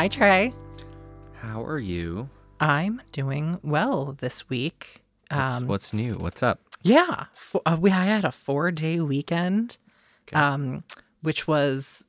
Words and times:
Hi, 0.00 0.08
Trey. 0.08 0.54
How 1.42 1.62
are 1.62 1.78
you? 1.78 2.30
I'm 2.58 3.02
doing 3.12 3.60
well 3.62 4.16
this 4.18 4.48
week. 4.48 5.02
What's, 5.30 5.54
Um, 5.54 5.66
what's 5.66 5.92
new? 5.92 6.14
What's 6.14 6.42
up? 6.42 6.58
yeah, 6.82 7.26
fo- 7.34 7.60
uh, 7.66 7.76
we 7.78 7.90
I 7.90 8.06
had 8.06 8.24
a 8.24 8.32
four 8.32 8.70
day 8.70 9.00
weekend, 9.00 9.76
um, 10.32 10.84
which 11.20 11.46
was 11.46 12.06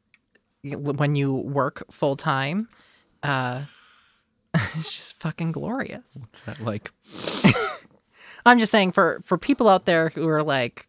when 0.64 1.16
you 1.18 1.34
work 1.34 1.84
full 1.92 2.16
time. 2.16 2.70
Uh, 3.24 3.64
it's 4.54 4.94
just 4.96 5.14
fucking 5.16 5.52
glorious. 5.52 6.18
What's 6.18 6.40
that 6.44 6.62
like? 6.62 6.92
I'm 8.46 8.58
just 8.58 8.72
saying 8.72 8.94
for 8.94 9.20
for 9.26 9.38
people 9.38 9.68
out 9.68 9.84
there 9.84 10.12
who 10.12 10.30
are 10.30 10.44
like 10.44 10.88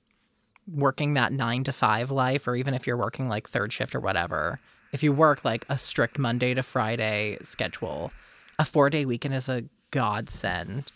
working 0.73 1.14
that 1.14 1.33
nine 1.33 1.64
to 1.64 1.73
five 1.73 2.12
life, 2.12 2.47
or 2.47 2.55
even 2.55 2.75
if 2.75 2.87
you're 2.87 2.97
working 2.97 3.28
like 3.28 3.48
third 3.48 3.73
shift 3.73 3.92
or 3.97 4.00
whatever, 4.00 4.61
if 4.92 5.02
you 5.02 5.12
work 5.12 5.45
like 5.45 5.64
a 5.69 5.77
strict 5.78 6.19
Monday 6.19 6.55
to 6.55 6.62
Friday 6.62 7.38
schedule, 7.42 8.12
a 8.59 8.64
four 8.64 8.91
day 8.91 9.05
weekend 9.05 9.34
is 9.34 9.48
a 9.48 9.64
godsend. 9.91 10.91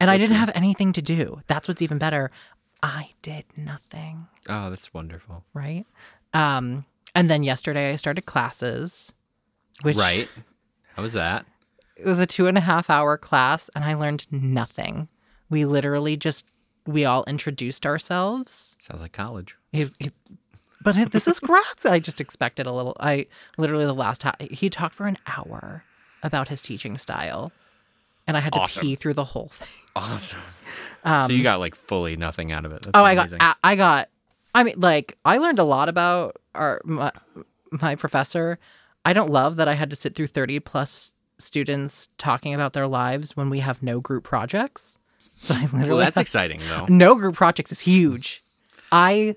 And 0.00 0.10
I 0.10 0.16
didn't 0.18 0.36
have 0.36 0.52
anything 0.54 0.92
to 0.92 1.02
do. 1.02 1.40
That's 1.48 1.66
what's 1.66 1.82
even 1.82 1.98
better. 1.98 2.30
I 2.82 3.10
did 3.22 3.44
nothing, 3.56 4.28
Oh, 4.48 4.70
that's 4.70 4.94
wonderful. 4.94 5.44
right? 5.54 5.84
Um, 6.32 6.84
and 7.16 7.28
then 7.28 7.42
yesterday 7.42 7.90
I 7.90 7.96
started 7.96 8.26
classes, 8.26 9.12
which 9.82 9.96
Right. 9.96 10.28
How 10.94 11.02
was 11.02 11.14
that? 11.14 11.46
it 11.96 12.04
was 12.06 12.20
a 12.20 12.26
two 12.26 12.46
and 12.46 12.56
a 12.56 12.60
half 12.60 12.88
hour 12.90 13.18
class 13.18 13.68
and 13.74 13.84
I 13.84 13.94
learned 13.94 14.26
nothing. 14.30 15.08
We 15.50 15.64
literally 15.64 16.16
just 16.16 16.46
we 16.86 17.04
all 17.04 17.24
introduced 17.26 17.84
ourselves. 17.84 18.76
Sounds 18.78 19.02
like 19.02 19.12
college. 19.12 19.56
He, 19.72 19.90
he- 19.98 20.12
but 20.82 21.10
this 21.12 21.26
is 21.28 21.40
grads. 21.40 21.84
I 21.86 21.98
just 21.98 22.20
expected 22.20 22.66
a 22.66 22.72
little. 22.72 22.96
I 23.00 23.26
literally 23.56 23.84
the 23.84 23.94
last 23.94 24.20
time 24.20 24.34
he 24.50 24.70
talked 24.70 24.94
for 24.94 25.06
an 25.06 25.18
hour 25.26 25.84
about 26.22 26.48
his 26.48 26.62
teaching 26.62 26.96
style, 26.98 27.52
and 28.26 28.36
I 28.36 28.40
had 28.40 28.52
to 28.54 28.60
Awesome. 28.60 28.80
pee 28.82 28.94
through 28.94 29.14
the 29.14 29.24
whole 29.24 29.48
thing. 29.48 29.68
Awesome. 29.96 30.40
so 31.04 31.28
you 31.28 31.42
got 31.42 31.60
like 31.60 31.74
fully 31.74 32.16
nothing 32.16 32.52
out 32.52 32.64
of 32.64 32.72
it. 32.72 32.82
That's 32.82 32.96
Um, 32.96 33.02
Oh, 33.02 33.06
amazing. 33.06 33.38
I 33.40 33.46
got. 33.46 33.56
I, 33.64 33.72
I 33.72 33.76
got. 33.76 34.08
I 34.54 34.62
mean, 34.64 34.74
like 34.80 35.16
I 35.24 35.38
learned 35.38 35.58
a 35.58 35.64
lot 35.64 35.88
about 35.88 36.36
our 36.54 36.80
my, 36.84 37.12
my 37.70 37.94
professor. 37.94 38.58
I 39.04 39.12
don't 39.12 39.30
love 39.30 39.56
that 39.56 39.68
I 39.68 39.74
had 39.74 39.90
to 39.90 39.96
sit 39.96 40.14
through 40.14 40.26
thirty 40.28 40.58
plus 40.60 41.12
students 41.38 42.08
talking 42.18 42.52
about 42.54 42.72
their 42.72 42.88
lives 42.88 43.36
when 43.36 43.48
we 43.50 43.60
have 43.60 43.82
no 43.82 44.00
group 44.00 44.24
projects. 44.24 44.98
So 45.36 45.54
I 45.56 45.62
literally 45.62 45.88
well, 45.90 45.98
that's 45.98 46.16
exciting 46.16 46.60
though. 46.68 46.86
no 46.88 47.14
group 47.14 47.36
projects 47.36 47.70
is 47.72 47.80
huge. 47.80 48.42
I 48.90 49.36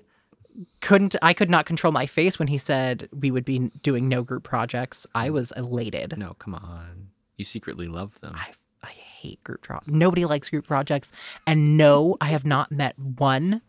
couldn't 0.80 1.16
I 1.22 1.32
could 1.32 1.50
not 1.50 1.66
control 1.66 1.92
my 1.92 2.06
face 2.06 2.38
when 2.38 2.48
he 2.48 2.58
said 2.58 3.08
we 3.12 3.30
would 3.30 3.44
be 3.44 3.70
doing 3.82 4.08
no 4.08 4.22
group 4.22 4.44
projects. 4.44 5.06
I 5.14 5.30
was 5.30 5.52
elated. 5.56 6.16
No, 6.18 6.34
come 6.34 6.54
on. 6.54 7.08
You 7.36 7.44
secretly 7.44 7.88
love 7.88 8.20
them. 8.20 8.34
I 8.34 8.52
I 8.82 8.90
hate 8.90 9.42
group 9.44 9.62
projects. 9.62 9.88
Nobody 9.88 10.24
likes 10.24 10.50
group 10.50 10.66
projects. 10.66 11.10
And 11.46 11.76
no, 11.76 12.16
I 12.20 12.26
have 12.26 12.44
not 12.44 12.70
met 12.70 12.98
one 12.98 13.62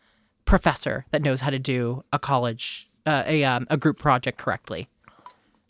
professor 0.46 1.06
that 1.12 1.22
knows 1.22 1.42
how 1.42 1.50
to 1.50 1.60
do 1.60 2.04
a 2.12 2.20
college 2.20 2.90
uh, 3.06 3.24
a 3.26 3.44
um, 3.44 3.68
a 3.70 3.78
group 3.78 4.00
project 4.00 4.38
correctly. 4.38 4.88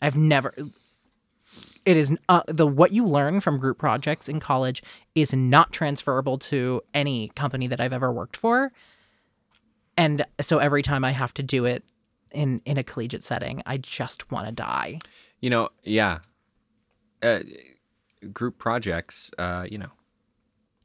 I've 0.00 0.16
never 0.16 0.54
it 1.84 1.96
is 1.96 2.16
uh, 2.28 2.42
the 2.46 2.66
what 2.66 2.92
you 2.92 3.06
learn 3.06 3.40
from 3.40 3.58
group 3.58 3.78
projects 3.78 4.28
in 4.28 4.40
college 4.40 4.82
is 5.14 5.32
not 5.32 5.72
transferable 5.72 6.38
to 6.38 6.80
any 6.92 7.28
company 7.30 7.66
that 7.66 7.80
I've 7.80 7.92
ever 7.92 8.12
worked 8.12 8.36
for. 8.36 8.72
And 9.96 10.24
so 10.40 10.58
every 10.58 10.82
time 10.82 11.04
I 11.04 11.10
have 11.12 11.34
to 11.34 11.42
do 11.42 11.64
it 11.64 11.84
in 12.32 12.60
in 12.64 12.78
a 12.78 12.82
collegiate 12.82 13.24
setting, 13.24 13.62
I 13.66 13.78
just 13.78 14.30
want 14.30 14.46
to 14.46 14.52
die. 14.52 14.98
You 15.40 15.50
know, 15.50 15.68
yeah. 15.82 16.18
Uh, 17.22 17.40
group 18.32 18.58
projects, 18.58 19.30
uh, 19.38 19.66
you 19.70 19.78
know, 19.78 19.90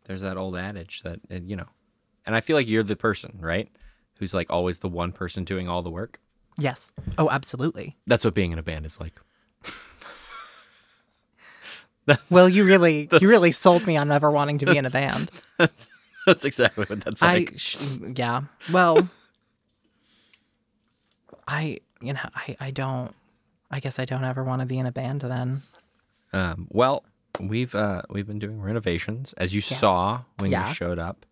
there's 0.05 0.21
that 0.21 0.37
old 0.37 0.55
adage 0.55 1.01
that, 1.03 1.19
uh, 1.31 1.35
you 1.35 1.55
know, 1.55 1.67
and 2.25 2.35
I 2.35 2.41
feel 2.41 2.55
like 2.55 2.67
you're 2.67 2.83
the 2.83 2.95
person, 2.95 3.37
right? 3.41 3.69
Who's 4.19 4.33
like 4.33 4.49
always 4.49 4.77
the 4.77 4.87
one 4.89 5.11
person 5.11 5.43
doing 5.43 5.67
all 5.67 5.81
the 5.81 5.89
work. 5.89 6.19
Yes. 6.57 6.91
Oh, 7.17 7.29
absolutely. 7.29 7.97
That's 8.07 8.23
what 8.23 8.33
being 8.33 8.51
in 8.51 8.59
a 8.59 8.63
band 8.63 8.85
is 8.85 8.99
like. 8.99 9.19
Well, 12.29 12.49
you 12.49 12.65
really 12.65 13.07
you 13.21 13.29
really 13.29 13.51
sold 13.51 13.85
me 13.85 13.97
on 13.97 14.07
never 14.07 14.31
wanting 14.31 14.57
to 14.59 14.65
be 14.65 14.77
in 14.77 14.85
a 14.85 14.89
band. 14.89 15.29
That's 16.29 16.45
exactly 16.45 16.85
what 16.87 17.01
that's 17.01 17.23
I 17.23 17.33
like. 17.33 17.53
sh- 17.57 17.77
yeah. 18.15 18.41
Well, 18.71 19.09
I 21.47 21.79
you 22.01 22.13
know 22.13 22.19
I 22.35 22.55
I 22.59 22.71
don't. 22.71 23.13
I 23.71 23.79
guess 23.79 23.99
I 23.99 24.05
don't 24.05 24.23
ever 24.23 24.43
want 24.43 24.61
to 24.61 24.65
be 24.65 24.79
in 24.79 24.85
a 24.87 24.91
band 24.91 25.21
then. 25.21 25.61
Um, 26.33 26.67
well, 26.71 27.03
we've 27.39 27.73
uh, 27.75 28.01
we've 28.09 28.27
been 28.27 28.39
doing 28.39 28.61
renovations, 28.61 29.33
as 29.33 29.53
you 29.53 29.61
saw 29.61 30.21
when 30.37 30.51
Yeah. 30.51 30.67
you 30.67 30.73
showed 30.73 30.99
up, 30.99 31.25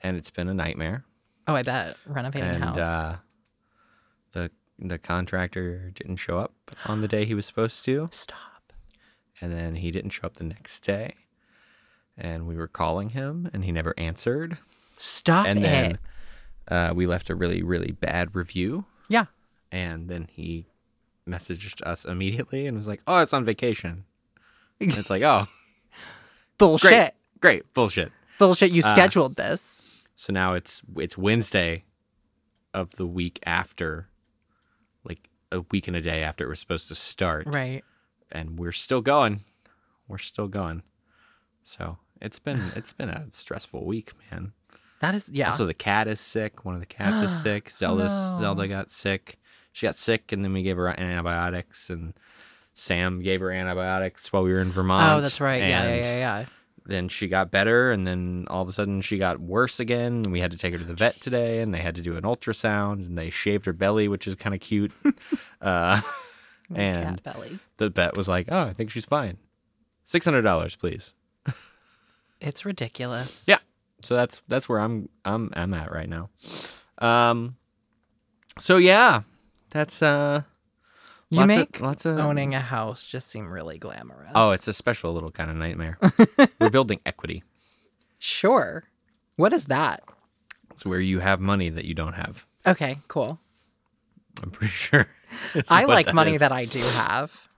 and 0.00 0.16
it's 0.16 0.30
been 0.30 0.48
a 0.48 0.54
nightmare. 0.54 1.04
Oh, 1.48 1.54
I 1.54 1.62
bet 1.62 1.96
renovating 2.06 2.48
and 2.50 2.62
a 2.62 2.66
house. 2.66 2.78
uh, 2.78 3.16
the 4.32 4.50
the 4.78 4.98
contractor 4.98 5.90
didn't 5.94 6.16
show 6.16 6.38
up 6.38 6.52
on 6.86 7.00
the 7.00 7.08
day 7.08 7.24
he 7.24 7.34
was 7.34 7.46
supposed 7.46 7.84
to, 7.84 8.08
Stop. 8.12 8.72
and 9.40 9.52
then 9.52 9.76
he 9.76 9.90
didn't 9.90 10.10
show 10.10 10.26
up 10.26 10.34
the 10.34 10.44
next 10.44 10.80
day, 10.80 11.14
and 12.16 12.46
we 12.46 12.56
were 12.56 12.68
calling 12.68 13.10
him, 13.10 13.48
and 13.52 13.64
he 13.64 13.72
never 13.72 13.94
answered, 13.98 14.58
Stop 14.96 15.46
and 15.46 15.58
it. 15.58 15.62
then 15.62 15.98
uh, 16.68 16.92
we 16.94 17.06
left 17.06 17.30
a 17.30 17.34
really 17.34 17.62
really 17.62 17.92
bad 17.92 18.34
review, 18.36 18.84
yeah. 19.08 19.26
and 19.70 20.08
then 20.08 20.28
he 20.30 20.66
messaged 21.28 21.80
us 21.82 22.04
immediately 22.04 22.66
and 22.66 22.76
was 22.76 22.88
like, 22.88 23.00
"Oh, 23.06 23.20
it's 23.20 23.32
on 23.32 23.44
vacation." 23.44 24.04
And 24.80 24.96
it's 24.96 25.10
like, 25.10 25.22
"Oh, 25.22 25.46
Bullshit. 26.58 26.90
great, 26.90 27.10
great, 27.40 27.74
bullshit." 27.74 28.12
Bullshit. 28.38 28.72
You 28.72 28.82
Uh, 28.84 28.90
scheduled 28.92 29.36
this. 29.36 30.04
So 30.16 30.32
now 30.32 30.54
it's 30.54 30.82
it's 30.96 31.16
Wednesday 31.18 31.84
of 32.74 32.92
the 32.96 33.06
week 33.06 33.38
after, 33.44 34.08
like 35.04 35.28
a 35.50 35.60
week 35.70 35.86
and 35.88 35.96
a 35.96 36.00
day 36.00 36.22
after 36.22 36.44
it 36.44 36.48
was 36.48 36.60
supposed 36.60 36.88
to 36.88 36.94
start, 36.94 37.46
Right. 37.46 37.84
and 38.30 38.58
we're 38.58 38.72
still 38.72 39.00
going. 39.00 39.40
We're 40.08 40.18
still 40.18 40.48
going. 40.48 40.82
So 41.62 41.98
it's 42.20 42.38
been 42.38 42.72
it's 42.76 42.92
been 42.92 43.08
a 43.08 43.26
stressful 43.30 43.84
week, 43.84 44.12
man. 44.30 44.52
That 45.00 45.14
is 45.14 45.28
yeah. 45.28 45.46
Also, 45.46 45.66
the 45.66 45.74
cat 45.74 46.06
is 46.06 46.20
sick. 46.20 46.64
One 46.64 46.74
of 46.74 46.80
the 46.80 46.86
cats 46.86 47.22
is 47.22 47.30
sick. 47.42 47.70
Zelda 47.70 48.04
no. 48.04 48.38
Zelda 48.40 48.68
got 48.68 48.90
sick. 48.90 49.38
She 49.72 49.86
got 49.86 49.96
sick, 49.96 50.32
and 50.32 50.44
then 50.44 50.52
we 50.52 50.62
gave 50.62 50.76
her 50.76 50.88
antibiotics, 50.88 51.88
and 51.88 52.12
Sam 52.74 53.22
gave 53.22 53.40
her 53.40 53.50
antibiotics 53.50 54.32
while 54.32 54.42
we 54.42 54.52
were 54.52 54.60
in 54.60 54.70
Vermont. 54.70 55.18
oh, 55.18 55.20
that's 55.20 55.40
right. 55.40 55.60
Yeah, 55.60 55.84
yeah, 55.84 56.02
yeah, 56.02 56.18
yeah. 56.18 56.44
then 56.84 57.08
she 57.08 57.28
got 57.28 57.50
better 57.50 57.92
and 57.92 58.06
then 58.06 58.46
all 58.50 58.62
of 58.62 58.68
a 58.68 58.72
sudden 58.72 59.00
she 59.00 59.16
got 59.18 59.38
worse 59.40 59.78
again 59.78 60.22
and 60.24 60.32
we 60.32 60.40
had 60.40 60.50
to 60.50 60.58
take 60.58 60.72
her 60.72 60.78
to 60.78 60.84
the 60.84 60.94
vet 60.94 61.20
today 61.20 61.60
and 61.60 61.72
they 61.72 61.78
had 61.78 61.94
to 61.94 62.02
do 62.02 62.16
an 62.16 62.22
ultrasound 62.24 63.06
and 63.06 63.16
they 63.16 63.30
shaved 63.30 63.66
her 63.66 63.72
belly 63.72 64.08
which 64.08 64.26
is 64.26 64.34
kind 64.34 64.54
of 64.54 64.60
cute 64.60 64.90
uh, 65.60 66.00
and 66.74 67.22
belly. 67.22 67.58
the 67.76 67.88
vet 67.88 68.16
was 68.16 68.26
like 68.26 68.48
oh 68.50 68.62
i 68.62 68.72
think 68.72 68.90
she's 68.90 69.04
fine 69.04 69.36
$600 70.10 70.78
please 70.78 71.14
It's 72.42 72.64
ridiculous. 72.64 73.44
yeah 73.46 73.58
so 74.04 74.16
that's 74.16 74.42
that's 74.48 74.68
where 74.68 74.80
i'm 74.80 75.08
i'm 75.24 75.50
i'm 75.54 75.72
at 75.74 75.92
right 75.92 76.08
now 76.08 76.28
um 76.98 77.56
so 78.58 78.76
yeah 78.76 79.22
that's 79.70 80.02
uh 80.02 80.42
You 81.30 81.38
lots 81.38 81.48
make 81.48 81.76
of, 81.76 81.82
lots 81.82 82.04
of 82.04 82.18
owning 82.18 82.54
a 82.54 82.60
house 82.60 83.06
just 83.06 83.30
seem 83.30 83.48
really 83.48 83.78
glamorous. 83.78 84.32
oh 84.34 84.50
it's 84.50 84.66
a 84.68 84.72
special 84.72 85.12
little 85.14 85.30
kind 85.30 85.50
of 85.50 85.56
nightmare 85.56 85.98
we're 86.60 86.70
building 86.70 87.00
equity 87.06 87.42
sure. 88.18 88.84
What 89.36 89.52
is 89.52 89.64
that? 89.66 90.02
it's 90.70 90.84
where 90.86 91.00
you 91.00 91.20
have 91.20 91.40
money 91.40 91.68
that 91.70 91.84
you 91.84 91.94
don't 91.94 92.14
have 92.14 92.44
Okay, 92.66 92.96
cool. 93.08 93.38
i'm 94.42 94.50
pretty 94.50 94.72
sure 94.72 95.06
I 95.70 95.84
like 95.84 96.06
that 96.06 96.14
money 96.14 96.34
is. 96.34 96.40
that 96.40 96.52
I 96.52 96.66
do 96.66 96.78
have. 96.80 97.48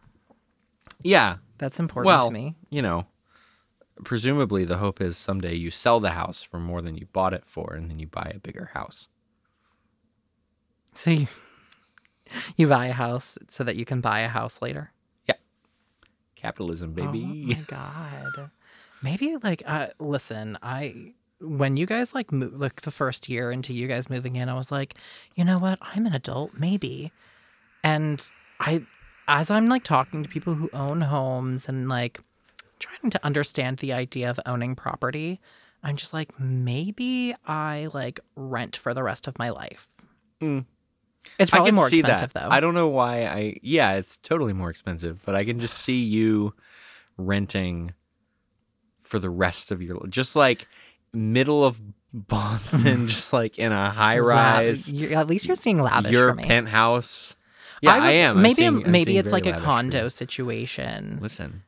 Yeah. 1.02 1.38
That's 1.58 1.80
important 1.80 2.06
Well, 2.06 2.28
to 2.28 2.32
me. 2.32 2.54
you 2.70 2.82
know, 2.82 3.06
presumably 4.02 4.64
the 4.64 4.78
hope 4.78 5.00
is 5.00 5.16
someday 5.16 5.54
you 5.54 5.70
sell 5.70 6.00
the 6.00 6.10
house 6.10 6.42
for 6.42 6.58
more 6.58 6.82
than 6.82 6.96
you 6.96 7.06
bought 7.12 7.34
it 7.34 7.44
for 7.46 7.74
and 7.74 7.90
then 7.90 7.98
you 7.98 8.06
buy 8.06 8.32
a 8.34 8.40
bigger 8.40 8.70
house. 8.74 9.08
So 10.94 11.10
you, 11.10 11.26
you 12.56 12.66
buy 12.66 12.86
a 12.86 12.92
house 12.92 13.38
so 13.48 13.62
that 13.64 13.76
you 13.76 13.84
can 13.84 14.00
buy 14.00 14.20
a 14.20 14.28
house 14.28 14.60
later. 14.60 14.92
Yeah. 15.28 15.36
Capitalism, 16.34 16.92
baby. 16.92 17.22
Oh 17.24 17.46
my 17.46 17.60
god. 17.68 18.50
Maybe 19.02 19.36
like 19.42 19.62
uh 19.66 19.88
listen, 19.98 20.58
I 20.62 21.12
when 21.40 21.76
you 21.76 21.86
guys 21.86 22.14
like 22.14 22.32
move 22.32 22.54
like 22.54 22.82
the 22.82 22.90
first 22.90 23.28
year 23.28 23.50
into 23.50 23.74
you 23.74 23.86
guys 23.86 24.08
moving 24.08 24.36
in, 24.36 24.48
I 24.48 24.54
was 24.54 24.72
like, 24.72 24.94
you 25.34 25.44
know 25.44 25.58
what? 25.58 25.78
I'm 25.82 26.06
an 26.06 26.14
adult, 26.14 26.52
maybe. 26.58 27.12
And 27.82 28.24
I 28.60 28.82
as 29.28 29.50
I'm 29.50 29.68
like 29.68 29.84
talking 29.84 30.22
to 30.22 30.28
people 30.28 30.54
who 30.54 30.70
own 30.72 31.02
homes 31.02 31.68
and 31.68 31.88
like 31.88 32.20
trying 32.84 33.10
to 33.10 33.20
understand 33.24 33.78
the 33.78 33.92
idea 33.92 34.30
of 34.30 34.38
owning 34.46 34.74
property, 34.76 35.40
I'm 35.82 35.96
just 35.96 36.12
like, 36.14 36.38
maybe 36.38 37.34
I 37.46 37.88
like 37.92 38.20
rent 38.36 38.76
for 38.76 38.94
the 38.94 39.02
rest 39.02 39.26
of 39.28 39.38
my 39.38 39.50
life. 39.50 39.88
Mm. 40.40 40.64
It's 41.38 41.50
probably 41.50 41.68
I 41.68 41.70
can 41.70 41.74
more 41.76 41.88
see 41.90 42.00
expensive 42.00 42.32
that. 42.34 42.42
though. 42.44 42.48
I 42.50 42.60
don't 42.60 42.74
know 42.74 42.88
why 42.88 43.24
I 43.24 43.56
yeah, 43.62 43.94
it's 43.94 44.18
totally 44.18 44.52
more 44.52 44.68
expensive, 44.70 45.22
but 45.24 45.34
I 45.34 45.44
can 45.44 45.58
just 45.58 45.74
see 45.74 46.02
you 46.04 46.54
renting 47.16 47.94
for 49.00 49.18
the 49.18 49.30
rest 49.30 49.70
of 49.70 49.80
your 49.82 50.06
just 50.08 50.36
like 50.36 50.66
middle 51.12 51.64
of 51.64 51.80
Boston, 52.12 53.06
just 53.08 53.32
like 53.32 53.58
in 53.58 53.72
a 53.72 53.90
high 53.90 54.18
rise, 54.18 54.90
you're- 54.92 55.14
at 55.14 55.26
least 55.26 55.46
you're 55.46 55.56
seeing 55.56 55.80
lavish 55.80 56.12
your 56.12 56.30
for 56.30 56.34
me. 56.36 56.44
penthouse. 56.44 57.36
Yeah, 57.82 57.94
I, 57.94 57.98
would- 58.00 58.06
am. 58.10 58.36
I'm 58.36 58.42
Maybe 58.42 58.54
seeing- 58.54 58.84
I'm 58.84 58.92
maybe 58.92 59.18
it's 59.18 59.32
like 59.32 59.46
a 59.46 59.50
lavish 59.50 59.60
for 59.62 59.66
you. 59.68 59.74
condo 59.74 60.08
situation. 60.08 61.18
Listen, 61.20 61.62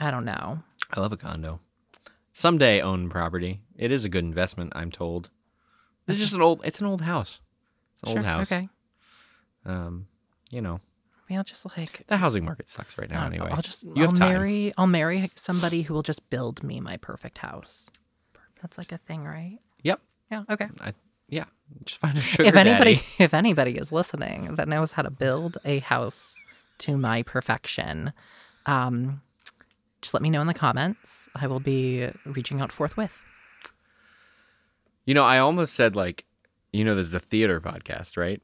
I 0.00 0.10
don't 0.10 0.24
know. 0.24 0.62
I 0.92 1.00
love 1.00 1.12
a 1.12 1.16
condo. 1.16 1.60
Someday 2.32 2.80
own 2.80 3.08
property. 3.10 3.60
It 3.76 3.92
is 3.92 4.04
a 4.04 4.08
good 4.08 4.24
investment, 4.24 4.72
I'm 4.74 4.90
told. 4.90 5.30
It's 6.08 6.18
just 6.18 6.32
an 6.32 6.42
old. 6.42 6.62
It's 6.64 6.80
an 6.80 6.86
old 6.86 7.02
house. 7.02 7.40
It's 7.94 8.02
an 8.04 8.08
Sure, 8.08 8.18
old 8.18 8.26
house. 8.26 8.50
Okay. 8.50 8.68
Um, 9.64 10.06
you 10.50 10.60
know, 10.62 10.80
Maybe 11.28 11.36
I'll 11.38 11.44
just 11.44 11.64
like 11.76 12.04
the 12.08 12.16
housing 12.16 12.44
market 12.44 12.68
sucks 12.68 12.98
right 12.98 13.08
now. 13.08 13.20
I 13.20 13.28
know, 13.28 13.34
Anyway, 13.44 13.50
I'll 13.52 13.62
just 13.62 13.82
you 13.84 13.92
I'll 13.96 14.02
have 14.06 14.14
time. 14.14 14.28
marry 14.32 14.72
I'll 14.76 14.86
marry 14.88 15.30
somebody 15.36 15.82
who 15.82 15.94
will 15.94 16.02
just 16.02 16.28
build 16.30 16.64
me 16.64 16.80
my 16.80 16.96
perfect 16.96 17.38
house. 17.38 17.88
That's 18.62 18.78
like 18.78 18.90
a 18.90 18.98
thing, 18.98 19.24
right? 19.24 19.58
Yep. 19.84 20.00
Yeah. 20.32 20.42
Okay. 20.50 20.66
I, 20.80 20.92
yeah. 21.28 21.44
Just 21.84 21.98
find 22.00 22.16
a 22.16 22.20
sugar 22.20 22.48
if 22.48 22.56
anybody 22.56 22.94
daddy. 22.96 23.06
if 23.18 23.32
anybody 23.32 23.72
is 23.72 23.92
listening 23.92 24.56
that 24.56 24.66
knows 24.66 24.92
how 24.92 25.02
to 25.02 25.10
build 25.10 25.58
a 25.64 25.78
house 25.80 26.34
to 26.78 26.96
my 26.96 27.22
perfection, 27.22 28.12
um, 28.66 29.20
just 30.02 30.14
let 30.14 30.22
me 30.22 30.30
know 30.30 30.40
in 30.40 30.46
the 30.46 30.54
comments. 30.54 31.28
I 31.34 31.46
will 31.46 31.60
be 31.60 32.08
reaching 32.24 32.60
out 32.60 32.72
forthwith. 32.72 33.22
You 35.06 35.14
know, 35.14 35.24
I 35.24 35.38
almost 35.38 35.74
said 35.74 35.96
like, 35.96 36.24
you 36.72 36.84
know, 36.84 36.94
there's 36.94 37.10
the 37.10 37.20
theater 37.20 37.60
podcast, 37.60 38.16
right? 38.16 38.40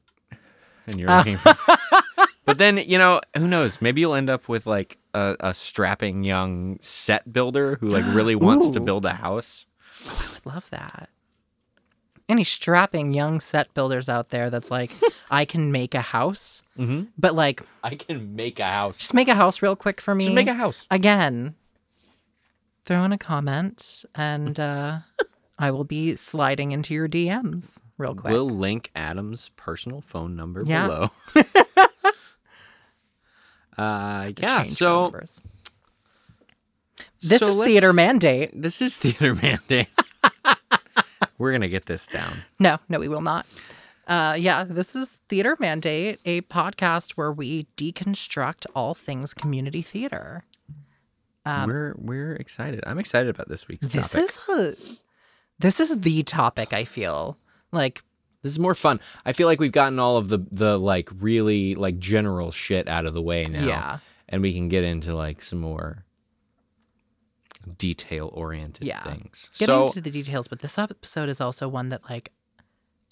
And 0.85 0.99
you're 0.99 1.09
Uh. 1.09 1.17
looking 1.17 1.37
for. 1.37 1.55
but 2.45 2.57
then 2.57 2.77
you 2.77 2.97
know, 2.97 3.21
who 3.37 3.47
knows? 3.47 3.81
Maybe 3.81 4.01
you'll 4.01 4.15
end 4.15 4.29
up 4.29 4.47
with 4.49 4.65
like 4.65 4.97
a, 5.13 5.35
a 5.39 5.53
strapping 5.53 6.23
young 6.23 6.77
set 6.79 7.31
builder 7.31 7.77
who 7.79 7.87
like 7.87 8.05
really 8.07 8.35
wants 8.47 8.69
to 8.71 8.79
build 8.79 9.05
a 9.05 9.13
house. 9.13 9.65
I 10.07 10.27
would 10.33 10.45
love 10.45 10.69
that. 10.71 11.09
Any 12.29 12.43
strapping 12.43 13.13
young 13.13 13.39
set 13.39 13.73
builders 13.73 14.09
out 14.09 14.29
there 14.29 14.49
that's 14.49 14.69
like, 14.69 14.91
I 15.31 15.45
can 15.45 15.71
make 15.71 15.95
a 15.95 16.01
house, 16.01 16.61
Mm-hmm. 16.77 17.03
but 17.17 17.33
like, 17.35 17.61
I 17.83 17.95
can 17.95 18.35
make 18.35 18.59
a 18.59 18.65
house. 18.65 18.97
just 18.99 19.13
make 19.13 19.27
a 19.27 19.35
house 19.35 19.61
real 19.61 19.75
quick 19.75 19.99
for 20.01 20.13
me. 20.15 20.25
Just 20.25 20.35
make 20.35 20.47
a 20.47 20.53
house. 20.53 20.85
again, 20.91 21.55
throw 22.85 23.03
in 23.03 23.11
a 23.11 23.17
comment 23.17 24.05
and 24.15 24.59
uh, 24.59 24.97
I 25.59 25.71
will 25.71 25.83
be 25.83 26.15
sliding 26.15 26.71
into 26.71 26.93
your 26.93 27.07
DMs 27.09 27.79
real 27.97 28.13
quick. 28.15 28.31
We'll 28.31 28.49
link 28.49 28.91
Adam's 28.95 29.49
personal 29.55 30.01
phone 30.01 30.35
number 30.35 30.61
Yeah. 30.65 30.87
below. 30.87 31.09
uh, 33.77 34.31
yeah. 34.37 34.63
So 34.63 35.03
numbers. 35.03 35.39
this 37.21 37.39
so 37.39 37.47
is 37.49 37.55
theater 37.67 37.93
mandate. 37.93 38.51
This 38.53 38.81
is 38.81 38.95
theater 38.97 39.35
mandate. 39.35 39.89
We're 41.37 41.51
gonna 41.51 41.67
get 41.69 41.85
this 41.85 42.07
down. 42.07 42.33
No, 42.59 42.79
no, 42.89 42.99
we 42.99 43.07
will 43.07 43.21
not. 43.21 43.45
Uh, 44.07 44.35
yeah, 44.39 44.63
this 44.63 44.95
is 44.95 45.09
Theater 45.27 45.57
Mandate, 45.59 46.19
a 46.25 46.41
podcast 46.41 47.11
where 47.13 47.31
we 47.31 47.67
deconstruct 47.75 48.65
all 48.73 48.93
things 48.93 49.33
community 49.33 49.81
theater. 49.81 50.45
we're 51.45 51.93
we're 51.97 52.33
excited. 52.33 52.83
I'm 52.87 52.99
excited 52.99 53.29
about 53.29 53.49
this 53.49 53.67
week's 53.67 53.83
Um, 53.85 53.91
This 53.91 54.11
topic. 54.11 54.29
is 54.29 54.49
a, 54.49 54.75
this 55.59 55.79
is 55.81 55.99
the 56.01 56.23
topic. 56.23 56.71
I 56.73 56.85
feel 56.85 57.37
like 57.73 58.01
This 58.43 58.53
is 58.53 58.59
more 58.59 58.75
fun. 58.75 58.99
I 59.25 59.33
feel 59.33 59.47
like 59.47 59.59
we've 59.59 59.71
gotten 59.73 59.99
all 59.99 60.15
of 60.17 60.29
the 60.29 60.39
the 60.51 60.77
like 60.79 61.09
really 61.19 61.75
like 61.75 61.99
general 61.99 62.51
shit 62.51 62.87
out 62.87 63.05
of 63.05 63.13
the 63.13 63.21
way 63.21 63.43
now. 63.45 63.65
Yeah. 63.67 63.97
And 64.29 64.41
we 64.41 64.53
can 64.53 64.69
get 64.69 64.83
into 64.83 65.15
like 65.15 65.41
some 65.41 65.59
more 65.59 66.05
detail 67.77 68.29
oriented 68.33 68.87
Yeah. 68.87 69.03
things. 69.03 69.49
getting 69.57 69.73
so 69.75 69.87
into 69.87 69.99
the 70.01 70.11
details, 70.11 70.47
but 70.47 70.59
this 70.59 70.77
episode 70.77 71.27
is 71.27 71.41
also 71.41 71.67
one 71.67 71.89
that 71.89 72.09
like 72.09 72.31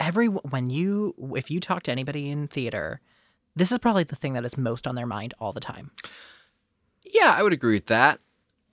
every 0.00 0.26
when 0.26 0.70
you 0.70 1.14
if 1.36 1.50
you 1.50 1.60
talk 1.60 1.82
to 1.84 1.92
anybody 1.92 2.30
in 2.30 2.48
theater, 2.48 3.00
this 3.54 3.72
is 3.72 3.78
probably 3.78 4.04
the 4.04 4.16
thing 4.16 4.34
that 4.34 4.44
is 4.44 4.56
most 4.56 4.86
on 4.86 4.94
their 4.94 5.06
mind 5.06 5.34
all 5.38 5.52
the 5.52 5.60
time. 5.60 5.90
yeah, 7.04 7.34
I 7.36 7.42
would 7.42 7.52
agree 7.52 7.74
with 7.74 7.86
that. 7.86 8.20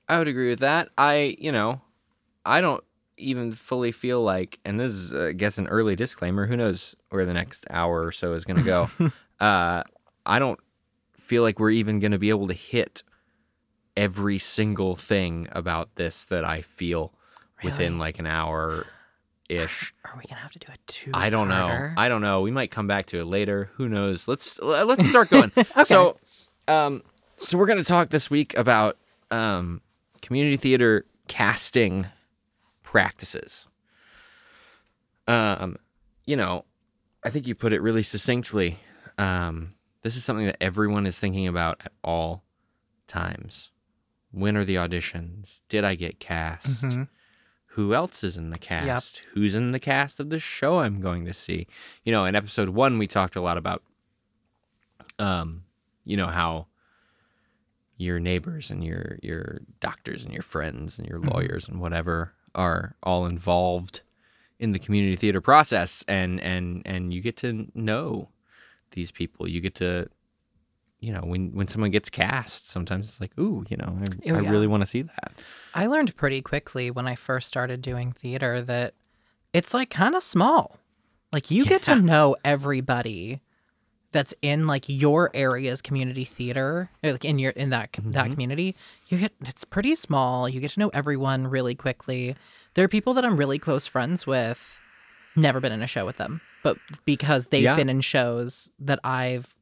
I 0.10 0.18
would 0.18 0.28
agree 0.28 0.50
with 0.50 0.60
that. 0.60 0.90
I, 0.98 1.36
you 1.40 1.52
know, 1.52 1.82
I 2.46 2.62
don't 2.62 2.84
even 3.18 3.54
fully 3.54 3.92
feel 3.92 4.22
like, 4.22 4.60
and 4.66 4.80
this 4.80 4.92
is, 4.92 5.14
uh, 5.14 5.28
I 5.30 5.32
guess, 5.34 5.58
an 5.58 5.68
early 5.68 5.96
disclaimer. 5.96 6.46
Who 6.46 6.58
knows 6.58 6.96
where 7.10 7.26
the 7.26 7.34
next 7.34 7.66
hour 7.70 8.04
or 8.04 8.12
so 8.12 8.34
is 8.34 8.44
going 8.44 8.58
to 8.58 8.64
go? 8.64 8.90
uh, 9.40 9.84
I 10.26 10.40
don't 10.40 10.60
feel 11.18 11.42
like 11.44 11.60
we're 11.60 11.72
even 11.72 12.00
going 12.00 12.12
to 12.12 12.20
be 12.20 12.30
able 12.30 12.48
to 12.48 12.54
hit 12.54 13.04
every 13.96 14.38
single 14.38 14.96
thing 14.96 15.48
about 15.52 15.96
this 15.96 16.26
that 16.26 16.44
I 16.44 16.62
feel 16.62 17.14
within 17.64 17.98
like 17.98 18.20
an 18.20 18.26
hour 18.26 18.86
ish. 19.58 19.94
Are 20.06 20.14
we 20.18 20.24
gonna 20.30 20.42
have 20.42 20.52
to 20.52 20.60
do 20.60 20.68
a 20.72 20.76
two? 20.88 21.12
I 21.14 21.30
don't 21.30 21.48
know. 21.48 21.92
I 21.98 22.08
don't 22.10 22.22
know. 22.22 22.42
We 22.42 22.52
might 22.52 22.72
come 22.72 22.88
back 22.88 23.06
to 23.08 23.20
it 23.20 23.26
later. 23.26 23.70
Who 23.76 23.88
knows? 23.90 24.28
Let's 24.28 24.60
uh, 24.60 24.86
let's 24.86 25.08
start 25.08 25.30
going. 25.30 25.52
So, 25.86 26.18
um, 26.68 27.02
so 27.38 27.58
we're 27.58 27.66
gonna 27.68 27.84
talk 27.84 28.10
this 28.10 28.30
week 28.30 28.58
about 28.58 28.98
um, 29.32 29.82
community 30.22 30.58
theater 30.58 31.06
casting 31.28 32.06
practices. 32.84 33.68
Um, 35.28 35.78
you 36.26 36.36
know, 36.36 36.66
I 37.24 37.30
think 37.30 37.48
you 37.48 37.56
put 37.56 37.74
it 37.74 37.82
really 37.82 38.04
succinctly. 38.04 38.78
Um, 39.18 39.74
this 40.02 40.16
is 40.18 40.24
something 40.24 40.46
that 40.46 40.62
everyone 40.62 41.06
is 41.06 41.18
thinking 41.18 41.48
about 41.48 41.82
at 41.86 41.92
all 42.04 42.44
times. 43.08 43.70
When 44.32 44.58
are 44.58 44.64
the 44.66 44.76
auditions? 44.76 45.60
Did 45.70 45.84
I 45.84 45.96
get 45.96 46.20
cast? 46.20 46.68
Mhm. 46.84 47.08
Who 47.74 47.94
else 47.94 48.24
is 48.24 48.38
in 48.38 48.50
the 48.52 48.58
cast? 48.60 48.86
Who's 49.34 49.56
in 49.56 49.72
the 49.72 49.80
cast 49.80 50.20
of 50.20 50.30
the 50.30 50.40
show 50.40 50.80
I'm 50.80 51.02
going 51.02 51.26
to 51.26 51.34
see? 51.34 51.68
You 52.04 52.12
know, 52.12 52.26
in 52.26 52.36
episode 52.36 52.70
one, 52.70 52.98
we 53.00 53.08
talked 53.08 53.36
a 53.36 53.42
lot 53.42 53.58
about, 53.58 53.82
um, 55.18 55.64
you 56.06 56.16
know, 56.16 56.28
how 56.28 56.68
your 57.98 58.20
neighbors 58.20 58.70
and 58.70 58.84
your 58.84 59.18
your 59.22 59.62
doctors 59.80 60.24
and 60.24 60.34
your 60.34 60.44
friends 60.44 61.00
and 61.00 61.08
your 61.08 61.20
lawyers 61.20 61.68
and 61.68 61.80
whatever 61.80 62.34
are 62.54 62.96
all 63.02 63.26
involved 63.26 64.02
in 64.60 64.72
the 64.72 64.80
community 64.80 65.16
theater 65.16 65.42
process 65.42 66.04
and 66.08 66.40
and 66.42 66.82
and 66.86 67.14
you 67.14 67.22
get 67.22 67.38
to 67.38 67.68
know 67.74 68.30
these 68.92 69.12
people 69.12 69.48
you 69.48 69.62
get 69.62 69.76
to 69.76 70.08
you 71.04 71.12
know 71.14 71.22
when 71.22 71.52
when 71.54 71.68
someone 71.68 71.92
gets 71.92 72.10
cast 72.10 72.70
sometimes 72.70 73.10
it's 73.10 73.20
like 73.22 73.32
ooh 73.40 73.64
you 73.70 73.78
know 73.78 73.98
i, 74.02 74.32
Oh, 74.32 74.36
I 74.36 74.40
yeah. 74.40 74.50
really 74.50 74.68
want 74.68 74.82
to 74.84 74.88
see 74.88 75.02
that 75.04 75.34
I 75.76 75.88
learned 75.88 76.16
pretty 76.16 76.42
quickly 76.44 76.92
when 76.92 77.08
I 77.08 77.16
first 77.16 77.48
started 77.48 77.82
doing 77.82 78.12
theater 78.12 78.62
that 78.62 78.94
it's 79.54 79.74
like 79.74 79.90
kind 79.90 80.14
of 80.16 80.22
small. 80.22 80.78
Like 81.32 81.50
you 81.50 81.66
get 81.66 81.82
to 81.84 81.96
know 81.96 82.36
everybody 82.46 83.42
that's 84.12 84.36
in 84.44 84.68
like 84.68 84.86
your 84.88 85.32
area's 85.34 85.82
community 85.82 86.26
theater, 86.26 86.92
or, 87.04 87.12
like 87.14 87.26
in 87.26 87.40
your 87.40 87.52
in 87.54 87.72
that 87.72 87.90
that 88.04 88.28
Mhm. 88.28 88.32
community. 88.34 88.76
You 89.08 89.18
get 89.18 89.34
it's 89.42 89.66
pretty 89.66 89.96
small. 89.96 90.48
You 90.48 90.60
get 90.62 90.70
to 90.72 90.80
know 90.80 90.92
everyone 90.94 91.48
really 91.48 91.74
quickly. 91.74 92.36
There 92.76 92.86
are 92.86 92.90
people 92.98 93.16
that 93.16 93.26
I'm 93.26 93.36
really 93.36 93.58
close 93.58 93.88
friends 93.88 94.28
with. 94.28 94.80
Never 95.36 95.60
been 95.60 95.72
in 95.72 95.82
a 95.82 95.88
show 95.88 96.06
with 96.06 96.18
them, 96.18 96.42
but 96.62 96.78
because 97.06 97.48
they've 97.48 97.64
Yeah. 97.64 97.76
been 97.76 97.90
in 97.90 98.02
shows 98.02 98.72
that 98.78 99.00
I've 99.04 99.56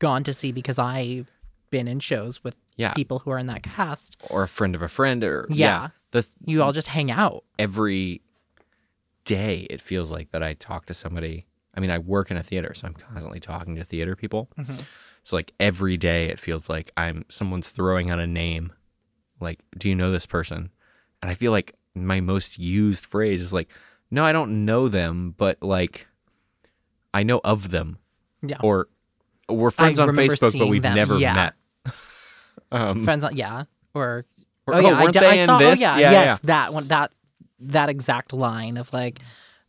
gone 0.00 0.24
to 0.24 0.32
see 0.32 0.50
because 0.50 0.78
I've 0.78 1.30
been 1.70 1.86
in 1.86 2.00
shows 2.00 2.42
with 2.42 2.56
yeah 2.76 2.92
people 2.94 3.20
who 3.20 3.30
are 3.30 3.38
in 3.38 3.46
that 3.46 3.62
cast. 3.62 4.16
or 4.28 4.42
a 4.42 4.48
friend 4.48 4.74
of 4.74 4.82
a 4.82 4.88
friend 4.88 5.22
or 5.22 5.46
Yeah. 5.48 5.90
the 6.10 6.26
You 6.44 6.62
all 6.64 6.72
just 6.72 6.88
hang 6.88 7.10
out. 7.12 7.44
every 7.58 8.22
day 9.24 9.66
it 9.70 9.80
feels 9.80 10.10
like 10.10 10.30
that 10.32 10.42
I 10.42 10.54
talk 10.54 10.86
to 10.86 10.94
somebody. 10.94 11.46
I 11.74 11.80
mean, 11.80 11.90
I 11.90 11.98
work 11.98 12.30
in 12.30 12.36
a 12.36 12.42
theater, 12.42 12.74
so 12.74 12.88
I'm 12.88 12.94
constantly 12.94 13.38
talking 13.40 13.76
to 13.76 13.84
theater 13.84 14.16
people. 14.16 14.50
Mhm. 14.58 14.82
So 15.22 15.36
like 15.36 15.52
every 15.60 15.96
day 15.96 16.26
it 16.26 16.40
feels 16.40 16.68
like 16.68 16.90
I'm 16.96 17.24
someone's 17.28 17.68
throwing 17.68 18.10
out 18.10 18.18
a 18.18 18.26
name. 18.26 18.72
Like, 19.38 19.60
do 19.78 19.88
you 19.88 19.94
know 19.94 20.10
this 20.10 20.26
person? 20.26 20.70
And 21.22 21.30
I 21.30 21.34
feel 21.34 21.52
like 21.52 21.76
my 21.94 22.20
most 22.20 22.58
used 22.58 23.04
phrase 23.06 23.40
is 23.40 23.52
like, 23.52 23.68
no, 24.10 24.24
I 24.24 24.32
don't 24.32 24.64
know 24.64 24.88
them, 24.88 25.34
but 25.36 25.62
like 25.62 26.06
I 27.14 27.22
know 27.22 27.40
of 27.44 27.70
them. 27.70 27.98
Yeah. 28.42 28.56
Or 28.62 28.88
we're 29.54 29.70
friends 29.70 29.98
on 29.98 30.08
Facebook, 30.10 30.58
but 30.58 30.68
we've 30.68 30.82
them. 30.82 30.94
never 30.94 31.18
Yeah. 31.18 31.34
met. 31.34 31.54
um, 32.72 33.04
friends 33.04 33.24
on 33.24 33.36
yeah 33.36 33.64
or 33.94 34.24
or, 34.66 34.74
oh 34.74 34.78
yeah 34.78 34.88
I, 34.90 35.02
weren't 35.02 35.12
d- 35.14 35.18
they 35.20 35.26
I 35.26 35.34
in 35.42 35.46
saw 35.46 35.58
this? 35.58 35.78
oh 35.78 35.82
yeah, 35.82 35.98
yeah, 35.98 36.10
yes 36.12 36.26
yeah. 36.26 36.38
that 36.44 36.72
one 36.72 36.86
that 36.88 37.10
that 37.60 37.88
exact 37.88 38.32
line 38.32 38.76
of 38.76 38.92
like 38.92 39.18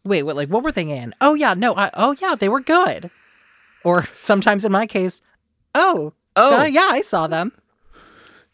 wait 0.03 0.23
what 0.23 0.35
like 0.35 0.49
what 0.49 0.63
were 0.63 0.71
they 0.71 0.89
in 0.89 1.13
oh 1.21 1.33
yeah 1.33 1.53
no 1.55 1.73
I, 1.75 1.89
oh 1.95 2.15
yeah 2.21 2.35
they 2.35 2.47
were 2.49 2.59
good 2.59 3.09
or 3.83 4.05
sometimes 4.21 4.63
in 4.65 4.71
my 4.71 4.85
case 4.87 5.21
oh 5.73 6.13
Oh, 6.35 6.59
uh, 6.61 6.63
yeah 6.65 6.87
I 6.91 7.01
saw 7.01 7.27
them 7.27 7.51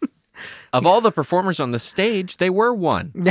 of 0.74 0.86
all 0.86 1.02
the 1.02 1.12
performers 1.12 1.60
on 1.60 1.72
the 1.72 1.80
stage, 1.80 2.38
they 2.38 2.50
were 2.50 2.74
one. 2.74 3.12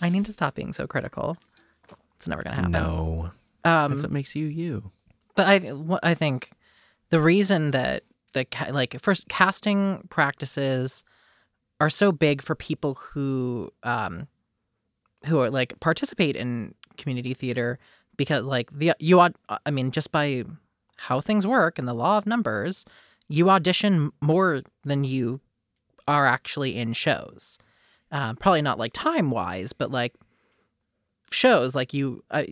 I 0.00 0.08
need 0.10 0.24
to 0.26 0.32
stop 0.32 0.54
being 0.54 0.72
so 0.72 0.86
critical 0.86 1.36
it's 2.16 2.28
never 2.28 2.42
gonna 2.42 2.56
happen 2.56 2.72
No, 2.72 3.30
Um, 3.64 3.90
That's 3.90 4.02
what 4.02 4.12
makes 4.12 4.34
you 4.36 4.46
you. 4.46 4.90
But 5.38 5.46
I 5.46 5.70
I 6.02 6.14
think 6.14 6.50
the 7.10 7.20
reason 7.20 7.70
that 7.70 8.02
the 8.32 8.44
like 8.70 9.00
first 9.00 9.28
casting 9.28 10.04
practices 10.10 11.04
are 11.80 11.88
so 11.88 12.10
big 12.10 12.42
for 12.42 12.56
people 12.56 12.94
who 12.94 13.72
um 13.84 14.26
who 15.26 15.38
are 15.38 15.48
like 15.48 15.78
participate 15.78 16.34
in 16.34 16.74
community 16.96 17.34
theater 17.34 17.78
because 18.16 18.42
like 18.42 18.76
the 18.76 18.94
you 18.98 19.20
aud- 19.20 19.36
I 19.64 19.70
mean 19.70 19.92
just 19.92 20.10
by 20.10 20.42
how 20.96 21.20
things 21.20 21.46
work 21.46 21.78
and 21.78 21.86
the 21.86 21.94
law 21.94 22.18
of 22.18 22.26
numbers 22.26 22.84
you 23.28 23.48
audition 23.48 24.10
more 24.20 24.62
than 24.82 25.04
you 25.04 25.40
are 26.08 26.26
actually 26.26 26.74
in 26.74 26.94
shows. 26.94 27.58
Uh, 28.10 28.34
probably 28.34 28.62
not 28.62 28.80
like 28.80 28.92
time 28.92 29.30
wise, 29.30 29.72
but 29.72 29.92
like 29.92 30.14
shows 31.30 31.76
like 31.76 31.94
you 31.94 32.24
uh, 32.32 32.42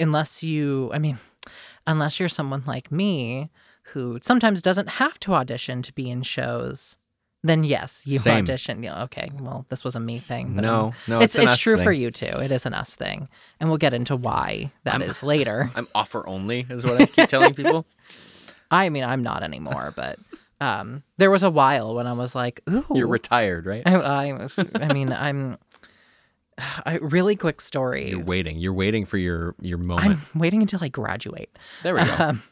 unless 0.00 0.42
you 0.42 0.90
I 0.92 0.98
mean 0.98 1.18
unless 1.86 2.18
you're 2.20 2.28
someone 2.28 2.62
like 2.66 2.90
me 2.92 3.50
who 3.92 4.18
sometimes 4.22 4.62
doesn't 4.62 4.88
have 4.88 5.18
to 5.20 5.34
audition 5.34 5.82
to 5.82 5.92
be 5.92 6.10
in 6.10 6.22
shows, 6.22 6.96
then 7.44 7.62
yes, 7.62 8.02
you 8.04 8.18
Same. 8.18 8.38
audition. 8.38 8.82
Yeah, 8.82 9.04
okay, 9.04 9.30
well, 9.40 9.64
this 9.68 9.84
was 9.84 9.94
a 9.94 10.00
me 10.00 10.18
thing. 10.18 10.54
But 10.54 10.62
No, 10.62 10.86
um, 10.86 10.92
no, 11.06 11.20
it's 11.20 11.36
it's, 11.36 11.44
it's 11.46 11.58
true 11.58 11.76
for 11.76 11.92
you 11.92 12.10
too. 12.10 12.26
It 12.26 12.50
is 12.50 12.66
an 12.66 12.74
us 12.74 12.94
thing, 12.96 13.28
and 13.60 13.68
we'll 13.68 13.78
get 13.78 13.94
into 13.94 14.16
why 14.16 14.72
that 14.84 15.00
is 15.02 15.22
I'm- 15.22 15.28
later. 15.28 15.70
I'm 15.76 15.86
offer 15.94 16.28
only, 16.28 16.66
is 16.68 16.84
what 16.84 17.00
I 17.00 17.06
keep 17.06 17.28
telling 17.28 17.54
people. 17.60 17.86
I 18.70 18.88
mean, 18.88 19.04
I'm 19.04 19.22
not 19.22 19.44
anymore, 19.44 19.92
but 19.94 20.18
um, 20.60 21.04
there 21.18 21.30
was 21.30 21.44
a 21.44 21.50
while 21.50 21.94
when 21.94 22.08
I 22.08 22.14
was 22.14 22.34
like, 22.34 22.60
"Ooh, 22.68 22.84
You're 22.92 23.06
retired, 23.06 23.66
right? 23.66 23.82
I, 23.86 23.94
I, 23.94 24.32
was- 24.32 24.58
I 24.74 24.92
mean, 24.92 25.12
I'm." 25.12 25.58
I, 26.86 26.98
really 27.00 27.36
quick 27.36 27.60
story. 27.60 28.10
You're 28.10 28.20
waiting. 28.24 28.58
You're 28.58 28.72
waiting 28.74 29.04
for 29.04 29.18
your 29.18 29.54
your 29.60 29.78
moment. 29.78 30.20
I'm 30.34 30.40
waiting 30.40 30.62
until 30.62 30.82
I 30.82 30.88
graduate. 30.88 31.56
there 31.82 31.94
we 31.94 32.04
go. 32.04 32.16
Um, 32.18 32.42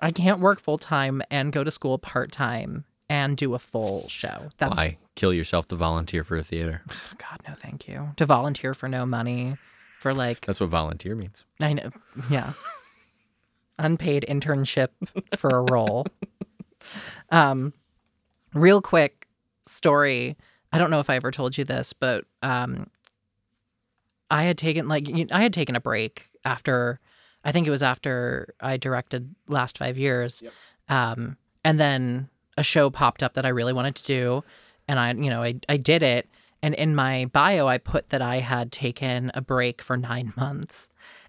I 0.00 0.10
can't 0.10 0.40
work 0.40 0.60
full 0.60 0.78
time 0.78 1.22
and 1.30 1.52
go 1.52 1.64
to 1.64 1.70
school 1.70 1.98
part 1.98 2.32
time 2.32 2.84
and 3.08 3.36
do 3.36 3.54
a 3.54 3.58
full 3.58 4.08
show. 4.08 4.48
That's 4.58 4.76
Why 4.76 4.98
kill 5.14 5.32
yourself 5.32 5.66
to 5.68 5.76
volunteer 5.76 6.22
for 6.24 6.36
a 6.36 6.42
theater? 6.42 6.82
God, 7.18 7.40
no, 7.48 7.54
thank 7.54 7.88
you. 7.88 8.10
To 8.16 8.26
volunteer 8.26 8.74
for 8.74 8.88
no 8.88 9.06
money, 9.06 9.56
for 9.98 10.12
like 10.14 10.44
That's 10.44 10.60
what 10.60 10.68
volunteer 10.68 11.14
means. 11.14 11.44
I 11.62 11.72
know, 11.72 11.90
yeah, 12.30 12.52
unpaid 13.78 14.24
internship 14.28 14.88
for 15.36 15.50
a 15.50 15.62
role. 15.72 16.06
Um, 17.30 17.72
real 18.54 18.80
quick 18.80 19.26
story. 19.66 20.36
I 20.72 20.78
don't 20.78 20.90
know 20.90 21.00
if 21.00 21.10
I 21.10 21.16
ever 21.16 21.32
told 21.32 21.58
you 21.58 21.64
this, 21.64 21.92
but 21.92 22.24
um, 22.42 22.86
I 24.30 24.44
had 24.44 24.58
taken 24.58 24.88
like 24.88 25.08
I 25.30 25.42
had 25.42 25.52
taken 25.52 25.76
a 25.76 25.80
break 25.80 26.30
after. 26.44 27.00
I 27.44 27.52
think 27.52 27.66
it 27.66 27.70
was 27.70 27.82
after 27.82 28.54
I 28.60 28.76
directed 28.76 29.34
last 29.46 29.78
five 29.78 29.96
years, 29.96 30.42
um, 30.88 31.36
and 31.64 31.78
then 31.78 32.28
a 32.58 32.64
show 32.64 32.90
popped 32.90 33.22
up 33.22 33.34
that 33.34 33.46
I 33.46 33.50
really 33.50 33.72
wanted 33.72 33.94
to 33.96 34.04
do, 34.04 34.44
and 34.88 34.98
I, 34.98 35.12
you 35.12 35.30
know, 35.30 35.42
I 35.42 35.60
I 35.68 35.76
did 35.76 36.02
it. 36.02 36.28
And 36.62 36.74
in 36.74 36.94
my 36.94 37.26
bio, 37.26 37.68
I 37.68 37.78
put 37.78 38.08
that 38.08 38.22
I 38.22 38.38
had 38.38 38.72
taken 38.72 39.30
a 39.34 39.40
break 39.40 39.80
for 39.82 39.96
nine 39.96 40.32
months, 40.36 40.88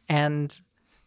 and 0.10 0.60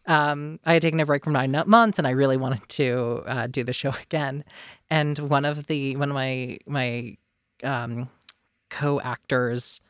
um, 0.07 0.59
I 0.65 0.73
had 0.73 0.81
taken 0.81 0.99
a 0.99 1.05
break 1.05 1.23
from 1.23 1.33
nine 1.33 1.51
months, 1.67 1.97
and 1.97 2.07
I 2.07 2.11
really 2.11 2.37
wanted 2.37 2.67
to 2.69 3.23
uh, 3.25 3.47
do 3.47 3.63
the 3.63 3.73
show 3.73 3.89
again. 4.01 4.45
And 4.89 5.17
one 5.19 5.45
of 5.45 5.67
the 5.67 5.97
one 5.97 6.09
of 6.09 6.15
my 6.15 6.57
my 6.65 7.17
um, 7.63 8.09
co-actors' 8.69 9.81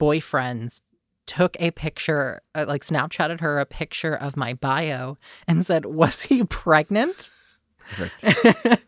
boyfriends 0.00 0.80
took 1.26 1.56
a 1.60 1.70
picture, 1.70 2.40
uh, 2.54 2.64
like 2.68 2.84
Snapchatted 2.84 3.40
her 3.40 3.58
a 3.58 3.66
picture 3.66 4.14
of 4.14 4.36
my 4.36 4.54
bio, 4.54 5.16
and 5.46 5.64
said, 5.64 5.86
"Was 5.86 6.22
he 6.22 6.44
pregnant?" 6.44 7.30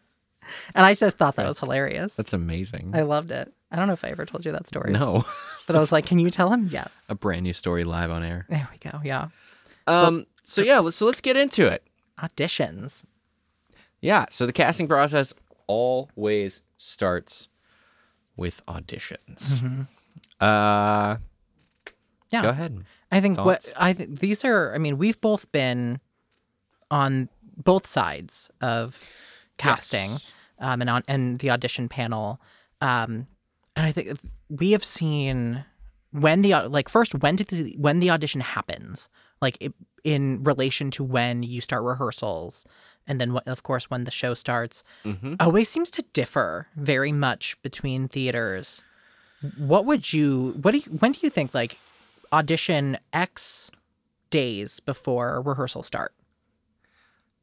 And 0.75 0.87
I 0.87 0.95
just 0.95 1.19
thought 1.19 1.37
that 1.37 1.47
was 1.47 1.59
hilarious. 1.59 2.14
That's 2.14 2.33
amazing. 2.33 2.93
I 2.95 3.02
loved 3.02 3.31
it. 3.31 3.52
I 3.71 3.76
don't 3.76 3.88
know 3.88 3.95
if 3.95 4.05
I 4.05 4.09
ever 4.09 4.25
told 4.25 4.45
you 4.45 4.52
that 4.52 4.69
story, 4.69 4.93
no, 4.93 5.25
but 5.66 5.75
I 5.75 5.78
was 5.78 5.90
like, 5.90 6.07
"Can 6.07 6.19
you 6.19 6.31
tell 6.31 6.52
him?" 6.52 6.69
Yes. 6.71 7.02
a 7.09 7.14
brand 7.14 7.43
new 7.43 7.52
story 7.52 7.85
live 7.85 8.11
on 8.11 8.23
air. 8.23 8.47
There 8.49 8.69
we 8.71 8.78
go. 8.90 9.00
Yeah. 9.05 9.28
Um. 9.87 10.26
So 10.45 10.62
yeah, 10.62 10.78
let's, 10.78 10.97
so 10.97 11.07
let's 11.07 11.21
get 11.21 11.37
into 11.37 11.66
it. 11.66 11.83
Auditions. 12.21 13.02
Yeah. 14.00 14.26
So 14.31 14.47
the 14.47 14.52
casting 14.52 14.87
process 14.87 15.35
always 15.66 16.62
starts 16.76 17.49
with 18.37 18.64
auditions. 18.66 19.43
Mm-hmm. 19.49 19.83
Uh, 20.40 21.16
Yeah. 22.30 22.42
go 22.42 22.49
ahead. 22.50 22.85
I 23.12 23.21
think 23.21 23.38
what 23.38 23.64
I 23.76 23.92
th- 23.92 24.09
these 24.18 24.45
are. 24.45 24.75
I 24.75 24.78
mean, 24.78 24.99
we've 24.99 25.21
both 25.21 25.50
been 25.52 26.00
on 26.90 27.28
both 27.56 27.87
sides 27.87 28.50
of 28.61 29.02
casting, 29.59 30.12
Yes. 30.12 30.33
um, 30.59 30.80
and 30.80 30.90
on 30.90 31.02
and 31.09 31.38
the 31.38 31.50
audition 31.50 31.88
panel, 31.88 32.40
um, 32.80 33.26
and 33.76 33.87
I 33.87 33.92
think 33.92 34.18
we 34.49 34.73
have 34.73 34.85
seen 34.85 35.64
when 36.11 36.42
the 36.42 36.54
like 36.68 36.88
first 36.88 37.14
when 37.14 37.37
did 37.37 37.49
the, 37.49 37.75
when 37.78 38.00
the 38.00 38.11
audition 38.11 38.40
happens, 38.40 39.09
like 39.40 39.56
it, 39.61 39.73
in 40.04 40.42
relation 40.45 40.90
to 40.92 41.04
when 41.04 41.42
you 41.42 41.61
start 41.61 41.83
rehearsals, 41.83 42.64
and 43.06 43.21
then 43.21 43.37
of 43.47 43.62
course 43.62 43.88
when 43.90 44.04
the 44.04 44.11
show 44.11 44.35
starts, 44.35 44.83
Mm-hmm. 45.04 45.35
always 45.40 45.68
seems 45.68 45.90
to 45.92 46.02
differ 46.12 46.66
very 46.76 47.12
much 47.12 47.56
between 47.62 48.09
theaters. 48.09 48.83
What 49.59 49.85
would 49.85 50.12
you? 50.12 50.59
What 50.62 50.73
do 50.73 50.78
you? 50.78 50.90
When 50.99 51.12
do 51.12 51.18
you 51.23 51.30
think 51.30 51.54
like 51.54 51.78
audition 52.33 52.99
X 53.12 53.71
days 54.30 54.80
before 54.80 55.40
rehearsal 55.42 55.83
start? 55.83 56.14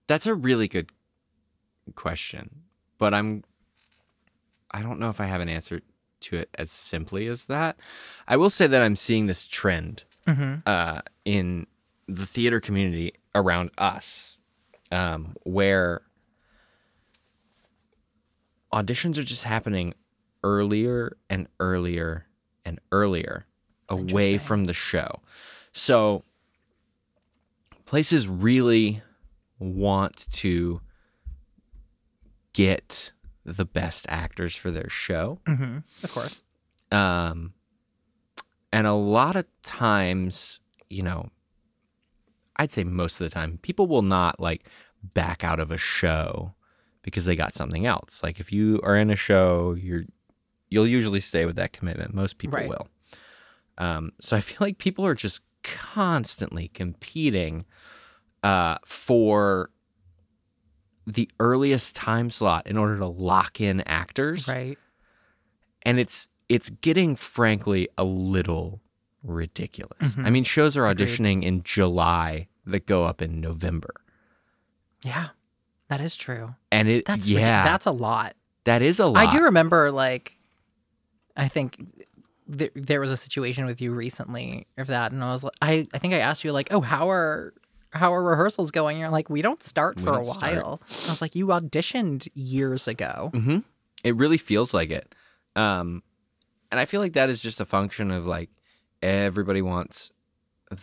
That's 0.07 0.27
a 0.27 0.35
really 0.35 0.67
good 0.67 0.91
question, 1.95 2.63
but 2.97 3.13
I'm 3.13 3.43
I 4.71 4.81
don't 4.81 4.99
know 4.99 5.09
if 5.09 5.21
I 5.21 5.25
have 5.25 5.41
an 5.41 5.49
answer 5.49 5.81
to 6.21 6.37
it 6.37 6.49
as 6.55 6.71
simply 6.71 7.27
as 7.27 7.45
that. 7.45 7.77
I 8.27 8.37
will 8.37 8.49
say 8.49 8.65
that 8.67 8.81
I'm 8.81 8.95
seeing 8.95 9.27
this 9.27 9.47
trend 9.47 10.03
uh, 10.65 11.01
in 11.25 11.67
the 12.07 12.25
theater 12.25 12.59
community 12.59 13.13
around 13.35 13.71
us, 13.77 14.37
um, 14.91 15.35
where 15.43 16.01
auditions 18.71 19.17
are 19.17 19.23
just 19.23 19.43
happening 19.43 19.93
earlier 20.43 21.15
and 21.29 21.47
earlier 21.59 22.25
and 22.65 22.79
earlier 22.91 23.45
away 23.89 24.37
from 24.37 24.65
the 24.65 24.73
show. 24.73 25.19
So 25.71 26.23
places 27.85 28.27
really 28.27 29.01
want 29.59 30.25
to 30.33 30.81
get 32.53 33.11
the 33.45 33.65
best 33.65 34.05
actors 34.09 34.55
for 34.55 34.71
their 34.71 34.89
show. 34.89 35.39
Mm-hmm. 35.47 35.77
Of 36.03 36.13
course. 36.13 36.41
Um, 36.91 37.53
and 38.71 38.87
a 38.87 38.93
lot 38.93 39.35
of 39.35 39.47
times, 39.63 40.59
you 40.89 41.03
know, 41.03 41.29
I'd 42.57 42.71
say 42.71 42.83
most 42.83 43.13
of 43.13 43.19
the 43.19 43.29
time, 43.29 43.59
people 43.61 43.87
will 43.87 44.01
not 44.03 44.39
like 44.39 44.65
back 45.01 45.43
out 45.43 45.59
of 45.59 45.71
a 45.71 45.77
show 45.77 46.53
because 47.01 47.25
they 47.25 47.35
got 47.35 47.53
something 47.55 47.85
else. 47.85 48.21
Like 48.23 48.39
if 48.39 48.51
you 48.51 48.79
are 48.83 48.95
in 48.95 49.09
a 49.09 49.15
show, 49.15 49.73
you're 49.73 50.03
you'll 50.69 50.87
usually 50.87 51.19
stay 51.19 51.45
with 51.45 51.55
that 51.57 51.71
commitment. 51.73 52.13
Most 52.13 52.37
people 52.37 52.59
Right. 52.59 52.69
will. 52.69 52.87
Um, 53.77 54.11
so 54.21 54.35
I 54.37 54.39
feel 54.41 54.57
like 54.59 54.77
people 54.77 55.05
are 55.05 55.15
just 55.15 55.41
constantly 55.63 56.67
competing 56.69 57.65
uh, 58.43 58.77
for 58.85 59.69
the 61.07 61.29
earliest 61.39 61.95
time 61.95 62.29
slot 62.29 62.67
in 62.67 62.77
order 62.77 62.97
to 62.97 63.05
lock 63.07 63.59
in 63.59 63.81
actors 63.81 64.47
Right. 64.47 64.77
and 65.83 65.99
it's 65.99 66.29
it's 66.49 66.69
getting 66.69 67.15
frankly 67.15 67.87
a 67.97 68.03
little 68.03 68.81
ridiculous. 69.23 70.15
Mhm. 70.15 70.25
I 70.25 70.29
mean, 70.29 70.43
shows 70.43 70.75
are 70.77 70.85
Agreed. 70.85 71.07
auditioning 71.07 71.43
in 71.43 71.63
July 71.63 72.47
that 72.65 72.85
go 72.85 73.05
up 73.05 73.21
in 73.21 73.41
November, 73.41 73.93
Yeah. 75.03 75.29
That 75.89 75.99
is 76.01 76.15
true. 76.15 76.55
and 76.71 76.87
it 76.87 77.05
That's 77.05 77.27
yeah, 77.27 77.63
that's 77.63 77.85
a 77.85 77.91
lot. 77.91 78.35
that 78.65 78.81
is 78.81 78.99
a 78.99 79.05
lot. 79.07 79.17
I 79.27 79.31
do 79.31 79.43
remember 79.43 79.91
like 79.91 80.37
I 81.35 81.47
think 81.47 81.77
there, 82.57 82.69
there 82.75 82.99
was 82.99 83.11
a 83.11 83.17
situation 83.17 83.65
with 83.65 83.81
you 83.81 83.93
recently 83.93 84.67
of 84.77 84.87
that 84.87 85.11
and 85.11 85.23
I 85.23 85.31
was 85.31 85.43
like 85.43 85.53
I, 85.61 85.87
I 85.93 85.97
think 85.97 86.13
I 86.13 86.19
asked 86.19 86.43
you 86.43 86.51
like, 86.51 86.69
"Oh, 86.71 86.81
how 86.81 87.09
are 87.09 87.53
how 87.91 88.13
are 88.13 88.23
rehearsals 88.23 88.71
going?" 88.71 88.97
You're 88.97 89.09
like, 89.09 89.29
"We 89.29 89.41
don't 89.41 89.61
start 89.63 89.97
We 89.97 90.03
for 90.03 90.11
a 90.11 90.23
don't 90.23 90.33
start. 90.33 90.55
while." 90.55 90.81
I 91.07 91.09
was 91.11 91.21
like, 91.21 91.35
"You 91.35 91.47
auditioned 91.47 92.27
years 92.33 92.87
ago." 92.87 93.29
hmm 93.33 93.59
It 94.03 94.15
really 94.15 94.37
feels 94.37 94.73
like 94.73 94.89
it, 94.91 95.13
um, 95.55 96.03
and 96.71 96.79
I 96.79 96.85
feel 96.85 97.01
like 97.01 97.13
that 97.13 97.29
is 97.29 97.39
just 97.39 97.59
a 97.61 97.65
function 97.65 98.09
of 98.11 98.25
like 98.25 98.49
everybody 99.01 99.61
wants 99.61 100.11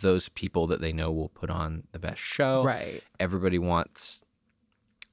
those 0.01 0.29
people 0.29 0.67
that 0.67 0.79
they 0.79 0.93
know 0.93 1.11
will 1.11 1.29
put 1.29 1.49
on 1.49 1.83
the 1.91 1.99
best 1.99 2.19
show. 2.21 2.63
Right. 2.63 3.01
everybody 3.19 3.59
wants 3.59 4.21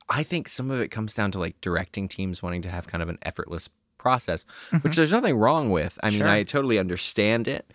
i 0.08 0.22
think 0.22 0.48
some 0.48 0.70
of 0.70 0.80
it 0.80 0.88
comes 0.88 1.12
down 1.14 1.30
to 1.32 1.38
like 1.38 1.60
directing 1.60 2.06
teams 2.08 2.42
wanting 2.42 2.62
to 2.62 2.68
have 2.70 2.86
kind 2.86 3.02
of 3.02 3.08
an 3.08 3.18
effortless 3.22 3.68
process 3.98 4.44
which 4.82 4.96
there's 4.96 5.12
nothing 5.12 5.36
wrong 5.36 5.70
with 5.70 5.98
i 6.02 6.10
mean 6.10 6.20
Sure. 6.20 6.28
i 6.28 6.42
totally 6.44 6.78
understand 6.78 7.46
it 7.48 7.72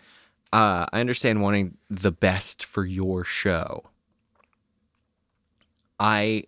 uh, 0.52 0.86
i 0.92 1.00
understand 1.00 1.42
wanting 1.42 1.76
the 1.90 2.12
best 2.12 2.64
for 2.64 2.84
your 2.84 3.24
show 3.24 3.84
I 5.98 6.44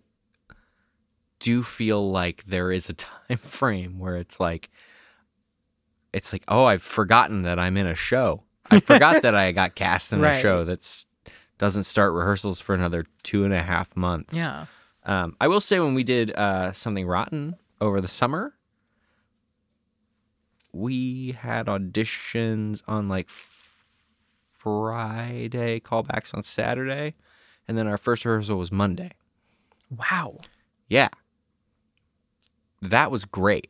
do 1.39 1.63
feel 1.63 2.09
like 2.11 2.43
there 2.45 2.71
is 2.71 2.89
a 2.89 2.93
time 2.93 3.37
frame 3.37 3.99
where 3.99 4.15
it's 4.17 4.39
like 4.39 4.69
it's 6.13 6.33
like, 6.33 6.43
oh, 6.47 6.65
I've 6.65 6.81
forgotten 6.81 7.43
that 7.43 7.59
I'm 7.59 7.77
in 7.77 7.85
a 7.85 7.95
show. 7.95 8.43
I 8.71 8.79
forgot 8.79 9.21
that 9.21 9.35
I 9.35 9.51
got 9.51 9.75
cast 9.75 10.11
in 10.13 10.23
a 10.23 10.37
show 10.39 10.63
that's 10.63 11.05
doesn't 11.57 11.85
start 11.85 12.13
rehearsals 12.13 12.59
for 12.59 12.75
another 12.75 13.05
two 13.23 13.43
and 13.43 13.53
a 13.53 13.61
half 13.61 13.95
months. 13.95 14.33
Yeah. 14.35 14.65
Um, 15.05 15.35
I 15.39 15.47
will 15.47 15.61
say 15.61 15.79
when 15.79 15.93
we 15.93 16.03
did 16.03 16.31
uh, 16.31 16.71
something 16.73 17.07
rotten 17.07 17.55
over 17.79 18.01
the 18.01 18.07
summer, 18.07 18.53
we 20.77 21.31
had 21.39 21.65
auditions 21.67 22.81
on 22.87 23.07
like 23.07 23.29
Friday, 24.57 25.79
callbacks 25.79 26.33
on 26.33 26.43
Saturday, 26.43 27.13
and 27.67 27.77
then 27.77 27.87
our 27.87 27.97
first 27.97 28.25
rehearsal 28.25 28.57
was 28.57 28.71
Monday. 28.71 29.11
Wow. 29.89 30.37
Yeah, 30.89 31.09
that 32.81 33.11
was 33.11 33.25
great 33.25 33.69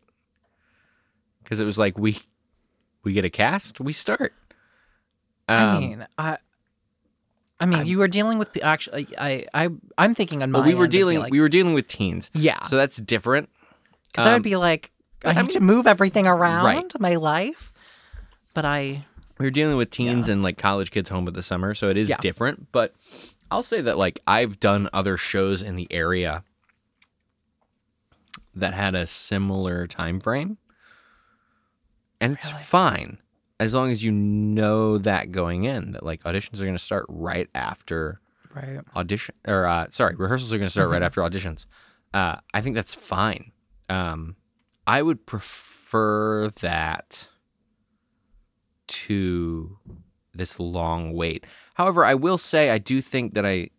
because 1.44 1.60
it 1.60 1.66
was 1.66 1.78
like 1.78 1.98
we 1.98 2.20
we 3.04 3.14
get 3.14 3.26
a 3.26 3.30
cast, 3.30 3.80
we 3.80 3.94
start. 3.94 4.34
I 5.48 5.64
Um, 5.64 5.80
mean, 5.80 6.08
I. 6.18 6.38
I 7.60 7.66
mean, 7.66 7.80
I'm- 7.80 7.88
you 7.88 7.98
were 7.98 8.08
dealing 8.08 8.38
with 8.38 8.56
actually. 8.62 9.08
I 9.18 9.46
I 9.54 9.70
I'm 9.98 10.14
thinking 10.14 10.44
on 10.44 10.52
my. 10.52 10.60
well, 10.60 10.68
we 10.68 10.76
were 10.76 10.88
dealing 10.88 11.20
like, 11.20 11.32
we 11.32 11.40
were 11.42 11.50
dealing 11.50 11.74
with 11.74 11.88
teens, 11.88 12.30
yeah, 12.36 12.62
so 12.62 12.76
that's 12.76 12.98
different. 12.98 13.50
because 14.12 14.26
I 14.28 14.30
um, 14.30 14.34
would 14.36 14.44
be 14.44 14.56
like, 14.58 14.92
I 15.26 15.30
I 15.30 15.34
need 15.34 15.42
mean- 15.42 15.50
to 15.50 15.60
move 15.62 15.88
everything 15.88 16.28
around 16.28 16.66
Right. 16.66 17.00
my 17.00 17.16
life, 17.16 17.72
but 18.54 18.66
I 18.66 19.04
we 19.40 19.46
are 19.48 19.52
dealing 19.52 19.78
with 19.78 19.92
teens 19.92 20.30
and 20.30 20.42
like 20.42 20.58
college 20.58 20.90
kids 20.92 21.10
home 21.10 21.26
with 21.26 21.34
the 21.36 21.42
summer, 21.44 21.74
so 21.76 21.90
it 21.90 21.98
is 21.98 22.10
Yeah. 22.10 22.18
different. 22.18 22.72
But 22.72 22.94
I'll 23.52 23.64
say 23.64 23.82
that 23.82 23.98
like 23.98 24.20
I've 24.26 24.60
done 24.60 24.90
other 24.94 25.16
shows 25.18 25.62
in 25.62 25.76
the 25.76 25.88
area 25.92 26.44
that 28.56 28.74
had 28.74 28.96
a 28.96 29.06
similar 29.06 29.86
time 29.88 30.20
frame, 30.20 30.58
and 32.20 32.34
it's 32.34 32.52
Really? 32.52 32.64
fine 32.64 33.18
as 33.60 33.74
long 33.74 33.92
as 33.92 34.04
you 34.04 34.12
know 34.12 34.98
that 35.00 35.32
going 35.32 35.64
in 35.64 35.92
that 35.94 36.04
like 36.04 36.24
auditions 36.24 36.60
are 36.60 36.64
going 36.66 36.74
to 36.76 36.80
start 36.84 37.06
right 37.10 37.50
after 37.56 38.20
right. 38.54 38.80
audition 38.96 39.34
or 39.48 39.66
uh, 39.66 39.88
sorry 39.92 40.16
rehearsals 40.16 40.52
are 40.54 40.58
going 40.58 40.68
to 40.68 40.72
start 40.72 40.86
Mm-hmm. 40.86 40.94
right 40.94 41.02
after 41.04 41.22
auditions 41.22 41.66
uh, 42.14 42.36
i 42.54 42.62
think 42.62 42.76
that's 42.76 42.94
fine 42.94 43.52
um, 43.90 44.36
i 44.88 45.01
would 45.03 45.25
prefer 45.27 46.50
that 46.50 47.27
to 48.88 49.77
this 50.34 50.60
long 50.60 51.13
wait 51.13 51.46
however 51.75 52.03
i 52.06 52.13
will 52.15 52.38
say 52.38 52.70
i 52.70 52.77
do 52.77 53.01
think 53.01 53.34
that 53.34 53.46
i 53.46 53.70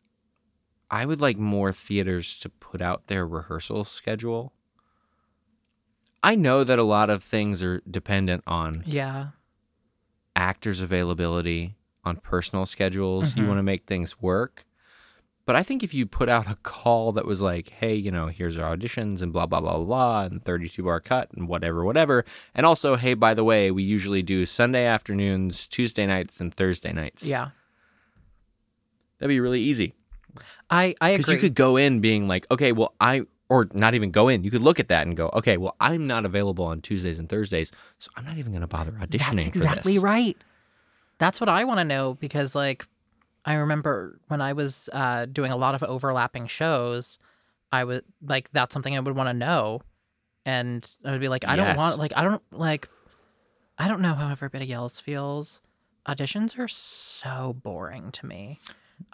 i 0.91 1.07
would 1.07 1.21
like 1.21 1.37
more 1.39 1.73
theaters 1.73 2.39
to 2.39 2.49
put 2.49 2.83
out 2.83 3.07
their 3.07 3.27
rehearsal 3.27 3.85
schedule 3.85 4.53
i 6.23 6.35
know 6.35 6.63
that 6.65 6.79
a 6.79 6.83
lot 6.85 7.09
of 7.11 7.23
things 7.25 7.63
are 7.63 7.81
dependent 7.91 8.43
on 8.47 8.83
Yeah. 8.87 9.29
actors' 10.37 10.81
availability, 10.81 11.75
on 12.05 12.17
personal 12.17 12.65
schedules. 12.65 13.37
You 13.37 13.43
Mhm. 13.45 13.49
want 13.49 13.59
to 13.59 13.63
make 13.65 13.87
things 13.87 14.21
work. 14.23 14.65
But 15.49 15.57
I 15.57 15.63
think 15.63 15.83
if 15.83 15.95
you 15.95 16.05
put 16.05 16.29
out 16.29 16.47
a 16.47 16.57
call 16.57 17.13
that 17.13 17.25
was 17.25 17.41
like, 17.41 17.71
hey, 17.71 17.95
you 17.95 18.11
know, 18.11 18.27
here's 18.27 18.59
our 18.59 18.77
auditions 18.77 19.23
and 19.23 19.33
blah, 19.33 19.47
blah, 19.47 19.63
blah, 19.63 19.79
blah, 19.79 20.25
and 20.25 20.43
32 20.43 20.83
bar 20.83 21.01
cut 21.01 21.31
and 21.33 21.49
whatever, 21.49 21.87
whatever. 21.87 22.27
And 22.55 22.67
also, 22.67 22.97
hey, 22.97 23.15
by 23.15 23.33
the 23.33 23.43
way, 23.43 23.71
we 23.71 23.83
usually 23.83 24.23
do 24.23 24.45
Sunday 24.45 24.85
afternoons, 24.85 25.67
Tuesday 25.67 26.05
nights, 26.05 26.39
and 26.39 26.53
Thursday 26.53 26.93
nights. 26.93 27.25
Yeah. 27.25 27.49
That'd 29.19 29.31
be 29.31 29.41
really 29.41 29.63
easy. 29.63 29.95
I 30.69 30.95
I 31.01 31.17
Because 31.17 31.33
you 31.33 31.41
could 31.41 31.55
go 31.55 31.79
in 31.79 32.01
being 32.01 32.29
like, 32.29 32.47
okay, 32.51 32.73
well, 32.73 32.93
I, 33.01 33.23
or 33.49 33.69
not 33.73 33.95
even 33.95 34.11
go 34.11 34.29
in. 34.29 34.45
You 34.45 34.51
could 34.51 34.61
look 34.61 34.79
at 34.79 34.89
that 34.89 35.07
and 35.07 35.17
go, 35.17 35.31
okay, 35.33 35.57
well, 35.57 35.77
I'm 35.81 36.07
not 36.07 36.27
available 36.27 36.67
on 36.67 36.83
Tuesdays 36.83 37.19
and 37.19 37.27
Thursdays, 37.27 37.73
so 37.99 38.11
I'm 38.19 38.27
not 38.27 38.37
even 38.37 38.53
going 38.53 38.61
to 38.61 38.69
bother 38.69 38.93
auditioning 38.93 39.37
That's 39.37 39.47
exactly 39.47 39.99
right. 39.99 40.37
That's 41.17 41.41
what 41.41 41.49
I 41.49 41.65
want 41.65 41.81
to 41.81 41.85
know 41.85 42.19
because, 42.21 42.55
like, 42.55 42.87
I 43.49 43.55
remember 43.55 44.21
when 44.29 44.43
I 44.43 44.53
was 44.53 44.91
uh, 44.93 45.25
doing 45.25 45.51
a 45.51 45.57
lot 45.57 45.75
of 45.75 45.83
overlapping 45.83 46.49
shows, 46.49 47.19
I 47.73 47.83
would 47.83 48.05
like 48.23 48.51
that's 48.51 48.75
something 48.75 48.95
I 48.95 49.01
would 49.01 49.17
want 49.17 49.31
to 49.31 49.33
know, 49.33 49.81
and 50.45 50.87
I 51.03 51.13
would 51.13 51.21
be 51.23 51.29
like, 51.29 51.49
I 51.49 51.57
don't 51.57 51.75
want 51.75 51.99
like 51.99 52.13
I 52.15 52.25
don't 52.25 52.43
like, 52.53 52.91
I 53.79 53.89
don't 53.89 54.03
know 54.03 54.13
how 54.13 54.31
everybody 54.31 54.71
else 54.71 55.01
feels. 55.01 55.63
Auditions 56.07 56.59
are 56.59 56.69
so 56.69 57.57
boring 57.63 58.11
to 58.13 58.27
me. 58.27 58.61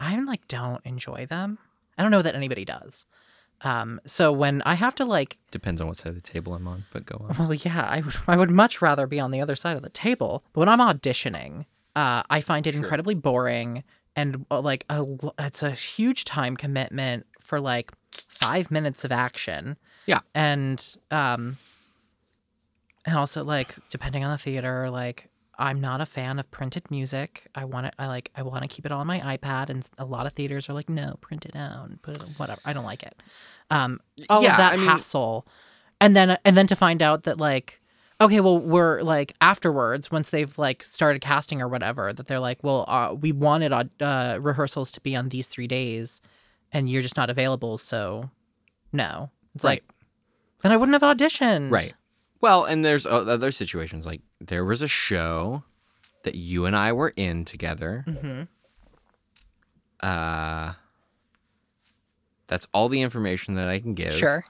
I 0.00 0.18
like 0.18 0.48
don't 0.48 0.84
enjoy 0.84 1.26
them. 1.26 1.58
I 1.96 2.02
don't 2.02 2.10
know 2.10 2.22
that 2.22 2.34
anybody 2.34 2.64
does. 2.64 3.06
Um, 3.60 4.00
so 4.04 4.32
when 4.32 4.62
I 4.62 4.74
have 4.74 4.96
to 4.96 5.04
like 5.04 5.38
Depends 5.52 5.80
on 5.80 5.86
what 5.86 5.98
side 5.98 6.08
of 6.08 6.16
the 6.16 6.20
table 6.20 6.54
I'm 6.54 6.66
on, 6.66 6.86
but 6.92 7.06
go 7.06 7.24
on. 7.28 7.36
well, 7.38 7.54
yeah, 7.54 7.86
I 7.88 8.00
would, 8.00 8.16
I 8.26 8.36
would 8.36 8.50
much 8.50 8.82
rather 8.82 9.06
be 9.06 9.20
on 9.20 9.30
the 9.30 9.40
other 9.40 9.54
side 9.54 9.76
of 9.76 9.84
the 9.84 9.90
table. 9.90 10.42
But 10.52 10.60
when 10.62 10.68
I'm 10.68 10.80
auditioning, 10.80 11.66
uh, 11.94 12.24
I 12.28 12.40
find 12.40 12.66
it 12.66 12.74
incredibly 12.74 13.14
boring 13.14 13.84
and 14.16 14.46
uh, 14.50 14.60
like 14.60 14.84
a, 14.90 15.04
it's 15.38 15.62
a 15.62 15.70
huge 15.70 16.24
time 16.24 16.56
commitment 16.56 17.26
for 17.40 17.60
like 17.60 17.90
five 18.12 18.70
minutes 18.70 19.04
of 19.04 19.12
action. 19.12 19.76
Yeah. 20.06 20.20
and 20.34 20.84
um, 21.10 21.56
and 23.06 23.16
also 23.16 23.44
like 23.44 23.74
depending 23.90 24.24
on 24.24 24.30
the 24.30 24.38
theater, 24.38 24.90
like 24.90 25.28
I'm 25.58 25.80
not 25.80 26.00
a 26.00 26.06
fan 26.06 26.38
of 26.38 26.50
printed 26.50 26.90
music. 26.90 27.46
I 27.54 27.64
want 27.64 27.86
it. 27.86 27.94
I 27.98 28.06
like. 28.06 28.30
I 28.34 28.42
want 28.42 28.62
to 28.62 28.68
keep 28.68 28.84
it 28.86 28.92
all 28.92 29.00
on 29.00 29.06
my 29.06 29.20
iPad, 29.20 29.70
and 29.70 29.88
a 29.98 30.04
lot 30.04 30.26
of 30.26 30.32
theaters 30.32 30.68
are 30.68 30.72
like, 30.74 30.88
no, 30.88 31.16
print 31.20 31.44
it 31.46 31.54
out 31.54 31.90
put 32.02 32.16
it. 32.16 32.22
on, 32.22 32.28
Whatever. 32.36 32.60
I 32.64 32.72
don't 32.72 32.84
like 32.84 33.02
it. 33.02 33.14
Um, 33.70 34.00
all 34.28 34.42
Yeah, 34.42 34.52
of 34.52 34.56
that 34.58 34.72
I 34.72 34.76
mean- 34.76 34.86
hassle, 34.86 35.46
and 36.00 36.16
then 36.16 36.38
and 36.44 36.56
then 36.56 36.66
to 36.66 36.76
find 36.76 37.02
out 37.02 37.22
that 37.24 37.38
like, 37.38 37.80
okay, 38.24 38.40
well, 38.40 38.58
we're 38.58 39.02
like 39.02 39.34
afterwards 39.40 40.10
once 40.10 40.30
they've 40.30 40.56
like 40.58 40.82
started 40.82 41.20
casting 41.22 41.62
or 41.62 41.68
whatever, 41.68 42.12
that 42.12 42.26
they're 42.26 42.40
like, 42.40 42.58
well, 42.62 42.84
uh, 42.88 43.14
we 43.14 43.32
wanted 43.32 43.72
uh, 43.72 43.84
uh, 44.00 44.38
rehearsals 44.40 44.90
to 44.92 45.00
be 45.00 45.14
on 45.16 45.28
these 45.28 45.46
three 45.48 45.66
days, 45.66 46.20
and 46.72 46.88
you're 46.88 47.02
just 47.02 47.16
not 47.16 47.30
available, 47.30 47.78
so 47.78 48.30
no. 48.92 49.30
It's 49.54 49.64
Right. 49.64 49.82
like 49.82 49.84
then 50.62 50.72
I 50.72 50.76
wouldn't 50.76 51.00
have 51.00 51.16
auditioned. 51.16 51.70
Right. 51.70 51.94
Well, 52.40 52.64
and 52.64 52.84
there's 52.84 53.06
other 53.06 53.52
situations 53.52 54.04
like 54.06 54.20
there 54.40 54.64
was 54.64 54.82
a 54.82 54.88
show 54.88 55.64
that 56.24 56.34
you 56.34 56.66
and 56.66 56.74
I 56.76 56.92
were 56.92 57.12
in 57.16 57.44
together. 57.44 58.04
Mm-hmm. 58.06 58.42
Uh, 60.00 60.72
that's 62.46 62.66
all 62.74 62.88
the 62.88 63.00
information 63.02 63.54
that 63.54 63.68
I 63.68 63.78
can 63.78 63.94
give. 63.94 64.12
Sure. 64.14 64.44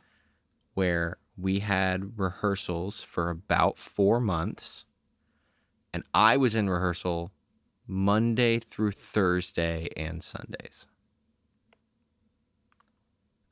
Where 0.74 1.18
we 1.36 1.58
had 1.60 2.18
rehearsals 2.18 3.02
for 3.02 3.30
about 3.30 3.78
four 3.78 4.20
months, 4.20 4.84
and 5.92 6.04
I 6.14 6.36
was 6.36 6.54
in 6.54 6.68
rehearsal 6.70 7.32
Monday 7.86 8.58
through 8.58 8.92
Thursday 8.92 9.88
and 9.96 10.22
Sundays. 10.22 10.86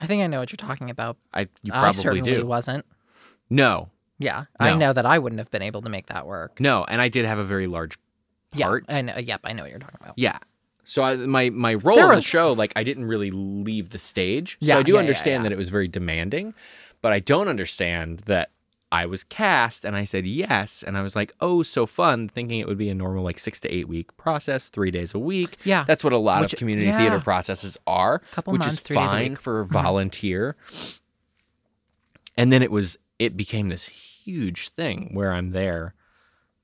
I 0.00 0.06
think 0.06 0.22
I 0.22 0.26
know 0.26 0.40
what 0.40 0.50
you're 0.50 0.56
talking 0.56 0.90
about. 0.90 1.16
I 1.32 1.42
you 1.62 1.72
I 1.72 1.80
probably 1.80 2.02
certainly 2.02 2.32
do. 2.36 2.46
wasn't. 2.46 2.84
No, 3.50 3.90
Yeah, 4.18 4.44
I 4.58 4.74
know 4.76 4.92
that 4.94 5.04
I 5.04 5.18
wouldn't 5.18 5.38
have 5.38 5.50
been 5.50 5.62
able 5.62 5.82
to 5.82 5.90
make 5.90 6.06
that 6.06 6.26
work. 6.26 6.58
no, 6.58 6.84
and 6.84 7.00
I 7.00 7.08
did 7.08 7.24
have 7.26 7.38
a 7.38 7.44
very 7.44 7.66
large 7.66 7.98
part. 8.52 8.84
Yeah, 8.88 8.96
I 8.96 9.00
know. 9.02 9.16
Yep, 9.18 9.40
I 9.44 9.52
know 9.52 9.62
what 9.62 9.70
you're 9.70 9.78
talking 9.80 9.98
about. 10.00 10.14
Yeah. 10.16 10.38
So 10.84 11.02
I, 11.02 11.14
my 11.16 11.50
my 11.50 11.74
role 11.74 11.96
There 11.96 12.08
in 12.10 12.16
the 12.16 12.22
show, 12.22 12.52
like 12.54 12.72
I 12.74 12.82
didn't 12.82 13.04
really 13.04 13.30
leave 13.30 13.90
the 13.90 13.98
stage. 13.98 14.56
Yeah, 14.60 14.74
so 14.74 14.80
I 14.80 14.82
do 14.82 14.92
yeah, 14.92 14.96
yeah, 14.96 15.00
understand 15.00 15.42
yeah. 15.42 15.48
that 15.50 15.52
it 15.52 15.58
was 15.58 15.68
very 15.68 15.86
demanding, 15.86 16.54
but 17.02 17.12
I 17.12 17.18
don't 17.20 17.48
understand 17.48 18.20
that 18.20 18.50
I 18.90 19.06
was 19.06 19.24
cast 19.24 19.84
and 19.86 19.96
I 19.96 20.04
said 20.04 20.26
yes, 20.26 20.82
and 20.82 20.96
I 20.98 21.02
was 21.02 21.16
like, 21.16 21.32
oh, 21.40 21.62
so 21.62 21.86
fun, 21.86 22.28
thinking 22.28 22.60
it 22.60 22.66
would 22.68 22.76
be 22.78 22.90
a 22.90 22.94
normal 22.94 23.24
like 23.24 23.38
six 23.38 23.58
to 23.60 23.72
eight 23.74 23.88
week 23.88 24.14
process, 24.18 24.68
three 24.68 24.90
days 24.90 25.14
a 25.14 25.18
week. 25.18 25.56
Yeah, 25.64 25.84
That's 25.86 26.04
what 26.04 26.12
a 26.12 26.18
lot 26.18 26.42
Which- 26.42 26.52
of 26.54 26.58
community 26.58 26.88
yeah. 26.88 26.98
theater 26.98 27.18
processes 27.18 27.76
are, 27.86 28.18
Couple 28.32 28.52
which 28.52 28.60
months, 28.60 28.74
is 28.74 28.80
three 28.80 28.96
days 28.96 29.06
a 29.06 29.10
fine 29.10 29.30
week. 29.32 29.40
for 29.40 29.60
a 29.60 29.64
volunteer. 29.66 30.56
And 32.36 32.52
then 32.52 32.62
it 32.62 32.70
was 32.70 32.98
it 33.18 33.36
became 33.36 33.68
this 33.68 33.84
huge 33.84 34.68
thing 34.70 35.10
where 35.12 35.32
I'm 35.32 35.50
there 35.52 35.94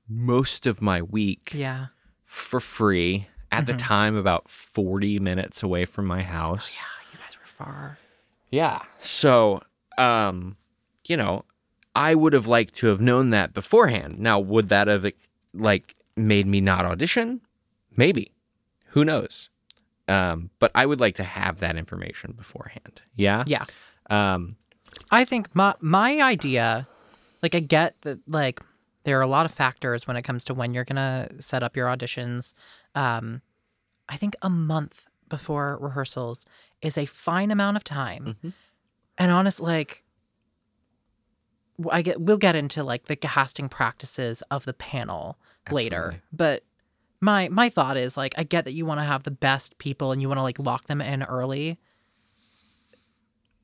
most 0.07 0.65
of 0.67 0.81
my 0.81 1.01
week 1.01 1.51
yeah. 1.53 1.87
for 2.25 2.59
free 2.59 3.27
at 3.51 3.65
the 3.65 3.73
Mhm. 3.73 3.77
time 3.77 4.15
about 4.15 4.49
40 4.49 5.19
minutes 5.19 5.63
away 5.63 5.85
from 5.85 6.05
my 6.05 6.21
house. 6.23 6.75
Yeah, 6.75 6.81
you 7.13 7.19
guys 7.19 7.39
were 7.39 7.45
far. 7.47 7.97
Yeah. 8.51 8.81
So, 8.99 9.61
um, 9.99 10.57
you 11.05 11.17
know, 11.17 11.43
I 11.95 12.15
would 12.15 12.33
have 12.33 12.47
liked 12.47 12.75
to 12.75 12.87
have 12.87 13.01
known 13.01 13.29
that 13.31 13.53
beforehand. 13.53 14.19
Now, 14.19 14.39
would 14.39 14.69
that 14.69 14.87
have 14.87 15.11
like 15.53 15.95
made 16.15 16.47
me 16.47 16.61
not 16.61 16.85
audition? 16.85 17.41
Maybe. 17.95 18.31
Who 18.93 19.03
knows? 19.03 19.49
Um, 20.07 20.49
but 20.59 20.71
I 20.73 20.85
would 20.85 20.99
like 20.99 21.15
to 21.15 21.23
have 21.23 21.59
that 21.59 21.75
information 21.75 22.33
beforehand. 22.37 23.01
Yeah. 23.15 23.43
Yeah. 23.45 23.65
Um, 24.09 24.55
I 25.11 25.25
think 25.25 25.53
my 25.55 25.75
my 25.81 26.19
idea, 26.21 26.87
like 27.43 27.53
I 27.53 27.59
get 27.59 28.01
that 28.01 28.19
like 28.27 28.59
there 29.03 29.17
are 29.19 29.21
a 29.21 29.27
lot 29.27 29.45
of 29.45 29.51
factors 29.51 30.07
when 30.07 30.17
it 30.17 30.23
comes 30.23 30.43
to 30.45 30.53
when 30.53 30.73
you're 30.73 30.83
gonna 30.85 31.29
set 31.39 31.61
up 31.63 31.75
your 31.75 31.87
auditions. 31.87 32.53
Um, 32.95 33.41
I 34.07 34.17
think 34.17 34.35
a 34.41 34.49
month 34.49 35.05
before 35.27 35.77
rehearsals 35.79 36.45
is 36.81 36.97
a 36.97 37.05
fine 37.05 37.51
amount 37.51 37.77
of 37.77 37.83
time. 37.83 38.35
Mhm. 38.43 38.53
And 39.19 39.31
honest, 39.31 39.59
like, 39.59 40.03
I 41.91 42.01
get 42.01 42.19
we'll 42.19 42.37
get 42.37 42.55
into 42.55 42.83
like 42.83 43.05
the 43.05 43.15
casting 43.15 43.69
practices 43.69 44.41
of 44.49 44.65
the 44.65 44.73
panel 44.73 45.37
later, 45.71 46.21
but 46.33 46.63
my 47.21 47.49
my 47.49 47.69
thought 47.69 47.97
is 47.97 48.17
like 48.17 48.33
I 48.37 48.43
get 48.43 48.65
that 48.65 48.73
you 48.73 48.85
want 48.85 48.99
to 48.99 49.05
have 49.05 49.23
the 49.23 49.31
best 49.31 49.77
people 49.77 50.11
and 50.11 50.21
you 50.21 50.27
want 50.27 50.39
to 50.39 50.43
like 50.43 50.59
lock 50.59 50.85
them 50.87 51.01
in 51.01 51.23
early. 51.23 51.77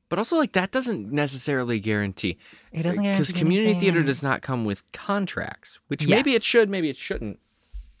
But 0.08 0.18
also, 0.18 0.36
like 0.36 0.52
that 0.52 0.70
doesn't 0.70 1.10
necessarily 1.10 1.80
guarantee 1.80 2.38
It 2.70 2.84
doesn't 2.84 3.02
because 3.02 3.32
community 3.32 3.74
theater 3.74 4.02
does 4.02 4.22
not 4.22 4.40
come 4.40 4.64
with 4.64 4.90
contracts, 4.92 5.80
which 5.88 6.06
maybe 6.06 6.34
it 6.34 6.44
should, 6.44 6.70
maybe 6.70 6.88
it 6.88 6.96
shouldn't. 6.96 7.40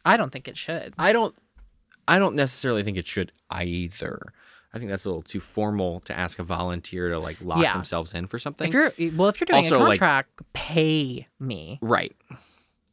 I 0.04 0.16
don't 0.16 0.30
think 0.30 0.46
it 0.46 0.56
should. 0.56 0.94
I 0.98 1.12
don't 1.12 1.34
I 2.06 2.18
don't 2.18 2.36
necessarily 2.36 2.82
think 2.82 2.96
it 2.96 3.06
should 3.06 3.32
either. 3.50 4.32
I 4.76 4.78
think 4.78 4.90
that's 4.90 5.04
a 5.04 5.08
little 5.08 5.22
too 5.22 5.40
formal 5.40 6.00
to 6.00 6.16
ask 6.16 6.38
a 6.38 6.42
volunteer 6.44 7.08
to 7.10 7.18
like 7.18 7.38
lock 7.40 7.62
Yeah. 7.62 7.72
themselves 7.72 8.12
in 8.14 8.26
for 8.26 8.38
something. 8.38 8.68
If 8.68 8.74
you're 8.74 8.92
well, 9.16 9.28
if 9.28 9.40
you're 9.40 9.46
doing 9.46 9.64
Also, 9.64 9.78
a 9.78 9.80
like- 9.80 9.98
contract, 9.98 10.42
pay 10.52 11.26
me. 11.40 11.78
right. 11.82 12.14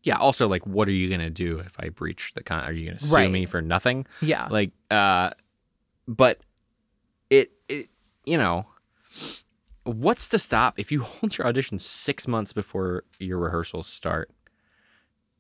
Yeah, 0.04 0.18
also 0.18 0.48
like 0.48 0.66
what 0.68 0.88
are 0.88 0.92
you 0.94 1.08
going 1.08 1.22
to 1.22 1.30
do 1.30 1.60
if 1.60 1.76
I 1.80 1.90
breach 1.90 2.34
the 2.34 2.44
con 2.44 2.64
are 2.66 2.72
you 2.74 2.86
going 2.88 2.98
to 2.98 3.06
sue 3.06 3.14
Right. 3.14 3.32
me 3.32 3.46
for 3.46 3.62
nothing? 3.62 4.06
Yeah. 4.22 4.48
Like 4.50 4.72
uh 4.92 5.32
but 6.08 6.40
it 7.30 7.52
it 7.70 7.90
you 8.26 8.38
know 8.38 8.66
what's 9.84 10.28
to 10.30 10.40
stop 10.40 10.80
if 10.80 10.92
you 10.92 11.02
hold 11.04 11.38
your 11.38 11.48
audition 11.48 11.80
6 11.80 12.28
months 12.28 12.54
before 12.54 13.04
your 13.20 13.38
rehearsals 13.40 13.88
start 13.88 14.30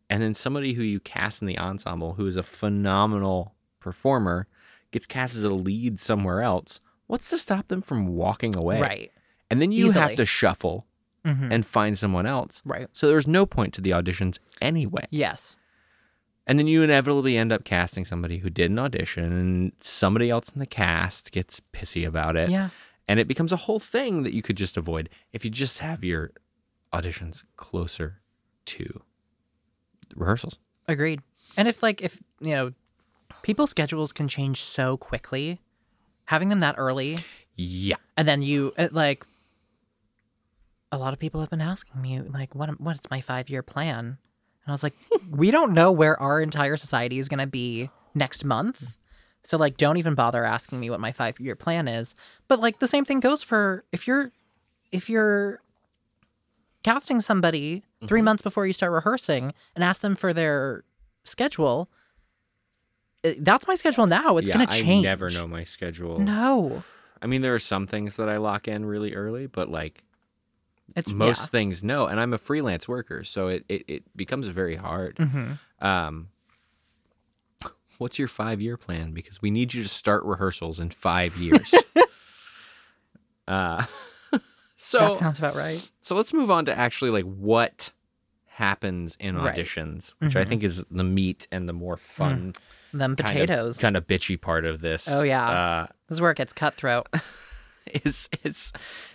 and 0.10 0.21
then 0.21 0.34
somebody 0.34 0.73
who 0.73 0.84
you 0.84 0.99
cast 0.99 1.41
in 1.41 1.47
the 1.47 1.58
ensemble 1.60 2.13
who 2.13 2.25
is 2.25 2.36
a 2.36 2.43
phenomenal 2.43 3.56
performer 3.79 4.47
gets 4.93 5.06
cast 5.06 5.36
as 5.36 5.43
a 5.43 5.49
lead 5.53 5.99
somewhere 5.99 6.41
else 6.41 6.79
what's 7.08 7.29
to 7.29 7.38
stop 7.38 7.67
them 7.67 7.82
from 7.82 8.08
walking 8.08 8.56
away 8.56 8.79
right. 8.82 9.12
and 9.51 9.62
then 9.62 9.71
you 9.71 9.91
have 9.91 10.15
to 10.15 10.25
shuffle 10.25 10.86
hmm 11.25 11.51
and 11.51 11.65
find 11.65 11.97
someone 11.97 12.25
else 12.25 12.62
right. 12.65 12.88
so 12.93 13.08
there's 13.08 13.27
no 13.27 13.45
point 13.45 13.73
to 13.73 13.82
the 13.82 13.91
auditions 13.91 14.39
anyway 14.62 15.06
Yes. 15.10 15.56
and 16.45 16.60
then 16.60 16.67
you 16.67 16.84
inevitably 16.84 17.38
end 17.38 17.51
up 17.53 17.63
casting 17.63 18.03
somebody 18.06 18.39
who 18.39 18.49
did 18.49 18.69
an 18.71 18.77
audition 18.79 19.23
and 19.32 19.71
somebody 19.79 20.29
else 20.29 20.49
in 20.49 20.60
the 20.60 20.65
cast 20.65 21.32
gets 21.32 21.62
pissy 21.71 22.06
about 22.06 22.36
it 22.36 22.49
Yeah. 22.49 22.69
and 23.08 23.19
it 23.21 23.27
becomes 23.27 23.51
a 23.53 23.58
whole 23.65 23.79
thing 23.79 24.23
that 24.23 24.34
you 24.34 24.41
could 24.41 24.58
just 24.58 24.75
avoid 24.77 25.10
if 25.32 25.45
you 25.45 25.51
just 25.51 25.79
have 25.79 26.03
your 26.03 26.32
auditions 26.91 27.43
closer 27.56 28.21
to 28.65 29.01
rehearsals 30.15 30.58
Agreed. 30.88 31.21
And 31.56 31.69
if 31.69 31.82
like 31.82 32.01
if 32.01 32.21
you 32.41 32.51
know, 32.51 32.73
people's 33.43 33.69
schedules 33.69 34.12
can 34.12 34.27
change 34.27 34.62
so 34.63 34.97
quickly, 34.97 35.60
having 36.25 36.49
them 36.49 36.60
that 36.62 36.75
early, 36.79 37.17
yeah 37.56 37.97
and 38.17 38.27
then 38.27 38.41
you 38.41 38.73
uh, 38.77 38.88
like. 38.91 39.23
A 40.91 40.97
lot 40.97 41.12
of 41.13 41.17
people 41.19 41.41
have 41.41 41.49
been 41.49 41.62
asking 41.62 42.01
me 42.01 42.19
like, 42.21 42.53
"What? 42.56 42.79
What's 42.79 43.10
my 43.10 43.19
five 43.21 43.49
year 43.49 43.63
plan?" 43.63 44.06
And 44.06 44.67
I 44.67 44.71
was 44.71 44.84
like, 44.84 44.93
"We 45.29 45.49
don't 45.51 45.73
know 45.73 45.91
where 45.91 46.19
our 46.19 46.39
entire 46.41 46.77
society 46.77 47.17
is 47.19 47.27
going 47.29 47.39
to 47.39 47.47
be 47.47 47.89
next 48.15 48.43
month." 48.45 48.97
So 49.43 49.58
like 49.58 49.75
don't 49.75 49.97
even 49.97 50.13
bother 50.15 50.45
asking 50.45 50.79
me 50.79 50.89
what 50.89 51.01
my 51.01 51.12
5-year 51.12 51.56
plan 51.58 51.88
is. 51.89 52.15
But 52.47 52.60
like 52.62 52.79
the 52.79 52.88
same 52.88 53.03
thing 53.06 53.19
goes 53.19 53.43
for 53.43 53.84
if 53.91 54.08
you're 54.08 54.32
if 54.91 55.10
you're 55.10 55.60
casting 56.84 57.19
somebody 57.21 57.84
3 58.06 58.19
Mm-hmm. 58.19 58.25
months 58.25 58.41
before 58.41 58.67
you 58.67 58.73
start 58.73 58.91
rehearsing 58.91 59.53
and 59.75 59.84
ask 59.84 60.01
them 60.01 60.15
for 60.15 60.32
their 60.34 60.84
schedule, 61.25 61.89
that's 63.39 63.67
my 63.67 63.75
schedule 63.75 64.05
now. 64.07 64.38
It's 64.38 64.49
yeah 64.49 64.55
going 64.57 64.67
to 64.67 64.73
change. 64.73 65.05
i 65.05 65.09
never 65.09 65.29
know 65.29 65.47
my 65.47 65.63
schedule 65.63 66.19
No. 66.19 66.83
i 67.21 67.25
mean 67.27 67.41
there 67.41 67.55
are 67.55 67.59
some 67.59 67.88
things 67.88 68.15
that 68.17 68.27
i 68.29 68.38
lock 68.38 68.67
in 68.67 68.86
really 68.86 69.13
early 69.15 69.47
but 69.47 69.69
like 69.69 70.03
It's 70.95 71.09
most 71.09 71.39
yeah. 71.41 71.45
things 71.47 71.83
no 71.83 72.07
and 72.07 72.19
i'm 72.19 72.33
a 72.33 72.38
freelance 72.38 72.88
worker 72.88 73.23
so 73.23 73.47
it, 73.47 73.63
it, 73.69 73.83
it 73.88 74.17
becomes 74.17 74.47
very 74.49 74.75
hard 74.75 75.15
Mhm. 75.17 75.57
um 75.79 76.27
what's 77.97 78.19
your 78.19 78.27
five 78.27 78.59
year 78.59 78.75
plan 78.75 79.12
because 79.13 79.41
we 79.41 79.51
need 79.51 79.73
you 79.73 79.83
to 79.83 79.89
start 79.89 80.23
rehearsals 80.25 80.79
in 80.79 80.89
five 80.89 81.38
years 81.38 81.73
uh 83.47 83.86
so 84.75 84.99
that 84.99 85.17
sounds 85.17 85.39
about 85.39 85.55
right. 85.55 85.89
so 86.01 86.15
let's 86.15 86.33
move 86.33 86.51
on 86.51 86.65
to 86.65 86.77
actually 86.77 87.12
like 87.12 87.23
what 87.25 87.91
happens 88.57 89.17
in 89.19 89.35
Right. 89.35 89.55
auditions 89.55 90.13
which 90.19 90.35
i 90.35 90.43
Mhm. 90.43 90.47
think 90.47 90.63
is 90.63 90.85
the 90.91 91.03
meat 91.03 91.47
and 91.51 91.67
the 91.67 91.73
more 91.73 91.97
fun 91.97 92.53
Them 92.93 93.15
kind 93.15 93.29
potatoes. 93.31 93.77
of, 93.77 93.81
kind 93.81 93.97
of 93.97 94.05
bitchy 94.05 94.39
part 94.39 94.63
of 94.65 94.79
this 94.81 95.07
Oh, 95.09 95.23
yeah. 95.23 95.49
uh 95.49 95.87
This 96.07 96.17
is 96.17 96.21
where 96.21 96.29
it 96.31 96.37
gets 96.37 96.53
cutthroat. 96.53 97.07
is 98.05 98.29
is 98.43 98.71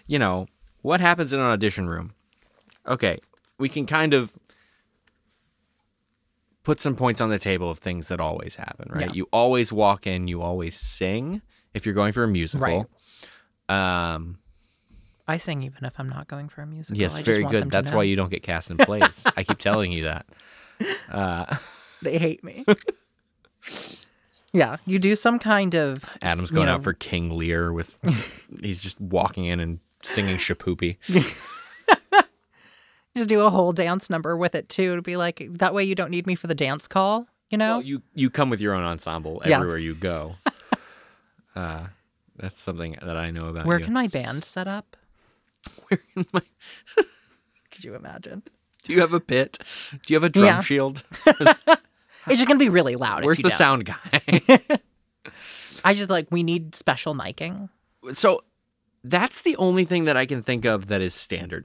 you 0.06 0.18
know 0.18 0.46
what 0.82 1.00
happens 1.00 1.32
in 1.32 1.38
an 1.40 1.46
audition 1.46 1.88
room 1.88 2.12
okay 2.86 3.18
we 3.58 3.68
can 3.68 3.86
kind 3.86 4.12
of 4.12 4.32
put 6.64 6.80
some 6.80 6.94
points 6.96 7.20
on 7.20 7.30
the 7.30 7.38
table 7.38 7.70
of 7.70 7.78
things 7.78 8.08
that 8.08 8.20
always 8.20 8.56
happen 8.56 8.88
right 8.92 9.06
Yeah. 9.06 9.12
you 9.14 9.28
always 9.32 9.72
walk 9.72 10.06
in 10.06 10.28
you 10.28 10.42
always 10.42 10.78
sing 10.78 11.40
if 11.74 11.86
you're 11.86 11.94
going 11.94 12.12
for 12.12 12.24
a 12.24 12.28
musical 12.28 12.90
um 13.68 14.38
I 15.28 15.36
sing 15.36 15.62
even 15.62 15.84
if 15.84 16.00
I'm 16.00 16.08
not 16.08 16.26
going 16.26 16.48
for 16.48 16.62
a 16.62 16.66
musical. 16.66 16.98
yes 16.98 17.14
I 17.14 17.22
very 17.22 17.44
good 17.44 17.70
that's 17.70 17.92
why 17.92 18.02
you 18.04 18.16
don't 18.16 18.30
get 18.30 18.42
cast 18.42 18.70
in 18.70 18.78
plays 18.88 19.24
i 19.36 19.44
keep 19.44 19.58
telling 19.58 19.92
you 19.92 20.04
that 20.04 20.26
uh 21.10 21.44
they 22.02 22.18
hate 22.18 22.42
me. 22.42 22.64
yeah, 24.52 24.76
you 24.86 24.98
do 24.98 25.14
some 25.14 25.38
kind 25.38 25.74
of 25.74 26.16
adam's 26.22 26.50
you 26.50 26.54
going 26.56 26.66
know, 26.66 26.74
out 26.74 26.82
for 26.82 26.92
king 26.94 27.36
lear 27.36 27.72
with 27.72 27.98
he's 28.62 28.80
just 28.80 29.00
walking 29.00 29.44
in 29.44 29.60
and 29.60 29.80
singing 30.02 30.36
Shipoopi 30.38 30.96
just 33.16 33.28
do 33.28 33.40
a 33.40 33.50
whole 33.50 33.72
dance 33.72 34.08
number 34.08 34.36
with 34.36 34.54
it 34.54 34.68
too 34.68 34.94
to 34.96 35.02
be 35.02 35.16
like 35.16 35.44
that 35.50 35.74
way 35.74 35.82
you 35.84 35.94
don't 35.94 36.10
need 36.10 36.26
me 36.26 36.34
for 36.36 36.46
the 36.46 36.54
dance 36.54 36.86
call. 36.86 37.26
You 37.50 37.56
know. 37.58 37.78
Well, 37.78 37.82
you 37.82 38.02
you 38.14 38.30
come 38.30 38.50
with 38.50 38.60
your 38.60 38.74
own 38.74 38.84
ensemble 38.84 39.42
Yeah. 39.44 39.56
everywhere 39.56 39.78
you 39.78 39.94
go. 39.94 40.34
uh, 41.56 41.86
that's 42.36 42.60
something 42.60 42.96
that 43.02 43.16
I 43.16 43.30
know 43.30 43.48
about 43.48 43.64
Where 43.66 43.78
you. 43.78 43.84
can 43.86 43.94
my 43.94 44.06
band 44.06 44.44
set 44.44 44.68
up? 44.68 44.96
Where 45.88 45.98
can 46.14 46.26
my- 46.32 46.42
Could 47.70 47.84
you 47.84 47.94
imagine? 47.94 48.42
do 48.82 48.92
you 48.92 49.00
have 49.00 49.12
a 49.12 49.20
pit? 49.20 49.58
Do 49.92 49.98
you 50.12 50.16
have 50.16 50.24
a 50.24 50.28
drum 50.28 50.46
Yeah. 50.46 50.60
shield? 50.60 51.02
It's 52.26 52.36
just 52.36 52.46
gonna 52.48 52.58
be 52.58 52.68
really 52.68 52.94
loud. 52.96 53.24
Where's 53.24 53.38
if 53.38 53.44
you 53.44 53.50
the 53.50 53.56
don't. 53.56 53.58
sound 53.58 53.84
guy? 53.86 54.78
I 55.84 55.94
just 55.94 56.10
like 56.10 56.26
we 56.30 56.42
need 56.42 56.74
special 56.74 57.14
miking. 57.14 57.70
so 58.12 58.42
that's 59.02 59.42
the 59.42 59.56
only 59.56 59.84
thing 59.86 60.04
that 60.04 60.16
I 60.18 60.26
can 60.26 60.42
think 60.42 60.66
of 60.66 60.88
that 60.88 61.00
is 61.00 61.14
standard 61.14 61.64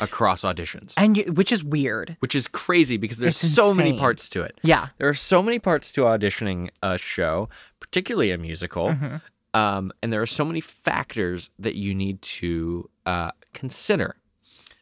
across 0.00 0.42
auditions, 0.42 0.94
and 0.96 1.16
you, 1.16 1.24
which 1.32 1.52
is 1.52 1.62
weird. 1.62 2.16
which 2.20 2.34
is 2.34 2.48
crazy 2.48 2.96
because 2.96 3.18
there's 3.18 3.42
It's 3.44 3.52
so 3.54 3.74
many 3.74 3.98
parts 3.98 4.28
to 4.30 4.42
it. 4.42 4.58
Yeah, 4.62 4.88
There 4.96 5.08
are 5.08 5.14
so 5.14 5.42
many 5.42 5.58
parts 5.58 5.92
to 5.94 6.02
auditioning 6.02 6.70
a 6.82 6.96
show, 6.96 7.48
particularly 7.80 8.30
a 8.30 8.38
musical. 8.38 8.90
Mhm. 8.90 9.20
Um, 9.54 9.92
and 10.02 10.12
there 10.12 10.20
are 10.22 10.26
so 10.26 10.44
many 10.44 10.60
factors 10.60 11.50
that 11.58 11.74
you 11.74 11.94
need 11.94 12.20
to 12.22 12.88
uh, 13.06 13.30
consider. 13.54 14.16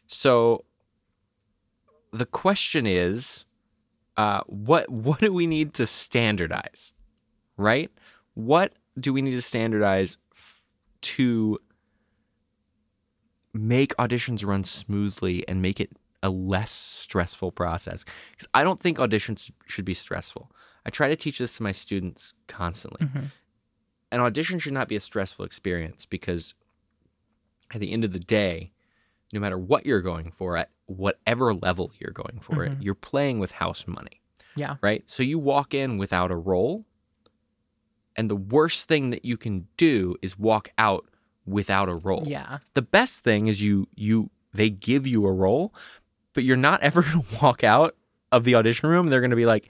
So 0.07 0.65
the 2.11 2.25
question 2.25 2.85
is, 2.85 3.45
uh, 4.17 4.41
what 4.47 4.89
what 4.89 5.19
do 5.19 5.31
we 5.31 5.47
need 5.47 5.73
to 5.75 5.85
standardize, 5.87 6.93
right? 7.55 7.91
What 8.33 8.73
do 8.99 9.13
we 9.13 9.21
need 9.21 9.35
to 9.35 9.41
standardize 9.41 10.17
f- 10.35 10.67
to 11.01 11.59
make 13.53 13.95
auditions 13.97 14.45
run 14.45 14.63
smoothly 14.63 15.47
and 15.47 15.61
make 15.61 15.79
it 15.79 15.91
a 16.23 16.29
less 16.29 16.71
stressful 16.71 17.51
process? 17.51 18.03
Because 18.31 18.47
I 18.53 18.63
don't 18.63 18.79
think 18.79 18.97
auditions 18.97 19.51
should 19.67 19.85
be 19.85 19.93
stressful. 19.93 20.51
I 20.85 20.89
try 20.89 21.07
to 21.09 21.15
teach 21.15 21.37
this 21.39 21.57
to 21.57 21.63
my 21.63 21.71
students 21.71 22.33
constantly 22.47 23.05
Mhm. 23.07 23.31
An 24.11 24.19
audition 24.19 24.59
should 24.59 24.73
not 24.73 24.87
be 24.87 24.95
a 24.95 24.99
stressful 24.99 25.45
experience 25.45 26.05
because 26.05 26.53
at 27.71 27.79
the 27.81 27.91
end 27.91 28.03
of 28.03 28.13
the 28.13 28.19
day, 28.19 28.71
no 29.33 29.39
matter 29.39 29.57
what 29.57 29.85
you're 29.85 30.01
going 30.01 30.31
for 30.31 30.55
at 30.55 30.69
whatever 30.85 31.53
level 31.53 31.91
you're 31.99 32.11
going 32.13 32.39
for 32.41 32.63
it, 32.63 32.71
Mhm. 32.79 32.83
you're 32.83 32.95
playing 32.95 33.39
with 33.39 33.51
house 33.51 33.85
money, 33.87 34.21
yeah, 34.55 34.77
right? 34.81 35.03
So 35.09 35.21
you 35.23 35.37
walk 35.37 35.73
in 35.73 35.97
without 35.97 36.31
a 36.31 36.35
role, 36.37 36.85
and 38.15 38.29
the 38.29 38.35
worst 38.35 38.87
thing 38.87 39.09
that 39.11 39.25
you 39.25 39.37
can 39.37 39.67
do 39.77 40.15
is 40.21 40.39
walk 40.39 40.69
out 40.77 41.05
without 41.45 41.89
a 41.89 41.95
role. 41.95 42.23
yeah. 42.25 42.59
The 42.73 42.81
best 42.81 43.19
thing 43.23 43.47
is 43.47 43.61
you 43.61 43.87
you 43.95 44.29
they 44.53 44.69
give 44.69 45.05
you 45.05 45.25
a 45.25 45.31
role, 45.31 45.73
but 46.33 46.43
you're 46.43 46.57
not 46.57 46.81
ever 46.87 47.01
going 47.01 47.21
to 47.23 47.35
walk 47.41 47.63
out 47.63 47.95
of 48.31 48.43
the 48.45 48.55
audition 48.55 48.89
room. 48.89 49.07
They're 49.07 49.19
going 49.21 49.29
to 49.31 49.35
be 49.35 49.45
like, 49.45 49.69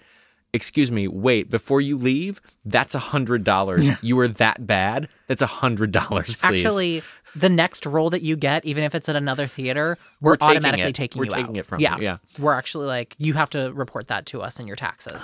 "Excuse 0.57 0.91
me, 0.91 1.07
wait, 1.07 1.49
before 1.49 1.79
you 1.79 1.97
leave, 1.97 2.41
that's 2.65 2.93
a 2.93 2.99
hundred 2.99 3.43
dollars. 3.45 3.87
Yeah. 3.87 3.95
You 4.01 4.17
were 4.17 4.27
that 4.27 4.67
bad. 4.67 5.07
That's 5.27 5.41
a 5.41 5.47
hundred 5.47 5.91
dollars, 5.91 6.35
please." 6.35 6.65
Actually, 6.65 7.03
the 7.35 7.49
next 7.49 7.85
role 7.85 8.09
that 8.09 8.23
you 8.23 8.35
get, 8.35 8.65
even 8.65 8.83
if 8.83 8.95
it's 8.95 9.07
at 9.07 9.15
another 9.15 9.47
theater, 9.47 9.97
we're, 10.21 10.35
taking 10.35 10.57
automatically 10.57 10.89
it. 10.89 10.95
taking 10.95 11.19
We're 11.19 11.25
you 11.25 11.31
taking 11.31 11.49
out. 11.49 11.57
it 11.57 11.65
from 11.65 11.79
yeah. 11.79 11.97
you. 11.97 12.03
Yeah. 12.03 12.17
We're 12.39 12.53
actually 12.53 12.87
like 12.87 13.15
you 13.17 13.33
have 13.33 13.49
to 13.51 13.71
report 13.73 14.07
that 14.07 14.25
to 14.27 14.41
us 14.41 14.59
in 14.59 14.67
your 14.67 14.75
taxes. 14.75 15.21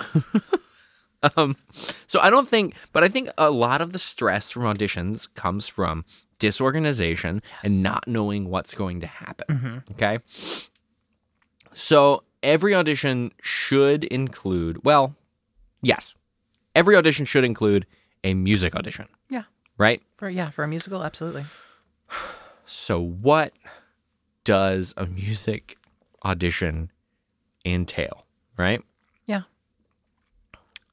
um, 1.36 1.56
so 2.06 2.20
I 2.20 2.30
don't 2.30 2.48
think, 2.48 2.74
but 2.92 3.02
I 3.02 3.08
think 3.08 3.28
a 3.36 3.50
lot 3.50 3.80
of 3.80 3.92
the 3.92 3.98
stress 3.98 4.50
from 4.50 4.62
auditions 4.62 5.28
comes 5.34 5.66
from 5.66 6.04
disorganization 6.38 7.42
and 7.62 7.82
not 7.82 8.06
knowing 8.06 8.48
what's 8.48 8.74
going 8.74 9.00
to 9.00 9.06
happen. 9.06 9.82
Okay. 9.92 10.18
So 11.72 12.22
every 12.42 12.74
audition 12.74 13.32
should 13.42 14.04
include, 14.04 14.84
well, 14.84 15.16
yes, 15.84 16.14
every 16.74 16.96
audition 16.96 17.24
should 17.24 17.44
include 17.44 17.86
a 18.24 18.34
music 18.34 18.74
audition, 18.74 19.06
Yeah. 19.28 19.44
right? 19.78 20.02
For 20.16 20.28
yeah, 20.28 20.50
for 20.50 20.64
a 20.64 20.68
musical, 20.68 21.02
absolutely. 21.04 21.44
So, 22.66 22.98
what 22.98 23.52
does 24.44 24.94
a 24.96 25.04
music 25.06 25.76
audition 26.24 26.90
entail, 27.66 28.24
right? 28.56 28.80
Yeah. 29.26 29.42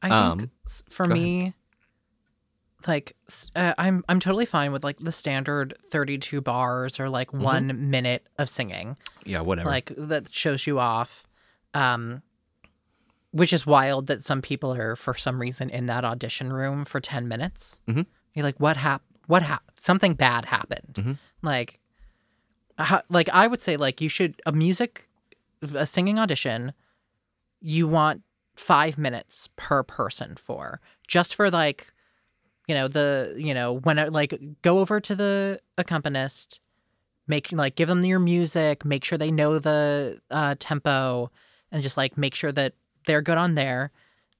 I 0.01 0.09
think 0.09 0.41
Um, 0.43 0.51
s- 0.67 0.83
for 0.89 1.05
go 1.05 1.13
ahead. 1.13 1.23
me, 1.23 1.53
like 2.87 3.15
uh, 3.55 3.73
I'm 3.77 4.03
I'm 4.09 4.19
totally 4.19 4.45
fine 4.45 4.71
with 4.73 4.83
like 4.83 4.97
the 4.99 5.11
standard 5.11 5.75
32 5.85 6.41
bars 6.41 6.99
or 6.99 7.07
like 7.09 7.29
Mm-hmm. 7.31 7.43
one 7.43 7.89
minute 7.89 8.27
of 8.37 8.49
singing, 8.49 8.97
Yeah, 9.23 9.41
whatever. 9.41 9.69
like 9.69 9.91
that 9.97 10.33
shows 10.33 10.67
you 10.67 10.79
off. 10.79 11.25
Um, 11.73 12.21
which 13.31 13.53
is 13.53 13.65
wild 13.65 14.07
that 14.07 14.23
some 14.23 14.41
people 14.41 14.73
are 14.73 14.95
for 14.95 15.13
some 15.15 15.39
reason 15.39 15.69
in 15.69 15.85
that 15.87 16.03
audition 16.05 16.51
room 16.53 16.85
for 16.85 16.99
10 16.99 17.27
minutes. 17.27 17.79
Mhm. 17.87 18.05
You're 18.33 18.45
like, 18.45 18.59
what 18.59 18.77
happened 18.77 19.07
What 19.27 19.43
hap? 19.43 19.63
Something 19.79 20.13
bad 20.15 20.45
happened. 20.45 20.93
Mhm. 20.95 21.17
Like, 21.41 21.79
how, 22.77 23.01
like 23.09 23.29
I 23.29 23.47
would 23.47 23.61
say, 23.61 23.77
like 23.77 24.01
you 24.01 24.09
should 24.09 24.41
a 24.45 24.51
music, 24.51 25.07
a 25.73 25.85
singing 25.85 26.19
audition. 26.19 26.73
You 27.61 27.87
want 27.87 28.23
five 28.55 28.97
minutes 28.97 29.47
per 29.55 29.83
person 29.83 30.35
for 30.35 30.81
just 31.07 31.35
for 31.35 31.49
like, 31.49 31.93
you 32.67 32.75
know 32.75 32.87
the 32.87 33.35
you 33.37 33.53
know 33.53 33.73
when 33.73 33.97
like 34.11 34.37
go 34.61 34.79
over 34.79 34.99
to 34.99 35.15
the 35.15 35.61
accompanist, 35.77 36.59
make 37.27 37.51
like 37.51 37.75
give 37.75 37.87
them 37.87 38.03
your 38.03 38.19
music, 38.19 38.83
make 38.83 39.03
sure 39.05 39.17
they 39.17 39.31
know 39.31 39.59
the 39.59 40.19
uh, 40.31 40.55
tempo, 40.59 41.31
and 41.71 41.81
just 41.83 41.95
like 41.95 42.17
make 42.17 42.35
sure 42.35 42.51
that 42.51 42.73
they're 43.05 43.21
good 43.21 43.37
on 43.37 43.55
there. 43.55 43.91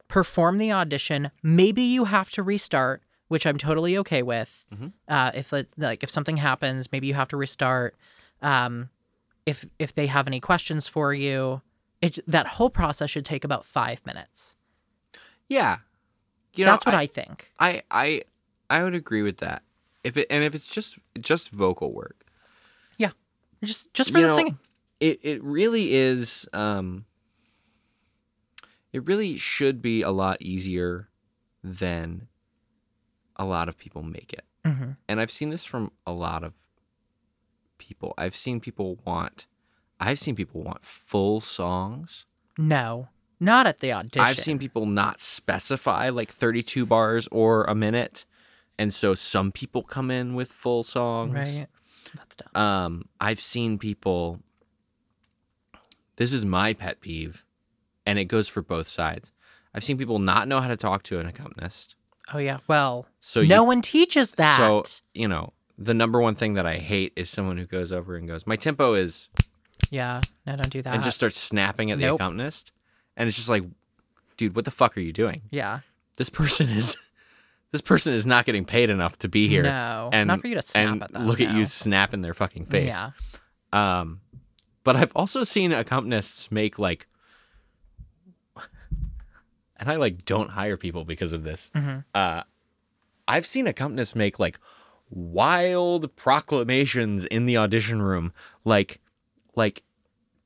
Perform 0.08 0.58
the 0.58 0.72
audition. 0.72 1.32
Maybe 1.42 1.82
you 1.84 2.06
have 2.06 2.30
to 2.32 2.44
restart, 2.44 3.02
which 3.30 3.46
I'm 3.48 3.58
totally 3.58 3.98
okay 4.00 4.22
with. 4.24 4.66
Mhm. 4.74 4.94
Uh, 5.08 5.32
if 5.34 5.54
like 5.78 6.04
if 6.04 6.10
something 6.10 6.38
happens, 6.38 6.92
maybe 6.92 7.08
you 7.08 7.14
have 7.14 7.30
to 7.30 7.38
restart. 7.38 7.96
Um, 8.42 8.90
if 9.46 9.66
if 9.80 9.96
they 9.96 10.08
have 10.08 10.28
any 10.28 10.40
questions 10.40 10.88
for 10.88 11.14
you, 11.14 11.62
it 12.02 12.20
that 12.28 12.46
whole 12.48 12.70
process 12.70 13.10
should 13.10 13.26
take 13.26 13.44
about 13.44 13.66
five 13.66 14.06
minutes. 14.06 14.58
yeah, 15.48 15.78
you 16.56 16.66
know, 16.66 16.72
That's 16.72 16.86
what 16.86 16.96
I, 16.96 17.06
think. 17.08 17.52
I, 17.60 17.82
I, 17.92 18.24
I 18.70 18.84
would 18.84 18.94
agree 18.96 19.22
with 19.22 19.38
that. 19.38 19.64
If 20.04 20.18
it 20.18 20.28
and 20.30 20.44
if 20.44 20.54
it's 20.56 20.68
just 20.68 21.00
just 21.20 21.50
vocal 21.52 21.94
work, 21.94 22.26
yeah, 22.98 23.12
Just 23.64 23.94
just 23.94 24.12
for 24.12 24.18
You 24.20 24.24
the 24.24 24.28
know, 24.30 24.36
singing. 24.36 24.60
it 25.00 25.20
it 25.24 25.44
really 25.44 25.94
is. 25.94 26.48
Um, 26.54 27.06
it 28.94 29.06
really 29.08 29.38
should 29.38 29.82
be 29.82 30.02
a 30.02 30.12
lot 30.12 30.42
easier 30.42 31.10
than 31.64 32.28
a 33.36 33.46
lot 33.46 33.68
of 33.70 33.78
people 33.78 34.02
make 34.04 34.34
it. 34.34 34.46
hmm 34.66 34.92
and 35.08 35.20
I've 35.20 35.32
seen 35.32 35.50
this 35.50 35.64
from 35.66 35.92
a 36.06 36.12
lot 36.12 36.44
of 36.44 36.54
people. 37.78 38.14
I've 38.18 38.36
seen 38.36 38.60
people 38.60 39.00
want, 39.06 39.48
I've 40.00 40.20
seen 40.20 40.36
people 40.36 40.64
want 40.64 40.86
full 40.86 41.42
songs. 41.42 42.26
No, 42.58 43.10
not 43.40 43.66
at 43.68 43.80
the 43.80 43.92
audition. 43.94 44.22
I've 44.22 44.38
seen 44.40 44.60
people 44.60 44.86
not 44.86 45.20
specify 45.20 46.10
like 46.10 46.30
32 46.32 46.86
bars 46.86 47.28
or 47.32 47.64
a 47.66 47.76
minute, 47.76 48.26
and 48.78 48.94
so 48.94 49.14
some 49.16 49.52
people 49.52 49.84
come 49.84 50.12
in 50.12 50.36
with 50.36 50.52
full 50.52 50.84
songs. 50.84 51.34
right. 51.34 51.68
That's 52.16 52.36
dumb. 52.36 52.62
Um, 52.64 53.06
I've 53.20 53.40
seen 53.40 53.78
people. 53.78 54.40
This 56.18 56.34
is 56.34 56.44
my 56.46 56.74
pet 56.74 57.00
peeve, 57.02 57.44
and 58.06 58.18
it 58.20 58.26
goes 58.26 58.48
for 58.48 58.62
both 58.62 58.88
sides. 58.88 59.32
I've 59.74 59.84
seen 59.84 59.98
people 59.98 60.20
not 60.20 60.48
know 60.48 60.60
how 60.60 60.68
to 60.68 60.78
talk 60.78 61.04
to 61.04 61.20
an 61.20 61.28
accompanist. 61.28 61.96
Oh 62.34 62.38
yeah. 62.38 62.60
Well, 62.68 63.08
So 63.20 63.42
no 63.42 63.62
you 63.62 63.64
one 63.64 63.82
teaches 63.82 64.32
that. 64.32 64.58
So, 64.58 64.84
you 65.14 65.28
know, 65.28 65.54
the 65.78 65.94
number 65.94 66.22
one 66.22 66.36
thing 66.36 66.54
that 66.56 66.66
I 66.66 66.76
hate 66.78 67.14
is 67.16 67.30
someone 67.30 67.58
who 67.58 67.66
goes 67.66 67.92
over 67.92 68.16
and 68.16 68.28
goes, 68.28 68.46
My 68.46 68.56
tempo 68.56 68.94
is, 68.94 69.30
yeah. 69.90 70.22
No, 70.46 70.56
don't 70.56 70.70
do 70.70 70.82
that. 70.82 70.94
and 70.94 71.04
just 71.04 71.18
starts 71.18 71.40
snapping 71.40 71.92
at 71.92 72.00
the 72.00 72.14
accompanist. 72.14 72.72
And 73.18 73.28
it's 73.28 73.36
just 73.36 73.50
like, 73.50 73.64
dude, 74.38 74.56
what 74.56 74.66
the 74.66 74.72
fuck 74.72 74.98
are 74.98 75.02
you 75.02 75.14
doing? 75.14 75.42
yeah. 75.50 75.80
This 76.18 76.30
person 76.30 76.68
is, 76.70 76.96
this 77.72 77.82
person 77.82 78.14
is 78.14 78.26
not 78.26 78.46
getting 78.46 78.64
paid 78.66 78.90
enough 78.90 79.18
to 79.20 79.30
be 79.30 79.48
here. 79.48 79.64
No, 79.64 80.10
and, 80.14 80.28
not 80.28 80.42
for 80.42 80.48
you 80.48 80.56
to 80.56 80.62
snap 80.62 80.90
and 80.92 81.04
at 81.04 81.12
them. 81.14 81.26
look 81.26 81.42
at 81.42 81.56
you 81.56 81.66
snap 81.66 82.14
in 82.14 82.22
their 82.22 82.34
fucking 82.34 82.66
face. 82.66 82.90
Yeah. 82.94 83.12
Um, 83.74 84.20
but 84.84 84.96
I've 84.98 85.14
also 85.16 85.44
seen 85.44 85.72
accompanists 85.72 86.52
make 86.52 86.78
like, 86.78 87.08
and 89.82 89.90
I 89.92 89.98
like 89.98 90.24
don't 90.24 90.50
hire 90.52 90.78
people 90.78 91.04
because 91.04 91.34
of 91.34 91.44
this. 91.44 91.70
Mhm. 91.76 92.06
Uh, 92.16 92.44
I've 93.28 93.46
seen 93.46 93.66
accompanists 93.66 94.16
make 94.16 94.40
like 94.40 94.60
wild 95.10 96.16
proclamations 96.16 97.26
in 97.26 97.46
the 97.46 97.58
audition 97.58 98.02
room, 98.02 98.32
like, 98.64 99.02
like 99.56 99.84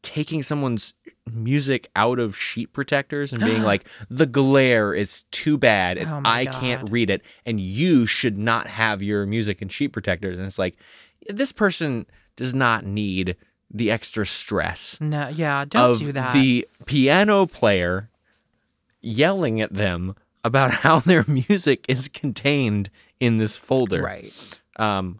taking 0.02 0.42
someone's 0.44 0.94
music 1.32 1.90
out 1.96 2.20
of 2.20 2.38
sheet 2.38 2.72
protectors 2.74 3.32
and 3.34 3.44
being 3.44 3.64
like, 3.64 3.88
the 4.10 4.26
glare 4.26 4.94
is 4.94 5.24
too 5.32 5.58
bad 5.58 5.98
and 5.98 6.10
Oh 6.10 6.22
I 6.24 6.46
can't 6.46 6.90
read 6.92 7.10
it, 7.10 7.24
and 7.46 7.60
you 7.60 8.06
should 8.06 8.38
not 8.38 8.68
have 8.68 9.02
your 9.02 9.26
music 9.26 9.62
in 9.62 9.70
sheet 9.70 9.90
protectors. 9.90 10.38
And 10.38 10.46
it's 10.48 10.60
like, 10.60 10.78
this 11.30 11.52
person 11.52 12.06
does 12.36 12.54
not 12.54 12.86
need 12.86 13.36
the 13.72 13.90
extra 13.90 14.26
stress 14.28 14.98
No. 15.02 15.28
Yeah. 15.30 15.66
Don't 15.66 15.98
do 15.98 16.12
that. 16.12 16.34
the 16.34 16.68
piano 16.86 17.48
player 17.48 18.10
yelling 19.06 19.62
at 19.62 19.74
them 19.74 20.16
about 20.44 20.72
how 20.84 21.00
their 21.00 21.24
music 21.28 21.86
is 21.88 22.08
contained 22.10 22.90
in 23.20 23.38
this 23.38 23.56
folder. 23.56 24.02
right. 24.02 24.62
Um, 24.78 25.20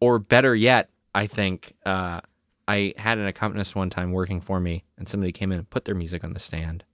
or 0.00 0.18
better 0.18 0.54
yet, 0.54 0.90
I 1.14 1.26
think 1.26 1.74
uh, 1.84 2.20
I 2.66 2.94
had 2.96 3.18
an 3.18 3.26
accompanist 3.26 3.76
one 3.76 3.90
time 3.90 4.12
working 4.12 4.40
for 4.40 4.58
me, 4.60 4.84
and 4.96 5.08
somebody 5.08 5.32
came 5.32 5.52
in 5.52 5.58
and 5.58 5.70
put 5.70 5.84
their 5.84 5.94
music 5.94 6.24
on 6.24 6.32
the 6.32 6.40
stand, 6.40 6.84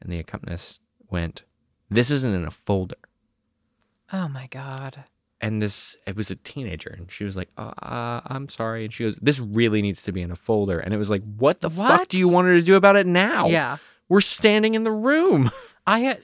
and 0.00 0.12
the 0.12 0.18
accompanist 0.18 0.80
went, 1.10 1.44
"This 1.90 2.10
isn't 2.10 2.34
in 2.34 2.44
a 2.44 2.50
folder." 2.50 2.96
Oh 4.12 4.28
my 4.28 4.46
god. 4.46 5.04
And 5.40 5.60
this, 5.60 5.96
it 6.06 6.14
was 6.14 6.30
a 6.30 6.36
teenager, 6.36 6.94
and 6.96 7.10
she 7.10 7.24
was 7.24 7.36
like, 7.36 7.48
uh, 7.56 7.72
uh, 7.82 8.20
"I'm 8.26 8.48
sorry," 8.48 8.84
and 8.84 8.94
she 8.94 9.04
goes, 9.04 9.16
"This 9.16 9.40
really 9.40 9.82
needs 9.82 10.02
to 10.04 10.12
be 10.12 10.22
in 10.22 10.30
a 10.30 10.36
folder." 10.36 10.78
And 10.78 10.94
it 10.94 10.98
was 10.98 11.10
like, 11.10 11.22
"What 11.36 11.60
the 11.60 11.70
fuck 11.70 12.08
do 12.08 12.16
you 12.16 12.28
want 12.28 12.46
her 12.46 12.54
to 12.54 12.62
do 12.62 12.76
about 12.76 12.96
it 12.96 13.06
now?" 13.06 13.48
Yeah. 13.48 13.78
We're 14.12 14.20
standing 14.20 14.74
in 14.74 14.84
the 14.84 14.92
room. 14.92 15.50
I 15.86 16.00
had 16.00 16.20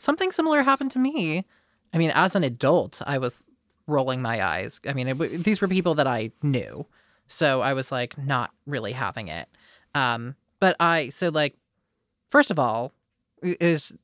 something 0.00 0.32
similar 0.32 0.64
happened 0.64 0.90
to 0.90 0.98
me. 0.98 1.46
I 1.94 1.98
mean, 1.98 2.10
as 2.12 2.34
an 2.34 2.42
adult, 2.42 3.00
I 3.06 3.18
was 3.18 3.44
rolling 3.86 4.20
my 4.20 4.44
eyes. 4.44 4.80
I 4.88 4.92
mean, 4.92 5.06
it, 5.06 5.14
these 5.44 5.60
were 5.60 5.68
people 5.68 5.94
that 5.94 6.08
I 6.08 6.32
knew, 6.42 6.84
so 7.28 7.60
I 7.60 7.74
was 7.74 7.92
like 7.92 8.18
not 8.18 8.50
really 8.66 8.90
having 8.90 9.28
it. 9.28 9.46
Um, 9.94 10.34
but 10.58 10.74
I 10.80 11.10
so 11.10 11.28
like, 11.28 11.54
first 12.28 12.50
of 12.50 12.58
all, 12.58 12.92
is 13.40 13.96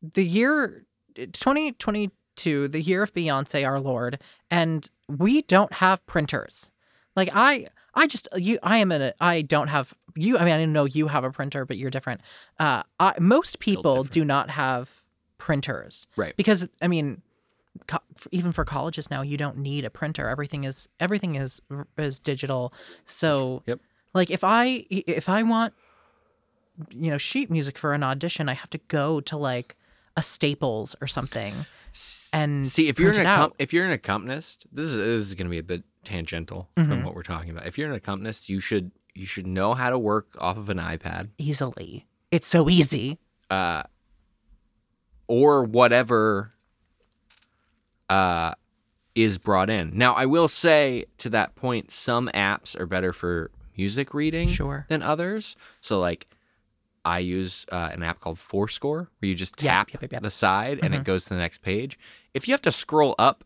the 0.00 0.24
year 0.24 0.84
twenty 1.32 1.72
twenty 1.72 2.12
two 2.36 2.68
the 2.68 2.80
year 2.80 3.02
of 3.02 3.12
Beyonce, 3.12 3.66
our 3.66 3.80
Lord, 3.80 4.20
and 4.52 4.88
we 5.08 5.42
don't 5.42 5.72
have 5.72 6.06
printers. 6.06 6.70
Like 7.16 7.30
I, 7.34 7.66
I 7.96 8.06
just 8.06 8.28
you, 8.36 8.60
I 8.62 8.78
am 8.78 8.92
in 8.92 9.02
a, 9.02 9.14
I 9.20 9.42
don't 9.42 9.66
have 9.66 9.94
you. 10.20 10.36
I 10.38 10.44
mean, 10.44 10.54
I 10.54 10.58
didn't 10.58 10.72
know 10.72 10.84
you 10.84 11.08
have 11.08 11.24
a 11.24 11.30
printer, 11.30 11.64
but 11.64 11.76
you're 11.78 11.90
different. 11.90 12.20
Uh, 12.58 12.82
I, 13.00 13.14
most 13.20 13.58
people 13.60 14.04
do 14.04 14.24
not 14.24 14.50
have 14.50 15.02
printers, 15.38 16.08
Right. 16.16 16.36
Because 16.36 16.68
I 16.82 16.88
mean, 16.88 17.22
co- 17.86 17.98
even 18.32 18.52
for 18.52 18.64
colleges 18.64 19.10
now, 19.10 19.22
you 19.22 19.36
don't 19.36 19.58
need 19.58 19.84
a 19.84 19.90
printer. 19.90 20.28
Everything 20.28 20.64
is 20.64 20.88
everything 20.98 21.36
is 21.36 21.60
is 21.96 22.18
digital. 22.18 22.72
So, 23.06 23.62
Yep. 23.66 23.80
like 24.14 24.30
if 24.30 24.42
I 24.44 24.84
if 24.90 25.28
I 25.28 25.42
want, 25.44 25.74
you 26.90 27.10
know, 27.10 27.18
sheet 27.18 27.50
music 27.50 27.78
for 27.78 27.92
an 27.94 28.02
audition, 28.02 28.48
I 28.48 28.54
have 28.54 28.70
to 28.70 28.78
go 28.88 29.20
to 29.20 29.36
like 29.36 29.76
a 30.16 30.22
Staples 30.22 30.96
or 31.00 31.06
something. 31.06 31.54
And 32.32 32.68
See, 32.68 32.88
if 32.88 32.98
you're 33.00 33.12
an 33.12 33.24
accom- 33.26 33.52
if 33.58 33.72
you're 33.72 33.86
an 33.86 33.92
accompanist, 33.92 34.66
this 34.72 34.90
is 34.90 34.96
this 34.96 35.26
is 35.28 35.34
going 35.34 35.46
to 35.46 35.50
be 35.50 35.58
a 35.58 35.62
bit 35.62 35.82
tangential 36.04 36.68
Mm-hmm. 36.76 36.90
from 36.90 37.04
what 37.04 37.14
we're 37.14 37.22
talking 37.22 37.50
about. 37.50 37.66
If 37.66 37.78
you're 37.78 37.88
an 37.88 37.94
accompanist, 37.94 38.48
you 38.48 38.60
should 38.60 38.90
you 39.18 39.26
should 39.26 39.46
know 39.46 39.74
how 39.74 39.90
to 39.90 39.98
work 39.98 40.28
off 40.38 40.56
of 40.56 40.68
an 40.68 40.78
iPad 40.78 41.30
easily, 41.38 42.06
it's 42.30 42.46
so 42.46 42.68
easy. 42.70 43.18
uh, 43.50 43.82
or 45.26 45.64
whatever 45.64 46.52
uh, 48.08 48.52
is 49.14 49.38
brought 49.38 49.70
in. 49.70 49.90
Now, 49.96 50.14
I 50.14 50.26
will 50.26 50.48
say 50.48 51.04
to 51.18 51.30
that 51.30 51.54
point, 51.54 51.90
some 51.90 52.28
apps 52.34 52.78
are 52.78 52.86
better 52.86 53.12
for 53.12 53.50
music 53.76 54.14
reading 54.14 54.48
Sure. 54.48 54.86
than 54.88 55.02
others. 55.02 55.56
So, 55.80 56.00
like 56.00 56.26
I 57.04 57.18
use 57.20 57.66
uh, 57.70 57.90
an 57.92 58.02
app 58.02 58.20
called 58.20 58.36
forScore 58.36 59.08
where 59.18 59.28
you 59.28 59.34
just 59.34 59.56
tap 59.56 59.92
yep, 59.92 60.02
yep, 60.02 60.12
yep. 60.12 60.22
the 60.22 60.30
side 60.30 60.80
and 60.82 60.94
it 60.94 61.04
goes 61.04 61.24
to 61.24 61.30
the 61.30 61.38
next 61.38 61.58
page. 61.62 61.98
If 62.34 62.48
you 62.48 62.52
have 62.52 62.62
to 62.62 62.72
scroll 62.72 63.14
up, 63.18 63.44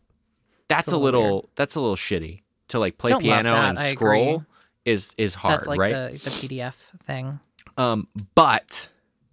that's 0.67 0.91
a 0.91 0.95
a 0.95 0.97
little 0.97 1.21
little 1.23 1.49
that's 1.55 1.75
a 1.75 1.81
little 1.81 1.95
shitty. 1.95 2.41
To 2.69 2.79
like 2.79 2.97
play 2.97 3.11
Don't 3.11 3.21
piano 3.21 3.53
and 3.53 3.77
I 3.77 3.91
scroll 3.93 4.35
agree. 4.35 4.45
Is 4.85 5.13
is 5.17 5.35
hard, 5.35 5.59
That's 5.59 5.67
like 5.67 5.79
right? 5.79 6.11
the, 6.11 6.17
the 6.17 6.29
PDF 6.29 6.75
thing. 7.03 7.39
Um, 7.77 8.07
but 8.35 8.89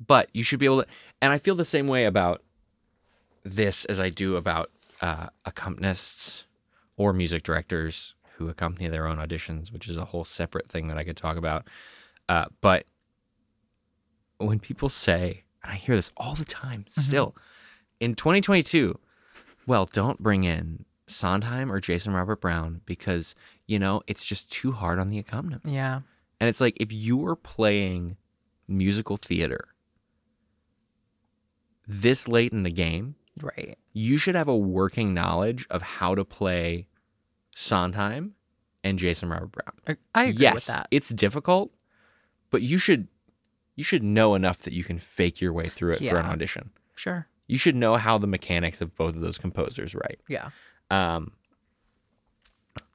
but 0.06 0.28
you 0.32 0.42
should 0.42 0.58
be 0.58 0.66
able 0.66 0.82
to, 0.82 0.88
and 1.20 1.32
I 1.32 1.38
feel 1.38 1.54
the 1.54 1.64
same 1.64 1.86
way 1.86 2.04
about 2.04 2.42
this 3.42 3.84
as 3.86 4.00
I 4.00 4.10
do 4.10 4.36
about 4.36 4.70
uh, 5.00 5.28
accompanists 5.46 6.44
or 6.96 7.12
music 7.12 7.42
directors 7.42 8.14
who 8.36 8.48
accompany 8.48 8.88
their 8.88 9.06
own 9.06 9.16
auditions, 9.18 9.72
which 9.72 9.88
is 9.88 9.96
a 9.96 10.06
whole 10.06 10.24
separate 10.24 10.68
thing 10.70 10.88
that 10.88 10.96
I 10.96 11.04
could 11.04 11.16
talk 11.16 11.36
about. 11.36 11.66
Uh, 12.28 12.46
but 12.60 12.86
when 14.38 14.58
people 14.58 14.88
say, 14.88 15.44
and 15.62 15.72
I 15.72 15.76
hear 15.76 15.96
this 15.96 16.12
all 16.16 16.34
the 16.34 16.44
time, 16.44 16.86
still 16.88 17.34
in 17.98 18.14
2022, 18.14 18.98
well, 19.66 19.86
don't 19.92 20.22
bring 20.22 20.44
in 20.44 20.84
Sondheim 21.10 21.70
or 21.70 21.80
Jason 21.80 22.12
Robert 22.12 22.40
Brown 22.40 22.80
because 22.86 23.34
you 23.66 23.78
know 23.78 24.02
it's 24.06 24.24
just 24.24 24.50
too 24.50 24.72
hard 24.72 24.98
on 24.98 25.08
the 25.08 25.18
accompaniment. 25.18 25.62
Yeah. 25.66 26.00
And 26.40 26.48
it's 26.48 26.60
like 26.60 26.76
if 26.80 26.92
you 26.92 27.16
were 27.16 27.36
playing 27.36 28.16
musical 28.68 29.16
theater 29.16 29.60
this 31.86 32.28
late 32.28 32.52
in 32.52 32.62
the 32.62 32.70
game, 32.70 33.16
Right. 33.42 33.76
you 33.92 34.16
should 34.16 34.34
have 34.34 34.48
a 34.48 34.56
working 34.56 35.12
knowledge 35.14 35.66
of 35.70 35.82
how 35.82 36.14
to 36.14 36.24
play 36.24 36.86
Sondheim 37.56 38.34
and 38.84 38.98
Jason 38.98 39.28
Robert 39.28 39.52
Brown. 39.52 39.98
I- 40.14 40.24
agree 40.26 40.42
yes, 40.42 40.54
with 40.54 40.66
that. 40.66 40.88
it's 40.90 41.08
difficult, 41.10 41.72
but 42.50 42.62
you 42.62 42.78
should 42.78 43.08
you 43.76 43.84
should 43.84 44.02
know 44.02 44.34
enough 44.34 44.58
that 44.58 44.74
you 44.74 44.84
can 44.84 44.98
fake 44.98 45.40
your 45.40 45.54
way 45.54 45.64
through 45.64 45.92
it 45.92 45.98
for 46.00 46.18
an 46.18 46.26
audition. 46.26 46.70
Sure. 46.94 47.28
You 47.46 47.56
should 47.56 47.74
know 47.74 47.96
how 47.96 48.18
the 48.18 48.26
mechanics 48.26 48.80
of 48.82 48.94
both 48.94 49.14
of 49.16 49.22
those 49.22 49.38
composers 49.38 49.94
right. 49.94 50.20
Yeah. 50.28 50.50
Um 50.90 51.32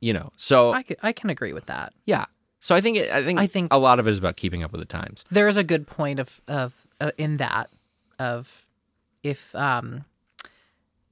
you 0.01 0.13
know, 0.13 0.29
so 0.35 0.71
I 0.71 0.83
can, 0.83 0.97
I 1.01 1.11
can 1.13 1.29
agree 1.29 1.53
with 1.53 1.65
that. 1.67 1.93
yeah. 2.05 2.25
So 2.59 2.73
I 2.73 2.81
think 2.81 2.97
it, 2.97 3.11
I 3.11 3.23
think 3.23 3.39
I 3.39 3.45
think- 3.47 3.71
a 3.71 3.77
lot 3.77 3.99
of 3.99 4.07
it 4.07 4.11
is 4.11 4.17
about 4.19 4.37
keeping 4.37 4.63
up 4.63 4.71
with 4.71 4.81
the 4.81 4.85
times. 4.87 5.23
There 5.29 5.47
is 5.47 5.55
a 5.57 5.63
good 5.63 5.85
point 5.87 6.19
of 6.19 6.41
of 6.47 6.87
uh, 6.99 7.11
in 7.17 7.37
that 7.37 7.69
of 8.19 8.65
if 9.23 9.53
um 9.55 10.03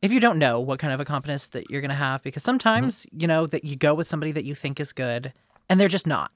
if 0.02 0.12
you 0.12 0.20
don't 0.20 0.38
know 0.40 0.60
what 0.60 0.80
kind 0.80 0.92
of 0.94 1.00
accompanist 1.00 1.52
that 1.54 1.70
you're 1.70 1.80
going 1.82 1.90
to 1.90 1.96
have 1.96 2.24
because 2.24 2.44
sometimes 2.44 3.06
you 3.12 3.28
know 3.28 3.46
that 3.48 3.64
you 3.64 3.76
go 3.76 3.94
with 3.94 4.08
somebody 4.08 4.32
that 4.32 4.46
you 4.46 4.56
think 4.56 4.80
is 4.80 4.94
good 4.94 5.32
and 5.70 5.80
they're 5.80 5.88
just 5.88 6.08
not 6.08 6.32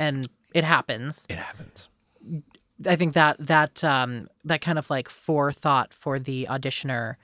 and 0.00 0.26
it 0.54 0.64
happens 0.64 1.26
It 1.28 1.36
happens. 1.38 1.88
I 2.86 2.96
think 2.96 3.12
that 3.14 3.36
that 3.46 3.84
um 3.84 4.28
that 4.44 4.60
kind 4.62 4.78
of 4.78 4.88
like 4.90 5.08
forethought 5.10 5.92
for 5.94 6.18
the 6.18 6.46
auditioner 6.50 7.16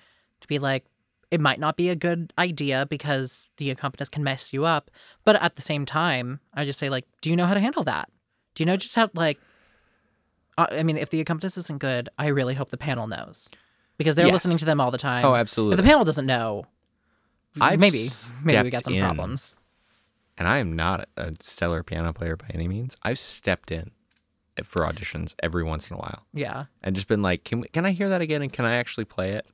to 0.43 0.49
be 0.49 0.59
like 0.59 0.85
it 1.33 1.41
might 1.41 1.59
not 1.59 1.77
be 1.79 1.89
a 1.89 1.97
good 1.97 2.33
idea 2.39 2.87
because 2.89 3.49
the 3.57 3.71
accompanist 3.71 4.13
can 4.13 4.23
mess 4.23 4.53
you 4.53 4.67
up, 4.67 4.91
but 5.25 5.35
at 5.43 5.57
the 5.57 5.63
same 5.63 5.87
time, 5.87 6.41
I 6.53 6.67
just 6.67 6.79
say 6.79 6.91
like, 6.91 7.07
do 7.23 7.31
you 7.31 7.37
know 7.37 7.47
how 7.47 7.55
to 7.55 7.61
handle 7.61 7.85
that? 7.85 8.11
Do 8.55 8.63
you 8.63 8.67
know 8.67 8.77
just 8.77 8.95
how 8.95 9.09
like? 9.15 9.41
uh, 10.59 10.67
I 10.71 10.83
mean, 10.83 10.99
if 10.99 11.09
the 11.09 11.21
accompanist 11.21 11.57
isn't 11.57 11.79
good, 11.79 12.11
I 12.19 12.27
really 12.27 12.53
hope 12.55 12.69
the 12.69 12.77
panel 12.77 13.07
knows 13.07 13.49
because 13.97 14.15
they're 14.15 14.27
Yes. 14.27 14.35
listening 14.35 14.59
to 14.59 14.67
them 14.67 14.79
all 14.79 14.91
the 14.91 14.99
time. 14.99 15.25
Oh, 15.25 15.35
absolutely. 15.35 15.75
If 15.75 15.77
the 15.79 15.89
panel 15.89 16.05
doesn't 16.05 16.27
know, 16.27 16.67
I've 17.61 17.81
maybe 17.81 18.11
maybe 18.45 18.63
we 18.65 18.71
got 18.71 18.85
some 18.85 18.95
in, 18.95 19.01
problems. 19.01 19.57
And 20.37 20.47
I 20.47 20.59
am 20.59 20.77
not 20.77 21.09
a 21.17 21.33
stellar 21.41 21.83
piano 21.83 22.13
player 22.13 22.37
by 22.37 22.49
any 22.53 22.69
means. 22.69 22.95
I've 23.03 23.19
stepped 23.19 23.73
in 23.73 23.91
for 24.65 24.83
auditions 24.83 25.35
every 25.43 25.65
once 25.65 25.91
in 25.91 25.97
a 25.97 25.99
while 25.99 26.27
Yeah, 26.35 26.67
and 26.83 26.95
just 26.95 27.09
been 27.09 27.23
like, 27.23 27.45
"Can 27.45 27.61
we, 27.63 27.69
can 27.69 27.87
I 27.87 27.93
hear 27.93 28.11
that 28.11 28.21
again? 28.21 28.43
And 28.43 28.53
can 28.53 28.67
I 28.67 28.75
actually 28.75 29.07
play 29.07 29.31
it?" 29.31 29.47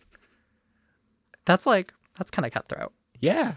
That's 1.49 1.67
like 1.67 1.93
that's 2.17 2.31
kind 2.31 2.47
of 2.47 2.53
cutthroat. 2.53 2.93
Yeah. 3.21 3.55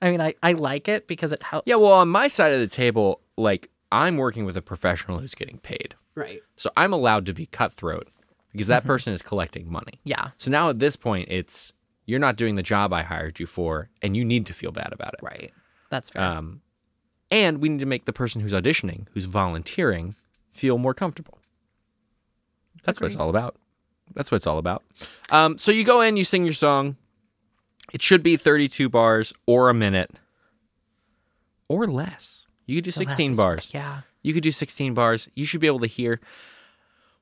I 0.00 0.10
mean, 0.10 0.20
I 0.20 0.34
I 0.42 0.52
like 0.52 0.88
it 0.88 1.06
because 1.06 1.32
it 1.32 1.42
helps. 1.42 1.68
Yeah. 1.68 1.76
Well, 1.76 1.92
on 1.92 2.08
my 2.08 2.28
side 2.28 2.52
of 2.52 2.60
the 2.60 2.66
table, 2.66 3.20
like 3.36 3.70
I'm 3.92 4.16
working 4.16 4.44
with 4.44 4.56
a 4.56 4.62
professional 4.62 5.18
who's 5.18 5.34
getting 5.34 5.58
paid, 5.58 5.94
right. 6.14 6.40
so 6.56 6.70
I'm 6.76 6.92
allowed 6.92 7.26
to 7.26 7.32
be 7.34 7.46
cutthroat 7.46 8.08
because 8.52 8.66
that 8.68 8.84
person 8.84 9.12
is 9.12 9.20
collecting 9.22 9.70
money. 9.70 10.00
Yeah, 10.04 10.30
So 10.38 10.50
now 10.50 10.68
at 10.70 10.78
this 10.78 10.96
point, 10.96 11.28
it's 11.30 11.72
you're 12.06 12.20
not 12.20 12.36
doing 12.36 12.54
the 12.56 12.62
job 12.62 12.92
I 12.92 13.02
hired 13.02 13.40
you 13.40 13.46
for, 13.46 13.88
and 14.02 14.16
you 14.16 14.24
need 14.24 14.46
to 14.46 14.52
feel 14.52 14.72
bad 14.72 14.92
about 14.92 15.14
it. 15.14 15.20
right. 15.22 15.52
That's 15.90 16.10
fair. 16.10 16.22
Um, 16.22 16.60
and 17.30 17.60
we 17.60 17.68
need 17.68 17.80
to 17.80 17.86
make 17.86 18.04
the 18.04 18.12
person 18.12 18.40
who's 18.40 18.52
auditioning, 18.52 19.06
who's 19.12 19.24
volunteering, 19.24 20.14
feel 20.50 20.78
more 20.78 20.94
comfortable. 20.94 21.38
That's 22.84 23.00
what 23.00 23.06
it's 23.06 23.16
all 23.16 23.30
about. 23.30 23.56
That's 24.14 24.30
what 24.30 24.36
it's 24.36 24.46
all 24.46 24.58
about. 24.58 24.82
Um, 25.30 25.56
so 25.58 25.72
you 25.72 25.84
go 25.84 26.00
in, 26.00 26.16
you 26.16 26.24
sing 26.24 26.44
your 26.44 26.54
song. 26.54 26.96
It 27.92 28.02
should 28.02 28.22
be 28.22 28.36
32 28.36 28.88
bars 28.88 29.32
or 29.46 29.68
a 29.68 29.74
minute 29.74 30.10
or 31.68 31.86
less. 31.86 32.46
You 32.66 32.76
could 32.76 32.84
do 32.84 32.90
16 32.90 33.32
is- 33.32 33.36
bars. 33.36 33.70
Yeah. 33.72 34.00
You 34.22 34.32
could 34.32 34.42
do 34.42 34.50
16 34.50 34.94
bars. 34.94 35.28
You 35.34 35.44
should 35.44 35.60
be 35.60 35.66
able 35.66 35.80
to 35.80 35.86
hear 35.86 36.18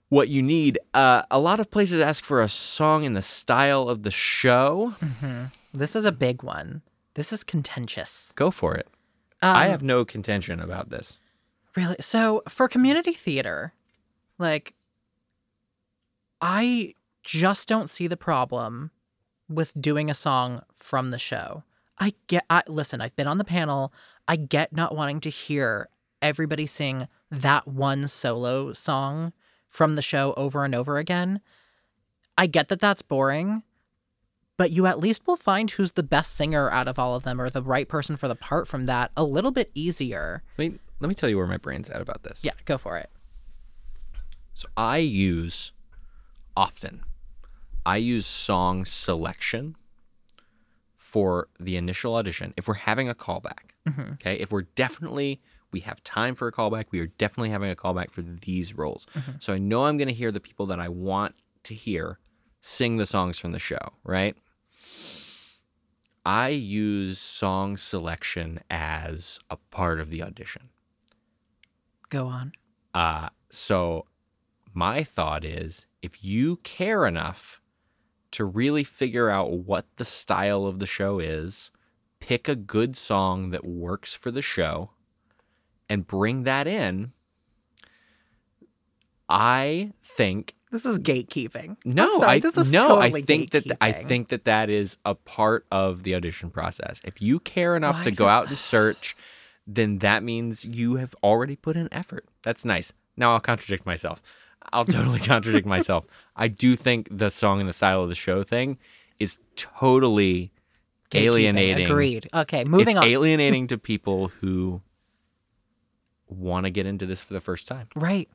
what 0.09 0.29
you 0.29 0.41
need. 0.41 0.79
Uh, 0.95 1.23
a 1.31 1.39
lot 1.39 1.59
of 1.59 1.71
places 1.71 2.01
ask 2.01 2.23
for 2.23 2.41
a 2.41 2.49
song 2.49 3.03
in 3.03 3.15
the 3.15 3.23
style 3.23 3.89
of 3.89 4.03
the 4.05 4.11
show. 4.11 4.95
This 5.75 5.97
is 5.97 6.05
a 6.05 6.13
big 6.13 6.43
one. 6.43 6.83
This 7.15 7.33
is 7.33 7.43
contentious. 7.43 8.33
Go 8.37 8.51
for 8.51 8.75
it. 8.77 8.87
Um, 9.43 9.57
I 9.57 9.67
have 9.67 9.83
no 9.83 10.05
contention 10.05 10.61
about 10.61 10.91
this. 10.91 11.19
really 11.75 11.97
so 11.99 12.43
for 12.49 12.69
community 12.69 13.13
theater, 13.13 13.73
like 14.39 14.75
I 16.41 16.95
just 17.23 17.67
don't 17.69 17.91
see 17.91 18.07
the 18.07 18.17
problem 18.17 18.91
with 19.55 19.73
doing 19.81 20.11
a 20.11 20.15
song 20.15 20.63
from 20.77 21.11
the 21.11 21.19
show. 21.19 21.65
I 21.99 22.15
get 22.27 22.45
I 22.51 22.63
listen, 22.67 23.01
I've 23.01 23.17
been 23.17 23.27
on 23.27 23.39
the 23.39 23.45
panel. 23.45 23.93
I 24.27 24.37
get 24.37 24.73
not 24.73 24.95
wanting 24.95 25.21
to 25.21 25.31
hear 25.31 25.89
everybody 26.21 26.67
sing 26.67 27.09
that 27.31 27.67
one 27.67 28.07
solo 28.07 28.73
song 28.73 29.33
from 29.69 29.97
the 29.97 30.03
show 30.03 30.35
over 30.37 30.65
and 30.65 30.75
over 30.75 30.99
again. 30.99 31.41
I 32.37 32.47
get 32.47 32.69
that 32.69 32.81
that's 32.81 33.03
boring, 33.03 33.63
but 34.57 34.71
you 34.71 34.87
at 34.87 35.01
least 35.01 35.27
will 35.27 35.37
find 35.37 35.71
who's 35.71 35.93
the 35.93 36.03
best 36.03 36.35
singer 36.35 36.71
out 36.71 36.89
of 36.89 36.99
all 36.99 37.15
of 37.15 37.25
them 37.25 37.41
or 37.41 37.49
the 37.49 37.63
right 37.63 37.89
person 37.89 38.17
for 38.17 38.29
the 38.29 38.35
part 38.35 38.69
from 38.69 38.87
that 38.87 39.11
a 39.17 39.25
little 39.25 39.51
bit 39.51 39.71
easier. 39.75 40.43
Let 40.57 40.73
me, 40.73 40.79
let 41.01 41.09
me 41.09 41.15
tell 41.15 41.29
you 41.29 41.37
where 41.37 41.47
my 41.47 41.57
brain's 41.57 41.91
at 41.91 42.01
about 42.01 42.23
this. 42.23 42.41
Yeah, 42.43 42.53
go 42.65 42.79
for 42.79 42.97
it. 42.99 43.11
So 44.55 44.69
I 44.77 44.99
use 44.99 45.73
often, 46.57 47.03
I 47.85 47.97
use 47.97 48.27
song 48.27 48.85
selection 48.85 49.77
for 50.97 51.49
the 51.59 51.77
initial 51.77 52.15
audition. 52.15 52.55
If 52.57 52.69
we're 52.69 52.75
having 52.75 53.09
a 53.09 53.15
callback, 53.15 53.71
okay, 54.15 54.35
if 54.37 54.51
we're 54.53 54.63
definitely, 54.63 55.41
we 55.73 55.81
have 55.81 56.03
time 56.05 56.35
for 56.35 56.49
a 56.49 56.53
callback, 56.53 56.87
we 56.91 57.01
are 57.01 57.07
definitely 57.07 57.51
having 57.51 57.71
a 57.71 57.75
callback 57.77 58.11
for 58.11 58.23
these 58.23 58.75
roles. 58.75 59.07
So 59.41 59.53
I 59.53 59.59
know 59.59 59.85
I'm 59.87 59.97
going 59.99 60.09
to 60.09 60.15
hear 60.15 60.31
the 60.31 60.41
people 60.41 60.67
that 60.67 60.79
I 60.81 60.89
want 60.89 61.35
to 61.65 61.75
hear 61.75 62.19
sing 62.61 62.97
the 62.97 63.07
songs 63.07 63.39
from 63.39 63.53
the 63.53 63.59
show, 63.59 63.79
right? 64.05 64.37
I 66.25 66.49
use 66.51 67.19
song 67.19 67.77
selection 67.77 68.61
as 68.71 69.41
a 69.51 69.57
part 69.57 69.99
of 69.99 70.11
the 70.11 70.23
audition. 70.23 70.69
Go 72.11 72.27
on. 72.29 72.53
Uh, 72.95 73.31
so 73.51 74.07
my 74.73 75.03
thought 75.03 75.45
is 75.45 75.87
if 76.01 76.23
you 76.23 76.57
care 76.59 77.07
enough 77.07 77.61
to 78.33 78.45
really 78.45 78.85
figure 78.85 79.31
out 79.31 79.53
what 79.53 79.87
the 79.97 80.05
style 80.05 80.67
of 80.67 80.79
the 80.79 80.87
show 80.87 81.19
is, 81.19 81.71
pick 82.21 82.49
a 82.49 82.57
good 82.57 82.97
song 82.97 83.51
that 83.51 83.65
works 83.65 84.15
for 84.15 84.31
the 84.31 84.43
show 84.43 84.91
and 85.89 86.07
bring 86.07 86.45
that 86.45 86.67
in. 86.67 87.13
I 89.29 89.93
think 90.03 90.55
This 90.71 90.85
is 90.85 90.99
gatekeeping. 90.99 91.77
no, 91.85 92.09
sorry, 92.21 92.33
I 92.33 92.39
this 92.41 92.57
is 92.57 92.71
no, 92.71 92.89
totally 92.89 93.21
I 93.21 93.25
think 93.25 93.51
that 93.53 93.65
I 93.81 93.93
think 93.93 94.29
that 94.29 94.45
that 94.45 94.69
is 94.69 94.99
a 95.05 95.15
part 95.15 95.67
of 95.71 96.03
the 96.03 96.15
audition 96.15 96.51
process. 96.51 97.01
If 97.05 97.23
you 97.23 97.41
care 97.41 97.77
enough 97.77 97.97
Why 97.99 98.05
to 98.05 98.11
go 98.11 98.29
out 98.29 98.49
and 98.49 98.59
search, 98.59 99.17
then 99.67 99.99
that 99.99 100.23
means 100.23 100.65
you 100.65 100.97
have 100.97 101.15
already 101.23 101.57
put 101.57 101.77
in 101.77 101.89
effort. 101.93 102.27
That's 102.43 102.65
nice. 102.65 102.93
Now 103.17 103.33
I'll 103.33 103.41
contradict 103.41 103.87
myself. 103.87 104.23
I'll 104.73 104.85
totally 104.85 105.19
contradict 105.33 105.67
myself. 105.67 106.07
I 106.37 106.49
do 106.49 106.77
think 106.77 107.09
the 107.11 107.31
song 107.31 107.61
and 107.61 107.69
the 107.69 107.73
style 107.73 108.03
of 108.03 108.09
the 108.09 108.15
show 108.15 108.43
thing 108.43 108.79
is 109.19 109.39
totally 109.57 110.53
Gatekeeping. 111.11 111.21
alienating. 111.23 111.87
Agreed. 111.87 112.29
Okay, 112.33 112.65
moving 112.65 112.89
it's 112.89 112.97
on. 112.97 113.05
alienating 113.05 113.67
to 113.69 113.79
people 113.93 114.29
who 114.41 114.81
want 116.29 116.65
to 116.65 116.71
get 116.71 116.87
into 116.87 117.05
this 117.07 117.23
for 117.23 117.35
the 117.35 117.41
first 117.41 117.67
time. 117.67 117.89
right. 117.95 118.29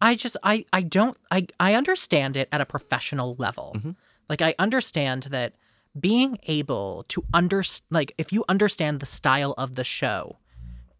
I 0.00 0.16
just 0.16 0.36
I 0.42 0.64
I 0.72 0.82
don't 0.82 1.16
I 1.30 1.46
I 1.60 1.74
understand 1.74 2.36
it 2.36 2.48
at 2.50 2.60
a 2.60 2.66
professional 2.66 3.36
level. 3.38 3.72
Mm-hmm. 3.76 3.90
Like 4.28 4.42
I 4.42 4.54
understand 4.58 5.24
that 5.24 5.54
being 5.98 6.38
able 6.48 7.04
to 7.08 7.24
under 7.32 7.62
like 7.90 8.12
if 8.18 8.32
you 8.32 8.44
understand 8.48 8.98
the 8.98 9.06
style 9.06 9.54
of 9.56 9.76
the 9.76 9.84
show, 9.84 10.38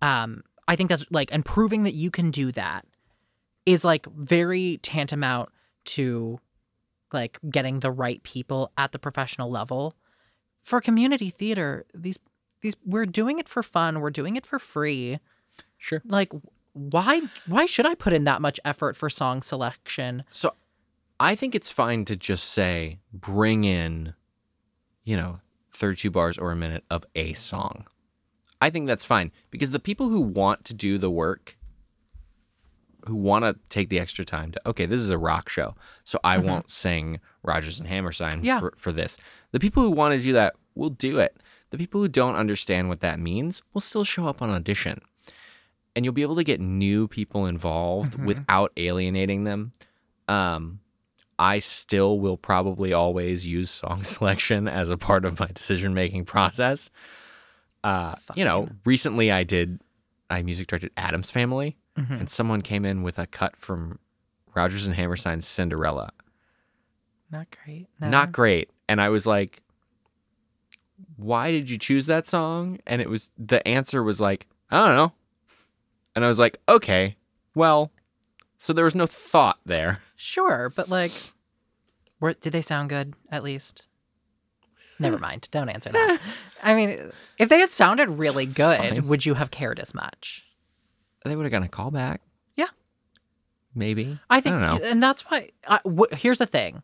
um 0.01 0.45
I 0.69 0.77
think 0.77 0.89
that's 0.89 1.05
like 1.11 1.33
and 1.33 1.45
proving 1.45 1.83
that 1.83 1.97
you 1.97 2.13
can 2.13 2.31
do 2.31 2.53
that 2.53 2.87
is 3.67 3.85
like 3.85 4.07
very 4.07 4.79
tantamount 4.83 5.51
to 5.85 6.41
like 7.13 7.39
getting 7.51 7.81
the 7.81 7.91
right 7.91 8.23
people 8.23 8.73
at 8.77 8.93
the 8.93 8.99
professional 8.99 9.51
level. 9.51 9.95
For 10.63 10.81
community 10.81 11.31
theater, 11.31 11.85
these 11.95 12.19
these 12.61 12.75
we're 12.87 13.07
doing 13.07 13.39
it 13.39 13.49
for 13.49 13.63
fun, 13.63 14.01
we're 14.01 14.11
doing 14.11 14.37
it 14.37 14.47
for 14.47 14.59
free. 14.59 15.19
Sure. 15.77 16.03
Like 16.05 16.33
why 16.73 17.23
why 17.47 17.67
should 17.67 17.87
I 17.87 17.95
put 17.95 18.13
in 18.13 18.25
that 18.25 18.41
much 18.41 18.59
effort 18.65 18.97
for 18.97 19.11
song 19.11 19.43
selection? 19.43 20.25
So 20.31 20.55
I 21.21 21.35
think 21.35 21.55
it's 21.55 21.71
fine 21.71 22.05
to 22.07 22.17
just 22.17 22.49
say 22.49 22.99
bring 23.13 23.65
in, 23.65 24.15
you 25.05 25.17
know, 25.17 25.41
32 25.71 26.11
bars 26.11 26.39
or 26.39 26.53
a 26.53 26.57
minute 26.57 26.85
of 26.91 27.05
a 27.15 27.33
song. 27.35 27.87
I 28.61 28.71
think 28.71 28.87
that's 28.87 29.05
fine 29.05 29.33
because 29.51 29.73
the 29.73 29.81
people 29.81 30.09
who 30.09 30.21
want 30.21 30.65
to 30.67 30.75
do 30.75 30.97
the 30.97 31.11
work, 31.11 31.57
who 33.07 33.17
want 33.17 33.45
to 33.45 33.57
take 33.69 33.89
the 33.89 33.99
extra 34.01 34.25
time 34.25 34.53
to, 34.53 34.61
okay, 34.69 34.87
this 34.87 35.01
is 35.01 35.11
a 35.11 35.19
rock 35.19 35.49
show, 35.49 35.75
so 36.05 36.19
I 36.25 36.39
won't 36.39 36.71
sing 36.71 37.21
Rodgers 37.43 37.79
and 37.81 37.89
Hammerstein 37.89 38.45
Yeah. 38.45 38.61
for, 38.61 38.73
for 38.77 38.93
this. 38.93 39.17
The 39.53 39.61
people 39.61 39.83
who 39.83 39.91
want 39.91 40.17
to 40.17 40.23
do 40.23 40.33
that 40.35 40.55
will 40.75 40.91
do 40.91 41.19
it. 41.19 41.37
The 41.71 41.79
people 41.79 42.01
who 42.01 42.09
don't 42.09 42.35
understand 42.37 42.89
what 42.89 43.01
that 43.01 43.19
means 43.19 43.63
will 43.73 43.81
still 43.81 44.05
show 44.05 44.27
up 44.27 44.43
on 44.43 44.51
audition. 44.51 45.01
And 45.95 46.05
you'll 46.05 46.15
be 46.15 46.23
able 46.23 46.37
to 46.37 46.45
get 46.45 46.61
new 46.61 47.07
people 47.09 47.47
involved 47.47 48.15
without 48.23 48.73
alienating 48.77 49.45
them. 49.45 49.73
Um, 50.29 50.81
I 51.39 51.59
still 51.59 52.19
will 52.21 52.37
probably 52.37 52.93
always 52.93 53.47
use 53.47 53.71
song 53.71 54.03
selection 54.05 54.69
as 54.69 54.91
a 54.91 54.97
part 54.97 55.25
of 55.25 55.39
my 55.41 55.49
decision 55.49 55.93
making 55.93 56.25
process. 56.25 56.89
Uh, 57.85 58.15
you 58.35 58.45
know, 58.45 58.69
recently 58.85 59.33
I 59.33 59.43
did, 59.45 59.81
I 60.31 60.43
music 60.43 60.69
directed 60.69 60.93
Addams 60.97 61.31
Family, 61.31 61.77
Mm-hmm. 61.99 62.15
and 62.15 62.31
someone 62.31 62.63
came 62.63 62.87
in 62.87 63.03
with 63.03 63.19
a 63.19 63.27
cut 63.27 63.55
from 63.55 63.99
Rodgers 64.55 64.87
and 64.87 64.97
Hammerstein's 64.97 65.47
Cinderella. 65.47 66.11
Not 67.31 67.49
great. 67.65 67.89
No. 68.01 68.09
Not 68.09 68.33
great. 68.33 68.71
And 68.89 69.01
I 69.01 69.11
was 69.11 69.27
like, 69.27 69.63
why 71.17 71.51
did 71.53 71.69
you 71.69 71.79
choose 71.79 72.07
that 72.07 72.27
song? 72.27 72.79
And 72.87 73.03
it 73.03 73.11
was, 73.11 73.31
the 73.39 73.67
answer 73.67 74.03
was 74.03 74.21
like, 74.21 74.47
I 74.71 74.87
don't 74.87 74.97
know. 74.97 75.13
And 76.15 76.25
I 76.25 76.29
was 76.29 76.39
like, 76.39 76.59
okay, 76.69 77.17
well, 77.55 77.91
so 78.59 78.73
there 78.73 78.85
was 78.85 78.95
no 78.95 79.07
thought 79.07 79.59
there. 79.65 80.01
Sure, 80.23 80.71
but 80.77 80.89
like, 80.89 81.11
were, 82.21 82.33
did 82.35 82.53
they 82.53 82.63
sound 82.63 82.91
good 82.91 83.15
at 83.29 83.43
least? 83.43 83.89
Never 85.01 85.17
hmm. 85.17 85.23
mind. 85.23 85.49
Don't 85.51 85.69
answer 85.69 85.91
that. 85.91 86.21
I 86.63 86.77
mean, 86.77 87.11
if 87.39 87.49
they 87.49 87.59
had 87.59 87.73
sounded 87.73 88.09
really 88.09 88.47
good, 88.47 89.05
would 89.05 89.27
you 89.27 89.35
have 89.35 89.51
cared 89.51 89.81
as 89.81 89.93
much? 89.93 90.47
They 91.25 91.37
would 91.37 91.45
have 91.45 91.53
gotten 91.53 91.67
a 91.67 91.69
call 91.69 91.91
back. 91.91 92.21
Yeah. 92.57 92.67
Maybe. 93.75 94.19
I 94.29 94.41
think, 94.41 94.57
I 94.57 94.77
and 94.85 95.03
that's 95.03 95.23
why. 95.23 95.51
I, 95.67 95.81
w- 95.85 96.07
here's 96.13 96.39
the 96.39 96.47
thing: 96.47 96.83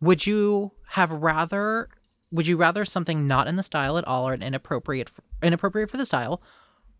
Would 0.00 0.26
you 0.26 0.72
have 0.88 1.10
rather? 1.10 1.88
Would 2.30 2.46
you 2.46 2.56
rather 2.56 2.84
something 2.84 3.26
not 3.26 3.46
in 3.46 3.56
the 3.56 3.62
style 3.62 3.98
at 3.98 4.06
all 4.06 4.26
or 4.26 4.32
an 4.32 4.42
inappropriate, 4.42 5.10
for, 5.10 5.22
inappropriate 5.42 5.90
for 5.90 5.98
the 5.98 6.06
style, 6.06 6.40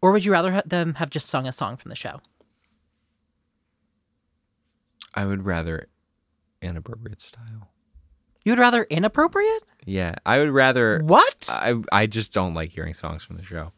or 0.03 0.12
would 0.12 0.24
you 0.24 0.33
rather 0.33 0.53
ha- 0.53 0.62
them 0.66 0.95
have 0.95 1.09
just 1.09 1.26
sung 1.28 1.47
a 1.47 1.53
song 1.53 1.76
from 1.78 1.89
the 1.89 1.95
show? 1.97 2.20
I 5.14 5.24
would 5.24 5.45
rather 5.45 5.89
inappropriate 6.61 7.20
style. 7.20 7.70
You 8.45 8.53
would 8.53 8.59
rather 8.59 8.85
inappropriate? 8.85 9.62
Yeah, 9.85 10.16
I 10.26 10.39
would 10.39 10.51
rather. 10.51 11.01
What? 11.05 11.47
I 11.49 11.80
I 11.93 12.07
just 12.07 12.33
don't 12.33 12.55
like 12.55 12.70
hearing 12.70 12.95
songs 12.95 13.22
from 13.24 13.37
the 13.37 13.45
show. 13.45 13.72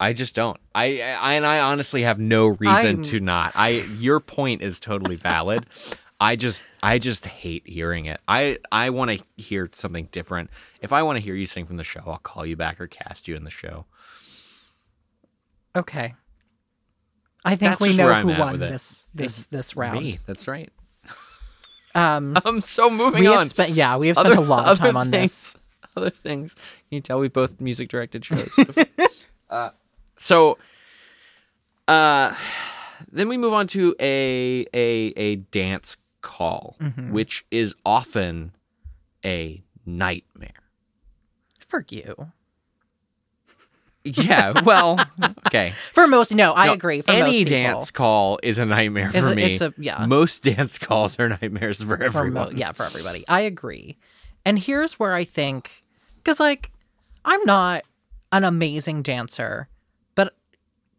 I 0.00 0.12
just 0.12 0.34
don't. 0.34 0.56
I, 0.74 1.00
I 1.20 1.34
and 1.34 1.44
I 1.44 1.60
honestly 1.60 2.02
have 2.02 2.18
no 2.18 2.46
reason 2.48 2.86
I'm- 2.96 3.02
to 3.04 3.20
not. 3.20 3.52
I 3.54 3.84
your 3.98 4.20
point 4.20 4.62
is 4.62 4.78
totally 4.80 5.16
valid. 5.16 5.66
I 6.20 6.34
just 6.36 6.62
I 6.82 6.98
just 6.98 7.26
hate 7.26 7.66
hearing 7.68 8.06
it. 8.06 8.20
I 8.26 8.58
I 8.72 8.90
want 8.90 9.10
to 9.12 9.24
hear 9.42 9.68
something 9.72 10.08
different. 10.10 10.50
If 10.80 10.92
I 10.92 11.02
want 11.02 11.16
to 11.16 11.20
hear 11.20 11.34
you 11.34 11.46
sing 11.46 11.64
from 11.64 11.76
the 11.76 11.84
show, 11.84 12.02
I'll 12.06 12.18
call 12.18 12.44
you 12.44 12.56
back 12.56 12.80
or 12.80 12.86
cast 12.88 13.28
you 13.28 13.36
in 13.36 13.44
the 13.44 13.50
show. 13.50 13.86
okay. 15.76 16.14
I 17.44 17.50
think 17.56 17.70
That's 17.78 17.80
we 17.80 17.96
know 17.96 18.12
who 18.14 18.38
won 18.38 18.58
this 18.58 19.06
this 19.14 19.44
this 19.44 19.76
round. 19.76 20.00
Me, 20.00 20.18
that's 20.26 20.48
right. 20.48 20.70
Um, 21.94 22.36
I'm 22.44 22.60
so 22.60 22.90
moving 22.90 23.20
we 23.20 23.26
on. 23.28 23.38
have 23.38 23.48
spent 23.48 23.70
yeah, 23.70 23.96
we 23.96 24.08
have 24.08 24.16
spent 24.16 24.34
a 24.36 24.40
lot 24.40 24.66
of 24.66 24.78
time 24.78 24.96
on 24.96 25.10
this. 25.12 25.52
things, 25.52 25.56
Other 25.96 26.10
things. 26.10 26.54
Can 26.54 26.62
you 26.90 27.00
tell 27.00 27.20
we 27.20 27.28
both 27.28 27.60
music 27.60 27.88
directed 27.88 28.24
shows? 28.24 28.50
uh, 29.50 29.70
so, 30.18 30.58
uh, 31.86 32.34
then 33.10 33.28
we 33.28 33.36
move 33.36 33.52
on 33.54 33.66
to 33.68 33.94
a 34.00 34.66
a 34.74 35.12
a 35.16 35.36
dance 35.36 35.96
call, 36.20 36.76
Mm-hmm. 36.80 37.12
which 37.12 37.46
is 37.50 37.74
often 37.86 38.52
a 39.24 39.62
nightmare. 39.86 40.50
For 41.68 41.84
you, 41.90 42.30
Yeah. 44.04 44.62
Well, 44.64 44.98
okay. 45.48 45.70
for 45.92 46.06
most, 46.06 46.32
no, 46.32 46.54
I 46.54 46.66
No, 46.68 46.72
agree. 46.72 47.02
For 47.02 47.10
Any 47.10 47.44
dance 47.44 47.90
call 47.90 48.38
is 48.42 48.58
a 48.58 48.64
nightmare 48.64 49.12
for 49.12 49.32
a- 49.32 49.34
me. 49.34 49.42
it's 49.52 49.60
a- 49.60 49.74
yeah. 49.76 50.06
Most 50.06 50.42
dance 50.42 50.78
calls 50.78 51.18
are 51.20 51.28
nightmares 51.28 51.82
for 51.82 51.96
for 51.98 52.02
everyone. 52.02 52.32
mo- 52.32 52.50
yeah, 52.58 52.72
for 52.72 52.84
everybody. 52.84 53.24
I 53.28 53.40
agree. 53.40 53.98
And 54.46 54.58
here's 54.58 54.94
where 54.98 55.14
I 55.14 55.24
think, 55.24 55.84
because 56.16 56.40
like, 56.40 56.72
I'm 57.24 57.40
not 57.44 57.84
an 58.32 58.44
amazing 58.44 59.02
dancer, 59.02 59.68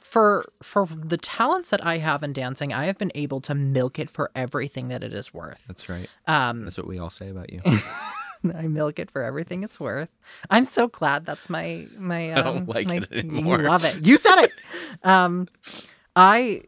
for 0.09 0.51
for 0.63 0.87
the 0.87 1.17
talents 1.17 1.69
that 1.69 1.85
I 1.85 1.97
have 1.99 2.23
in 2.23 2.33
dancing, 2.33 2.73
I 2.73 2.85
have 2.85 2.97
been 2.97 3.11
able 3.13 3.41
to 3.41 3.53
milk 3.53 3.99
it 3.99 4.09
for 4.09 4.31
everything 4.33 4.87
that 4.87 5.03
it 5.03 5.13
is 5.13 5.33
worth. 5.33 5.65
That's 5.67 5.87
right. 5.87 6.09
Um, 6.25 6.63
That's 6.63 6.77
what 6.77 6.87
we 6.87 6.97
all 6.97 7.11
say 7.11 7.29
about 7.29 7.53
you. 7.53 7.61
I 8.55 8.63
milk 8.67 8.97
it 8.97 9.11
for 9.11 9.23
everything 9.23 9.63
it's 9.63 9.79
worth. 9.79 10.09
I'm 10.49 10.65
so 10.65 10.87
glad 10.87 11.25
that's 11.25 11.49
my 11.49 11.87
my. 11.95 12.31
Um, 12.39 12.43
don't 12.43 12.69
like 12.69 12.87
my, 12.87 12.95
it 12.97 13.11
anymore. 13.11 13.61
You 13.61 13.67
love 13.67 13.85
it. 13.85 14.03
You 14.03 14.17
said 14.17 14.43
it. 14.43 14.51
um, 15.03 15.47
I 16.15 16.63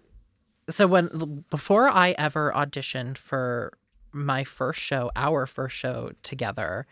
so 0.70 0.86
when 0.86 1.44
before 1.50 1.89
I 1.89 2.12
ever 2.20 2.52
auditioned 2.56 3.18
for 3.18 3.74
my 4.12 4.44
first 4.44 4.80
show, 4.80 5.10
our 5.16 5.48
first 5.48 5.76
show 5.76 6.12
together, 6.22 6.86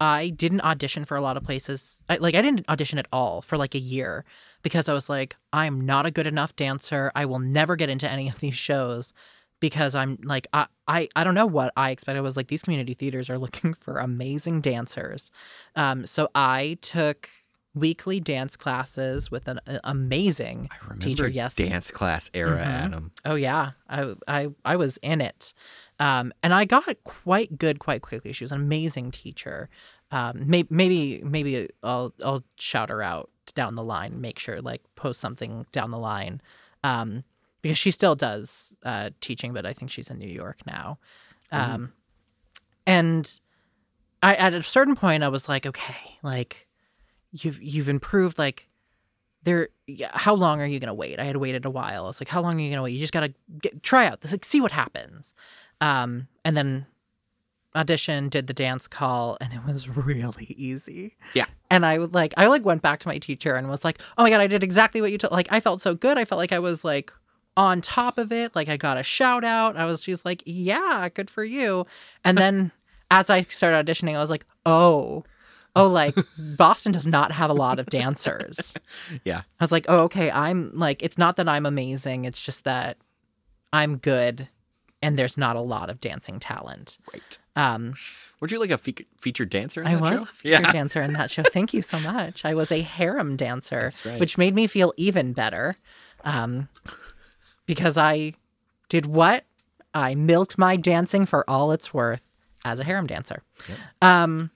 I 0.00 0.28
didn't 0.28 0.60
audition 0.60 1.04
for 1.04 1.16
a 1.16 1.20
lot 1.20 1.36
of 1.36 1.42
places. 1.42 2.02
I, 2.08 2.16
like 2.16 2.36
I 2.36 2.42
didn't 2.42 2.68
audition 2.68 3.00
at 3.00 3.08
all 3.12 3.42
for 3.42 3.56
like 3.56 3.74
a 3.74 3.80
year 3.80 4.24
because 4.62 4.88
I 4.88 4.92
was 4.94 5.08
like, 5.08 5.36
I'm 5.52 5.80
not 5.86 6.06
a 6.06 6.10
good 6.10 6.26
enough 6.26 6.54
dancer. 6.56 7.10
I 7.14 7.24
will 7.26 7.38
never 7.38 7.76
get 7.76 7.88
into 7.90 8.10
any 8.10 8.28
of 8.28 8.40
these 8.40 8.54
shows 8.56 9.12
because 9.60 9.94
I'm 9.94 10.18
like 10.22 10.46
I 10.52 10.66
I, 10.86 11.08
I 11.16 11.24
don't 11.24 11.34
know 11.34 11.46
what 11.46 11.72
I 11.76 11.90
expected. 11.90 12.18
I 12.18 12.22
was 12.22 12.36
like 12.36 12.48
these 12.48 12.62
community 12.62 12.94
theaters 12.94 13.28
are 13.30 13.38
looking 13.44 13.74
for 13.74 13.98
amazing 13.98 14.60
dancers. 14.60 15.30
Um, 15.76 16.06
so 16.06 16.28
I 16.34 16.78
took 16.82 17.28
weekly 17.74 18.18
dance 18.18 18.56
classes 18.56 19.30
with 19.30 19.46
an 19.46 19.60
amazing 19.84 20.68
I 20.70 20.76
remember 20.84 21.04
teacher. 21.04 21.28
Yes, 21.28 21.54
dance 21.54 21.90
class 21.90 22.30
era, 22.34 22.58
Mhm. 22.58 22.66
Adam. 22.66 23.12
Oh 23.24 23.34
yeah, 23.34 23.72
I 23.88 24.14
I 24.26 24.48
I 24.64 24.76
was 24.76 24.96
in 24.98 25.20
it, 25.20 25.52
um, 26.00 26.32
and 26.42 26.52
I 26.54 26.64
got 26.64 26.84
quite 27.04 27.58
good 27.58 27.78
quite 27.78 28.02
quickly. 28.02 28.32
She 28.32 28.44
was 28.44 28.52
an 28.52 28.60
amazing 28.60 29.10
teacher. 29.10 29.68
Um, 30.10 30.44
maybe 30.46 30.68
maybe 30.70 31.22
maybe 31.24 31.68
I'll 31.82 32.14
I'll 32.24 32.42
shout 32.58 32.88
her 32.90 33.02
out 33.02 33.30
down 33.54 33.74
the 33.74 33.82
line. 33.84 34.20
Make 34.20 34.38
sure 34.38 34.60
like 34.60 34.82
post 34.94 35.20
something 35.20 35.66
down 35.72 35.90
the 35.90 35.98
line, 35.98 36.40
um, 36.84 37.24
because 37.62 37.78
she 37.78 37.90
still 37.90 38.14
does 38.14 38.76
uh, 38.84 39.10
teaching, 39.20 39.52
but 39.52 39.66
I 39.66 39.72
think 39.72 39.90
she's 39.90 40.10
in 40.10 40.18
New 40.18 40.28
York 40.28 40.58
now. 40.66 40.98
Um, 41.50 41.92
and 42.86 43.40
I 44.22 44.34
at 44.34 44.54
a 44.54 44.62
certain 44.62 44.96
point 44.96 45.22
I 45.22 45.28
was 45.28 45.48
like, 45.48 45.66
okay, 45.66 46.18
like 46.22 46.66
you've 47.32 47.62
you've 47.62 47.88
improved 47.88 48.38
like 48.38 48.68
there 49.42 49.68
yeah, 49.86 50.10
how 50.12 50.34
long 50.34 50.60
are 50.60 50.66
you 50.66 50.80
gonna 50.80 50.94
wait? 50.94 51.18
I 51.20 51.24
had 51.24 51.36
waited 51.36 51.64
a 51.64 51.70
while. 51.70 52.04
I 52.04 52.06
was 52.06 52.20
like 52.20 52.28
how 52.28 52.42
long 52.42 52.56
are 52.56 52.60
you 52.62 52.70
gonna 52.70 52.82
wait? 52.82 52.92
You 52.92 53.00
just 53.00 53.12
gotta 53.12 53.32
get, 53.60 53.82
try 53.82 54.06
out 54.06 54.20
this 54.20 54.32
like 54.32 54.44
see 54.44 54.60
what 54.60 54.72
happens. 54.72 55.34
Um 55.80 56.28
and 56.44 56.56
then 56.56 56.86
audition 57.76 58.28
did 58.28 58.46
the 58.46 58.54
dance 58.54 58.86
call 58.88 59.36
and 59.40 59.52
it 59.52 59.60
was 59.66 59.88
really 59.88 60.54
easy 60.58 61.14
Yeah. 61.34 61.44
and 61.70 61.84
i 61.84 61.98
would 61.98 62.14
like 62.14 62.32
i 62.36 62.46
like 62.46 62.64
went 62.64 62.82
back 62.82 62.98
to 63.00 63.08
my 63.08 63.18
teacher 63.18 63.54
and 63.56 63.68
was 63.68 63.84
like 63.84 64.00
oh 64.16 64.22
my 64.22 64.30
god 64.30 64.40
i 64.40 64.46
did 64.46 64.64
exactly 64.64 65.00
what 65.00 65.12
you 65.12 65.18
told 65.18 65.32
like 65.32 65.48
i 65.52 65.60
felt 65.60 65.80
so 65.82 65.94
good 65.94 66.16
i 66.18 66.24
felt 66.24 66.38
like 66.38 66.52
i 66.52 66.58
was 66.58 66.82
like 66.84 67.12
on 67.56 67.80
top 67.80 68.16
of 68.18 68.32
it 68.32 68.54
like 68.56 68.68
i 68.68 68.76
got 68.76 68.96
a 68.96 69.02
shout 69.02 69.44
out 69.44 69.76
i 69.76 69.84
was 69.84 70.02
she's 70.02 70.24
like 70.24 70.42
yeah 70.46 71.08
good 71.12 71.28
for 71.30 71.44
you 71.44 71.86
and 72.24 72.38
then 72.38 72.72
as 73.10 73.28
i 73.30 73.42
started 73.42 73.84
auditioning 73.86 74.14
i 74.16 74.18
was 74.18 74.30
like 74.30 74.46
oh 74.64 75.22
oh 75.76 75.86
like 75.88 76.14
boston 76.56 76.90
does 76.90 77.06
not 77.06 77.32
have 77.32 77.50
a 77.50 77.54
lot 77.54 77.78
of 77.78 77.86
dancers 77.86 78.72
Yeah. 79.24 79.42
I 79.60 79.64
was 79.64 79.72
like, 79.72 79.86
oh, 79.88 80.00
okay. 80.04 80.30
I'm 80.30 80.70
like, 80.74 81.02
it's 81.02 81.18
not 81.18 81.36
that 81.36 81.48
I'm 81.48 81.66
amazing. 81.66 82.24
It's 82.24 82.40
just 82.42 82.64
that 82.64 82.96
I'm 83.72 83.96
good 83.98 84.48
and 85.02 85.18
there's 85.18 85.36
not 85.36 85.56
a 85.56 85.60
lot 85.60 85.90
of 85.90 86.00
dancing 86.00 86.38
talent. 86.40 86.98
Right. 87.12 87.38
Um, 87.56 87.94
Weren't 88.40 88.52
you 88.52 88.60
like 88.60 88.70
a 88.70 88.78
fe- 88.78 89.06
featured 89.18 89.50
dancer 89.50 89.80
in 89.80 89.86
I 89.86 89.94
that 89.94 90.00
was 90.00 90.10
show? 90.10 90.22
a 90.22 90.26
featured 90.26 90.64
dancer 90.72 91.00
in 91.02 91.12
that 91.14 91.30
show. 91.30 91.42
Thank 91.42 91.74
you 91.74 91.82
so 91.82 91.98
much. 92.00 92.44
I 92.44 92.54
was 92.54 92.70
a 92.70 92.82
harem 92.82 93.36
dancer, 93.36 93.92
right. 94.04 94.20
which 94.20 94.38
made 94.38 94.54
me 94.54 94.66
feel 94.66 94.92
even 94.96 95.32
better 95.32 95.74
um, 96.24 96.68
because 97.66 97.96
I 97.96 98.34
did 98.88 99.06
what? 99.06 99.44
I 99.94 100.14
milked 100.14 100.58
my 100.58 100.76
dancing 100.76 101.26
for 101.26 101.48
all 101.48 101.72
it's 101.72 101.92
worth 101.92 102.36
as 102.64 102.78
a 102.80 102.84
harem 102.84 103.06
dancer. 103.06 103.42
Um, 104.02 104.50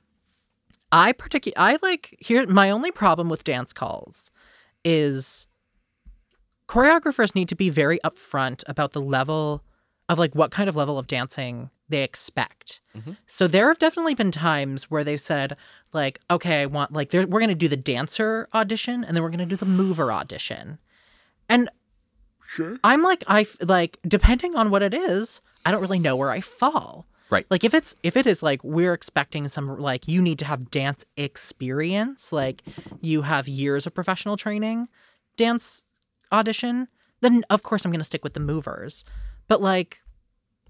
I 0.93 1.13
particular 1.13 1.55
I 1.59 1.79
like 1.83 2.17
here. 2.21 2.47
My 2.47 2.71
only 2.71 2.91
problem 2.91 3.29
with 3.29 3.45
dance 3.45 3.73
calls 3.73 4.31
is 4.85 5.47
choreographers 6.69 7.35
need 7.35 7.49
to 7.49 7.55
be 7.55 7.71
very 7.71 7.99
upfront 8.05 8.63
about 8.67 8.93
the 8.93 9.01
level 9.01 9.63
of 10.13 10.19
like 10.19 10.35
what 10.35 10.51
kind 10.51 10.69
of 10.69 10.77
level 10.77 10.99
of 10.99 11.07
dancing 11.07 11.71
they 11.89 12.03
expect. 12.03 12.81
Mhm. 12.97 13.17
So 13.27 13.47
there 13.47 13.69
have 13.69 13.79
definitely 13.79 14.15
been 14.15 14.31
times 14.31 14.91
where 14.91 15.05
they've 15.05 15.21
said 15.21 15.57
like, 15.93 16.21
okay, 16.31 16.63
I 16.63 16.67
want 16.67 16.93
like 16.93 17.13
we're 17.13 17.25
going 17.27 17.49
to 17.49 17.55
do 17.55 17.69
the 17.69 17.77
dancer 17.77 18.49
audition 18.55 19.05
and 19.05 19.15
then 19.17 19.23
we're 19.23 19.31
going 19.31 19.39
to 19.41 19.47
do 19.47 19.57
the 19.57 19.67
mover 19.67 20.13
audition. 20.13 20.79
And 21.49 21.69
Sure. 22.47 22.79
I'm 22.85 23.03
like 23.03 23.25
I 23.27 23.43
f- 23.43 23.57
like 23.63 23.99
depending 24.07 24.55
on 24.57 24.69
what 24.71 24.83
it 24.83 24.93
is, 24.93 25.41
I 25.65 25.71
don't 25.71 25.81
really 25.81 25.99
know 25.99 26.17
where 26.17 26.31
I 26.31 26.41
fall. 26.43 27.07
Right. 27.31 27.47
Like 27.49 27.65
if 27.65 27.73
it's 27.73 27.95
if 28.03 28.15
it 28.17 28.27
is 28.27 28.43
like 28.43 28.63
we're 28.63 28.93
expecting 28.93 29.49
some 29.49 29.79
like 29.79 30.07
you 30.07 30.21
need 30.21 30.39
to 30.41 30.45
have 30.45 30.71
dance 30.71 31.07
experience, 31.17 32.31
like 32.33 32.63
you 33.01 33.23
have 33.23 33.49
years 33.49 33.87
of 33.87 33.95
professional 33.95 34.37
training, 34.37 34.89
dance 35.39 35.85
audition, 36.31 36.89
then 37.23 37.43
of 37.49 37.63
course 37.63 37.85
I'm 37.85 37.91
going 37.91 38.01
to 38.01 38.05
stick 38.05 38.23
with 38.25 38.35
the 38.35 38.41
movers. 38.41 39.03
But 39.49 39.63
like 39.63 40.02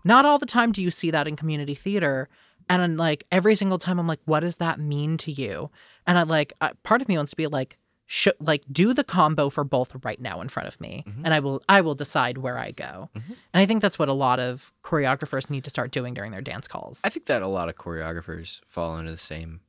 not 0.04 0.24
all 0.24 0.38
the 0.38 0.46
time 0.46 0.72
do 0.72 0.82
you 0.82 0.90
see 0.90 1.10
that 1.10 1.28
in 1.28 1.36
community 1.36 1.74
theater 1.74 2.28
and 2.68 2.82
I'm 2.82 2.96
like 2.96 3.24
every 3.30 3.54
single 3.54 3.78
time 3.78 3.98
I'm 3.98 4.06
like 4.06 4.20
what 4.24 4.40
does 4.40 4.56
that 4.56 4.78
mean 4.78 5.16
to 5.18 5.32
you? 5.32 5.70
And 6.06 6.18
I 6.18 6.22
like 6.22 6.52
I, 6.60 6.72
part 6.82 7.02
of 7.02 7.08
me 7.08 7.16
wants 7.16 7.30
to 7.30 7.36
be 7.36 7.46
like 7.46 7.78
sh- 8.06 8.28
like 8.40 8.62
do 8.70 8.92
the 8.92 9.04
combo 9.04 9.48
for 9.48 9.64
both 9.64 9.94
right 10.04 10.20
now 10.20 10.40
in 10.40 10.48
front 10.48 10.68
of 10.68 10.80
me 10.80 11.04
mm-hmm. 11.06 11.24
and 11.24 11.34
I 11.34 11.40
will 11.40 11.62
I 11.68 11.80
will 11.80 11.94
decide 11.94 12.38
where 12.38 12.58
I 12.58 12.70
go. 12.70 13.10
Mm-hmm. 13.16 13.32
And 13.54 13.62
I 13.62 13.66
think 13.66 13.82
that's 13.82 13.98
what 13.98 14.08
a 14.08 14.12
lot 14.12 14.38
of 14.38 14.72
choreographers 14.84 15.48
need 15.48 15.64
to 15.64 15.70
start 15.70 15.90
doing 15.90 16.14
during 16.14 16.32
their 16.32 16.42
dance 16.42 16.68
calls. 16.68 17.00
I 17.04 17.08
think 17.08 17.26
that 17.26 17.42
a 17.42 17.48
lot 17.48 17.68
of 17.68 17.76
choreographers 17.76 18.60
fall 18.66 18.96
into 18.98 19.12
the 19.12 19.18
same. 19.18 19.60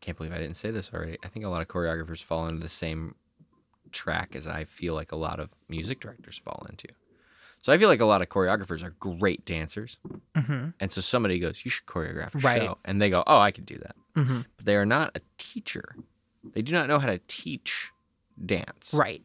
Can't 0.00 0.16
believe 0.16 0.32
I 0.32 0.38
didn't 0.38 0.56
say 0.56 0.70
this 0.70 0.90
already. 0.92 1.18
I 1.24 1.28
think 1.28 1.44
a 1.44 1.48
lot 1.48 1.62
of 1.62 1.68
choreographers 1.68 2.22
fall 2.22 2.46
into 2.46 2.62
the 2.62 2.68
same 2.68 3.14
track 3.92 4.34
as 4.34 4.46
I 4.46 4.64
feel 4.64 4.94
like 4.94 5.12
a 5.12 5.16
lot 5.16 5.40
of 5.40 5.50
music 5.68 6.00
directors 6.00 6.38
fall 6.38 6.66
into. 6.68 6.88
So 7.62 7.72
I 7.72 7.78
feel 7.78 7.88
like 7.88 8.00
a 8.00 8.06
lot 8.06 8.22
of 8.22 8.28
choreographers 8.30 8.82
are 8.82 8.90
great 8.98 9.44
dancers, 9.44 9.98
Mhm. 10.34 10.72
and 10.80 10.90
so 10.90 11.00
somebody 11.02 11.38
goes, 11.38 11.62
"You 11.64 11.70
should 11.70 11.86
choreograph 11.86 12.34
a 12.34 12.38
Right. 12.38 12.62
show," 12.62 12.78
and 12.86 13.00
they 13.02 13.10
go, 13.10 13.22
"Oh, 13.26 13.38
I 13.38 13.50
could 13.50 13.66
do 13.66 13.76
that." 13.78 13.96
Mhm. 14.16 14.46
But 14.56 14.64
they 14.66 14.76
are 14.76 14.86
not 14.86 15.10
a 15.14 15.20
teacher. 15.36 15.96
They 16.52 16.62
do 16.62 16.72
not 16.72 16.88
know 16.88 16.98
how 16.98 17.06
to 17.08 17.20
teach 17.28 17.90
dance. 18.44 18.94
Right. 18.94 19.22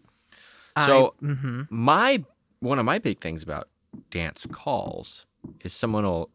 So- 0.85 1.15
I, 1.21 1.25
mhm. 1.25 1.67
my 1.71 2.25
one 2.59 2.79
of 2.79 2.85
my 2.85 2.99
big 2.99 3.19
things 3.19 3.41
about 3.43 3.69
dance 4.09 4.45
calls 4.51 5.25
is 5.61 5.71
someone 5.73 6.03
will 6.03 6.29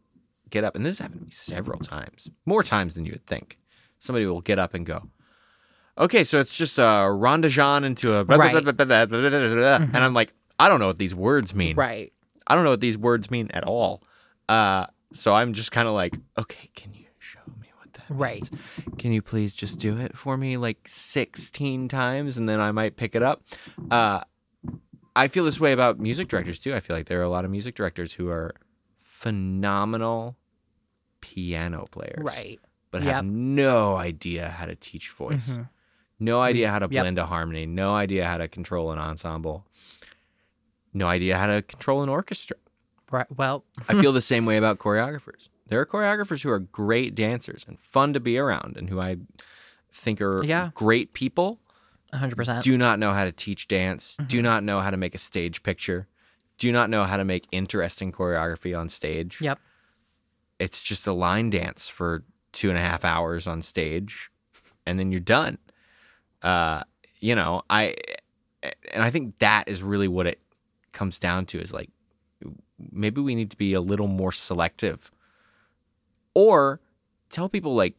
get 0.49 0.63
up, 0.63 0.75
and 0.75 0.83
this 0.85 0.97
has 0.97 0.99
happened 1.05 1.21
to 1.21 1.25
me 1.25 1.31
several 1.31 1.79
times, 1.79 2.29
more 2.45 2.63
times 2.63 2.93
than 2.95 3.05
you 3.05 3.11
would 3.11 3.25
think. 3.27 3.59
Somebody 3.99 4.25
will 4.25 4.41
get 4.41 4.57
up 4.57 4.73
and 4.73 4.85
go, 4.85 5.09
"Okay, 5.97 6.23
so 6.23 6.39
it's 6.39 6.55
just 6.57 6.79
a 6.79 7.07
rond 7.11 7.43
de 7.43 7.49
jambe 7.49 7.83
into 7.85 8.13
a 8.15 8.25
blah, 8.25 8.37
blah, 8.37 8.45
Right. 8.47 8.51
blah, 8.53 8.61
blah, 8.71 8.85
blah, 8.85 9.05
blah, 9.05 9.19
blah, 9.19 9.29
blah, 9.29 9.55
blah," 9.55 9.75
and 9.75 9.97
I'm 9.97 10.13
like, 10.15 10.33
I 10.61 10.69
don't 10.69 10.79
know 10.79 10.87
what 10.87 10.99
these 10.99 11.15
words 11.15 11.55
mean. 11.55 11.75
right. 11.75 12.13
I 12.47 12.55
don't 12.55 12.63
know 12.63 12.69
what 12.71 12.81
these 12.81 12.97
words 12.97 13.31
mean 13.31 13.49
at 13.51 13.63
all. 13.63 14.03
Uh, 14.49 14.85
so 15.13 15.33
I'm 15.33 15.53
just 15.53 15.71
kind 15.71 15.87
of 15.87 15.93
like, 15.93 16.17
okay, 16.37 16.69
can 16.75 16.93
you 16.93 17.05
show 17.19 17.39
me 17.59 17.67
what 17.77 17.93
that 17.93 18.05
Right. 18.09 18.49
means? 18.51 18.97
Can 18.97 19.11
you 19.11 19.21
please 19.21 19.55
just 19.55 19.79
do 19.79 19.97
it 19.97 20.17
for 20.17 20.37
me 20.37 20.57
like 20.57 20.87
16 20.87 21.87
times 21.87 22.37
and 22.37 22.47
then 22.49 22.59
I 22.59 22.71
might 22.71 22.95
pick 22.97 23.15
it 23.15 23.23
up? 23.23 23.41
Uh, 23.89 24.21
I 25.15 25.27
feel 25.27 25.45
this 25.45 25.59
way 25.59 25.71
about 25.71 25.99
music 25.99 26.27
directors 26.27 26.59
too. 26.59 26.73
I 26.75 26.79
feel 26.79 26.95
like 26.95 27.05
there 27.05 27.19
are 27.19 27.23
a 27.23 27.29
lot 27.29 27.43
of 27.45 27.51
music 27.51 27.75
directors 27.75 28.13
who 28.13 28.29
are 28.29 28.53
phenomenal 28.99 30.35
piano 31.21 31.85
players, 31.91 32.17
Right. 32.23 32.59
but 32.89 33.03
Yep. 33.03 33.13
have 33.15 33.25
no 33.25 33.95
idea 33.97 34.49
how 34.49 34.65
to 34.65 34.75
teach 34.75 35.09
voice, 35.09 35.47
Mhm. 35.49 35.69
no 36.19 36.41
idea 36.41 36.69
how 36.71 36.79
to 36.79 36.87
Yep. 36.89 37.01
blend 37.03 37.17
a 37.19 37.25
harmony, 37.27 37.65
no 37.65 37.91
idea 37.95 38.25
how 38.27 38.37
to 38.37 38.47
control 38.47 38.91
an 38.91 38.99
ensemble, 38.99 39.65
no 40.93 41.07
idea 41.07 41.37
how 41.37 41.47
to 41.47 41.61
control 41.61 42.01
an 42.03 42.09
orchestra. 42.09 42.57
Right. 43.11 43.27
Well, 43.35 43.65
I 43.89 43.99
feel 43.99 44.11
the 44.13 44.21
same 44.21 44.45
way 44.45 44.57
about 44.57 44.77
choreographers. 44.79 45.49
There 45.67 45.79
are 45.79 45.85
choreographers 45.85 46.43
who 46.43 46.49
are 46.49 46.59
great 46.59 47.15
dancers 47.15 47.65
and 47.67 47.79
fun 47.79 48.13
to 48.13 48.19
be 48.19 48.37
around 48.37 48.75
and 48.77 48.89
who 48.89 48.99
I 48.99 49.17
think 49.91 50.21
are 50.21 50.43
Yeah. 50.43 50.71
great 50.73 51.13
people, 51.13 51.59
100%. 52.13 52.61
do 52.61 52.77
not 52.77 52.99
know 52.99 53.11
how 53.13 53.23
to 53.25 53.31
teach 53.31 53.67
dance, 53.67 54.15
Mm-hmm. 54.17 54.27
do 54.27 54.41
not 54.41 54.63
know 54.63 54.79
how 54.81 54.89
to 54.91 54.97
make 54.97 55.15
a 55.15 55.17
stage 55.17 55.63
picture, 55.63 56.07
do 56.57 56.71
not 56.71 56.89
know 56.89 57.03
how 57.05 57.17
to 57.17 57.23
make 57.25 57.47
interesting 57.51 58.11
choreography 58.11 58.77
on 58.77 58.89
stage. 58.89 59.39
Yep. 59.41 59.59
It's 60.59 60.81
just 60.81 61.07
a 61.07 61.13
line 61.13 61.49
dance 61.49 61.87
for 61.87 62.23
two 62.51 62.69
and 62.69 62.77
a 62.77 62.81
half 62.81 63.03
hours 63.05 63.47
on 63.47 63.61
stage 63.61 64.29
and 64.85 64.99
then 64.99 65.11
you're 65.11 65.19
done. 65.21 65.57
Uh, 66.41 66.83
you 67.19 67.35
know, 67.35 67.61
I 67.69 67.95
and 68.93 69.03
I 69.03 69.09
think 69.09 69.39
that 69.39 69.67
is 69.67 69.81
really 69.81 70.07
what 70.07 70.27
it 70.27 70.39
comes 70.91 71.17
down 71.19 71.45
to 71.47 71.59
is 71.59 71.73
like 71.73 71.89
maybe 72.91 73.21
we 73.21 73.35
need 73.35 73.51
to 73.51 73.57
be 73.57 73.73
a 73.73 73.81
little 73.81 74.07
more 74.07 74.31
selective 74.31 75.11
or 76.33 76.81
tell 77.29 77.47
people 77.49 77.75
like 77.75 77.95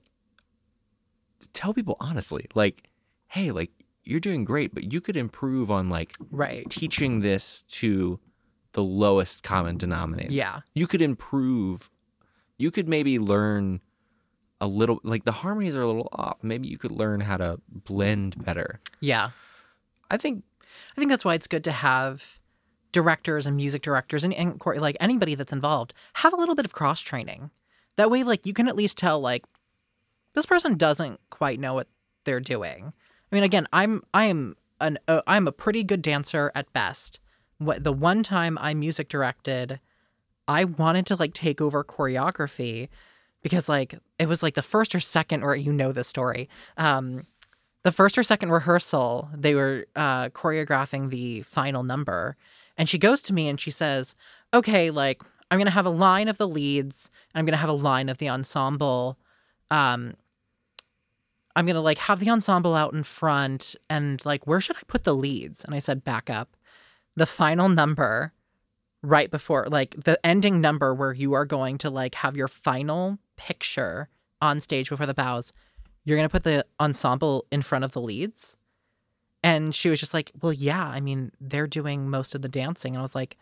tell 1.53 1.75
people 1.75 1.97
honestly 2.01 2.47
like 2.55 2.89
hey 3.29 3.51
like 3.51 3.71
you're 4.05 4.21
doing 4.21 4.45
great 4.45 4.75
but 4.75 4.93
you 4.93 5.01
could 5.01 5.17
improve 5.17 5.71
on 5.71 5.89
like 5.89 6.15
Right. 6.31 6.69
teaching 6.69 7.21
this 7.21 7.63
to 7.69 8.19
the 8.73 8.83
lowest 8.83 9.43
common 9.43 9.77
denominator 9.77 10.33
Yeah. 10.33 10.61
you 10.75 10.87
could 10.87 11.03
improve 11.03 11.91
you 12.59 12.71
could 12.71 12.89
maybe 12.89 13.19
learn 13.19 13.81
a 14.61 14.67
little 14.67 15.01
like 15.03 15.25
the 15.25 15.33
harmonies 15.33 15.75
are 15.75 15.83
a 15.83 15.87
little 15.87 16.09
off 16.13 16.43
maybe 16.43 16.69
you 16.69 16.79
could 16.79 16.93
learn 16.93 17.21
how 17.21 17.37
to 17.37 17.61
blend 17.69 18.43
better 18.45 18.81
Yeah. 19.01 19.31
i 20.11 20.17
think 20.17 20.45
I 20.97 21.01
think 21.01 21.11
that's 21.11 21.25
why 21.25 21.35
it's 21.35 21.47
good 21.47 21.65
to 21.65 21.73
have 21.73 22.39
directors 22.93 23.47
and 23.47 23.57
music 23.57 23.83
directors 23.83 24.25
and, 24.25 24.35
and 24.35 24.61
like 24.77 24.97
anybody 25.01 25.35
that's 25.35 25.53
involved 25.53 25.95
have 26.15 26.33
a 26.33 26.37
little 26.37 26.55
bit 26.55 26.65
of 26.65 26.73
cross 26.73 27.01
training. 27.01 27.51
That 27.97 28.11
way, 28.11 28.23
like 28.23 28.47
you 28.47 28.55
can 28.55 28.69
at 28.69 28.77
least 28.77 28.99
tell 28.99 29.21
like 29.21 29.45
this 30.35 30.47
person 30.47 30.77
doesn't 30.77 31.21
quite 31.31 31.61
know 31.61 31.75
what 31.75 31.89
they're 32.25 32.41
doing. 32.41 32.93
I 33.31 33.35
mean, 33.35 33.45
again, 33.45 33.67
I'm 33.73 34.03
I 34.15 34.27
am 34.27 34.57
an 34.81 34.99
uh, 35.09 35.23
I'm 35.27 35.49
a 35.49 35.53
pretty 35.53 35.85
good 35.85 36.03
dancer 36.03 36.53
at 36.55 36.73
best. 36.73 37.21
What 37.59 37.85
the 37.85 37.93
one 37.93 38.23
time 38.23 38.59
I 38.61 38.75
music 38.75 39.09
directed, 39.09 39.81
I 40.49 40.65
wanted 40.65 41.07
to 41.07 41.17
like 41.17 41.33
take 41.33 41.61
over 41.61 41.85
choreography 41.85 42.89
because 43.43 43.69
like 43.69 43.95
it 44.19 44.27
was 44.27 44.43
like 44.43 44.55
the 44.55 44.63
first 44.63 44.95
or 44.95 45.01
second 45.01 45.43
or 45.43 45.57
you 45.57 45.73
know 45.73 45.93
the 45.93 46.05
story. 46.05 46.49
Um, 46.77 47.27
the 47.83 47.93
first 47.93 48.17
or 48.17 48.23
second 48.23 48.51
rehearsal, 48.51 49.29
they 49.35 49.55
were 49.55 49.87
uh, 49.97 50.29
choreographing 50.29 51.11
the 51.11 51.43
final 51.43 51.83
number. 51.83 52.37
And 52.77 52.89
she 52.89 52.99
goes 52.99 53.23
to 53.23 53.35
me 53.35 53.49
and 53.49 53.61
she 53.61 53.71
says, 53.71 54.15
Okay, 54.55 54.91
like, 54.91 55.23
I'm 55.51 55.59
going 55.59 55.67
to 55.67 55.73
have 55.73 55.87
a 55.87 55.91
line 55.91 56.29
of 56.29 56.39
the 56.39 56.49
leads 56.49 57.11
and 57.33 57.41
I'm 57.41 57.47
going 57.47 57.53
to 57.53 57.59
have 57.59 57.69
a 57.69 57.73
line 57.73 58.09
of 58.09 58.19
the 58.19 58.29
ensemble. 58.29 59.19
Um, 59.71 60.15
I'm 61.55 61.67
going 61.67 61.75
to 61.75 61.81
like 61.81 61.99
have 61.99 62.21
the 62.21 62.31
ensemble 62.31 62.75
out 62.75 62.95
in 62.95 63.03
front 63.03 63.77
and 63.91 64.25
like, 64.25 64.47
where 64.47 64.61
should 64.61 64.77
I 64.77 64.83
put 64.87 65.05
the 65.05 65.15
leads? 65.15 65.65
And 65.65 65.75
I 65.75 65.79
said, 65.79 66.05
Back 66.05 66.31
up. 66.31 66.57
The 67.15 67.27
final 67.27 67.69
number, 67.69 68.33
right 69.03 69.31
before, 69.31 69.67
like, 69.69 70.05
the 70.05 70.19
ending 70.25 70.63
number 70.63 70.95
where 70.95 71.13
you 71.13 71.35
are 71.35 71.45
going 71.45 71.77
to 71.79 71.91
like 71.91 72.15
have 72.17 72.37
your 72.37 72.49
final 72.49 73.19
picture 73.37 74.09
on 74.41 74.61
stage 74.61 74.89
before 74.89 75.07
the 75.07 75.15
bows 75.15 75.53
you're 76.05 76.17
going 76.17 76.29
to 76.29 76.33
put 76.33 76.45
the 76.45 76.65
ensemble 76.81 77.47
in 77.51 77.63
front 77.63 77.85
of 77.85 77.93
the 77.93 78.01
leads? 78.01 78.57
And 79.43 79.75
she 79.75 79.89
was 79.91 79.99
just 80.01 80.15
like, 80.15 80.31
well, 80.41 80.53
yeah, 80.53 80.87
I 80.87 81.01
mean, 81.01 81.33
they're 81.41 81.67
doing 81.67 82.09
most 82.09 82.35
of 82.35 82.43
the 82.43 82.49
dancing. 82.49 82.95
And 82.95 83.01
I 83.01 83.03
was 83.03 83.15
like, 83.15 83.37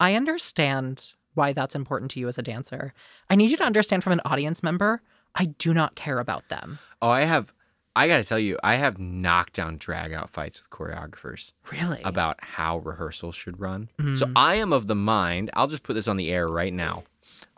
I 0.00 0.14
understand 0.14 1.12
why 1.34 1.52
that's 1.52 1.74
important 1.74 2.10
to 2.12 2.20
you 2.20 2.28
as 2.28 2.38
a 2.38 2.42
dancer. 2.42 2.94
I 3.28 3.34
need 3.36 3.50
you 3.50 3.56
to 3.58 3.64
understand 3.64 4.02
from 4.02 4.14
an 4.14 4.20
audience 4.24 4.62
member, 4.62 5.02
I 5.34 5.46
do 5.58 5.74
not 5.74 5.94
care 5.94 6.18
about 6.18 6.48
them. 6.48 6.78
oh 7.02 7.10
i 7.10 7.22
have 7.22 7.52
i 7.94 8.08
gotta 8.08 8.24
tell 8.24 8.38
you 8.38 8.56
i 8.64 8.76
have 8.76 8.98
knockdown 8.98 9.76
drag 9.76 10.12
out 10.14 10.30
fights 10.30 10.58
with 10.60 10.70
choreographers 10.70 11.52
Really? 11.70 12.00
about 12.04 12.42
how 12.42 12.78
rehearsals 12.78 13.34
should 13.36 13.60
run. 13.60 13.90
Mhm. 13.98 14.16
So 14.18 14.30
I 14.34 14.54
am 14.54 14.72
of 14.72 14.86
the 14.86 14.94
mind. 14.94 15.50
I'll 15.54 15.66
just 15.68 15.82
put 15.82 15.92
this 15.94 16.08
on 16.08 16.16
the 16.16 16.30
air 16.30 16.48
right 16.48 16.72
now. 16.72 17.04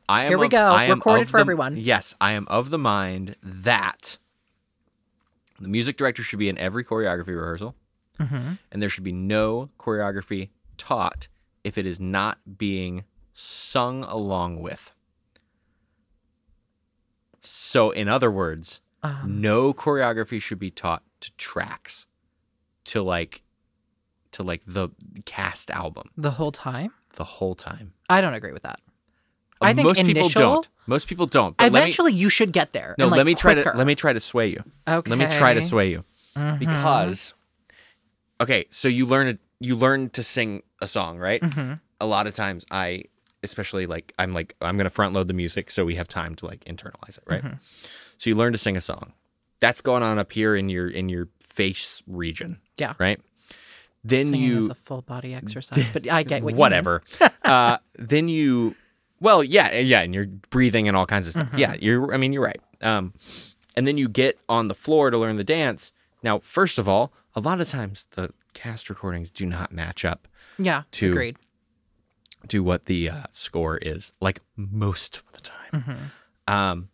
I 0.09 0.25
am 0.25 0.31
Here 0.31 0.39
we 0.39 0.47
of- 0.47 0.53
go. 0.53 0.89
Recorded 0.89 1.29
for 1.31 1.37
the- 1.39 1.41
everyone. 1.43 1.77
Yes, 1.77 2.15
I 2.21 2.33
am 2.33 2.47
of 2.49 2.71
the 2.71 2.79
mind 2.79 3.37
that 3.45 4.19
the 5.61 5.69
music 5.69 5.97
director 5.97 6.23
should 6.23 6.39
be 6.39 6.49
in 6.49 6.59
every 6.59 6.85
choreography 6.85 7.29
rehearsal, 7.29 7.75
hmm 8.19 8.53
and 8.73 8.83
there 8.83 8.89
should 8.89 9.05
be 9.05 9.13
no 9.13 9.71
choreography 9.79 10.51
taught 10.77 11.29
if 11.65 11.77
it 11.79 11.87
is 11.87 11.99
not 12.01 12.39
being 12.59 13.05
sung 13.35 14.03
along 14.05 14.61
with. 14.63 14.93
So, 17.41 17.91
in 17.91 18.09
other 18.09 18.31
words, 18.31 18.81
Um, 19.03 19.41
no 19.41 19.73
choreography 19.73 20.41
should 20.43 20.59
be 20.59 20.71
taught 20.71 21.03
to 21.21 21.31
tracks 21.37 22.07
to 22.85 23.03
like 23.03 23.43
to 24.33 24.43
like 24.43 24.63
the 24.67 24.91
cast 25.25 25.71
album 25.71 26.11
The 26.17 26.33
whole 26.33 26.53
time? 26.53 26.93
the 27.15 27.25
whole 27.25 27.55
time. 27.55 27.95
I 28.09 28.21
don't 28.21 28.35
agree 28.35 28.53
with 28.53 28.63
that. 28.63 28.81
I 29.61 29.73
think 29.75 29.87
most 29.87 30.05
people 30.05 30.29
don't. 30.29 30.69
Most 30.87 31.09
people 31.09 31.27
don't. 31.27 31.57
But 31.57 31.65
let 31.65 31.73
me, 31.73 31.79
Eventually, 31.81 32.13
you 32.13 32.29
should 32.29 32.53
get 32.53 32.73
there. 32.73 32.95
no, 32.99 33.05
and, 33.07 33.11
like, 33.13 33.19
let 33.19 33.27
me 33.27 33.35
try 33.35 33.55
to 33.55 33.73
let 33.75 33.87
me 33.87 33.95
try 33.95 34.13
to 34.13 34.21
sway 34.21 34.47
you. 34.49 34.63
Okay. 34.87 35.11
Let 35.11 35.19
me 35.19 35.27
try 35.37 35.55
to 35.55 35.63
sway 35.63 35.91
you 35.91 36.05
Mhm. 36.37 36.59
because 36.59 37.35
okay, 38.41 38.67
so 38.71 38.89
you 38.89 39.07
learn 39.07 39.29
a, 39.29 39.39
you 39.61 39.77
learn 39.77 40.11
to 40.11 40.23
sing 40.23 40.63
a 40.81 40.89
song, 40.89 41.19
right? 41.19 41.43
Mhm. 41.43 41.81
A 42.01 42.07
lot 42.07 42.27
of 42.27 42.35
times 42.37 42.65
I 42.71 43.05
especially 43.43 43.87
like 43.87 44.13
I'm 44.19 44.33
like 44.33 44.55
I'm 44.61 44.77
going 44.77 44.85
to 44.85 44.91
front 44.91 45.15
load 45.15 45.29
the 45.29 45.35
music 45.35 45.71
so 45.71 45.85
we 45.85 45.97
have 45.97 46.09
time 46.09 46.35
to 46.37 46.47
like 46.47 46.65
internalize 46.65 47.19
it, 47.19 47.25
right? 47.27 47.43
Mm-hmm. 47.43 47.55
So 48.19 48.31
you 48.31 48.37
learn 48.37 48.53
to 48.53 48.59
sing 48.59 48.77
a 48.77 48.81
song. 48.81 49.13
That's 49.61 49.81
going 49.81 50.03
on 50.03 50.19
up 50.19 50.33
here 50.33 50.55
in 50.57 50.69
your 50.69 50.89
in 50.89 51.09
your 51.09 51.29
face 51.41 52.03
region, 52.07 52.61
Yeah. 52.77 52.95
right? 52.99 53.21
Then 54.05 54.27
Singing 54.27 54.43
you 54.43 54.59
is 54.59 54.69
a 54.69 54.75
full 54.75 55.03
body 55.03 55.35
exercise, 55.35 55.85
but 55.93 56.09
I 56.09 56.23
get 56.23 56.43
what 56.45 56.55
whatever. 56.55 57.03
uh, 57.45 57.79
then 57.99 58.29
you, 58.29 58.77
well, 59.21 59.43
yeah, 59.43 59.73
yeah, 59.79 60.01
and 60.01 60.15
you're 60.15 60.27
breathing 60.51 60.89
and 60.89 60.97
all 60.97 61.07
kinds 61.07 61.27
of 61.29 61.33
stuff. 61.35 61.49
Mm-hmm. 61.49 61.59
Yeah, 61.59 61.75
you're. 61.81 62.15
I 62.15 62.17
mean, 62.17 62.33
you're 62.33 62.45
right. 62.45 62.61
Um, 62.81 63.13
and 63.77 63.87
then 63.87 63.99
you 63.99 64.09
get 64.09 64.39
on 64.49 64.69
the 64.69 64.75
floor 64.75 65.11
to 65.11 65.19
learn 65.19 65.37
the 65.37 65.45
dance. 65.45 65.93
Now, 66.23 66.39
first 66.39 66.79
of 66.79 66.89
all, 66.89 67.13
a 67.35 67.41
lot 67.41 67.61
of 67.61 67.69
times 67.69 68.07
the 68.13 68.31
cast 68.55 68.89
recordings 68.91 69.31
do 69.31 69.47
not 69.47 69.73
match 69.73 70.05
up 70.05 70.27
Yeah, 70.59 70.83
to- 70.93 71.11
agreed. 71.11 71.37
to 72.49 72.63
what 72.63 72.87
the 72.87 73.09
uh, 73.11 73.23
score 73.31 73.79
is, 73.79 74.11
like 74.21 74.41
most 74.57 75.19
of 75.19 75.33
the 75.33 75.41
time. 75.41 75.73
Mm-hmm. 75.73 76.53
Um, 76.55 76.89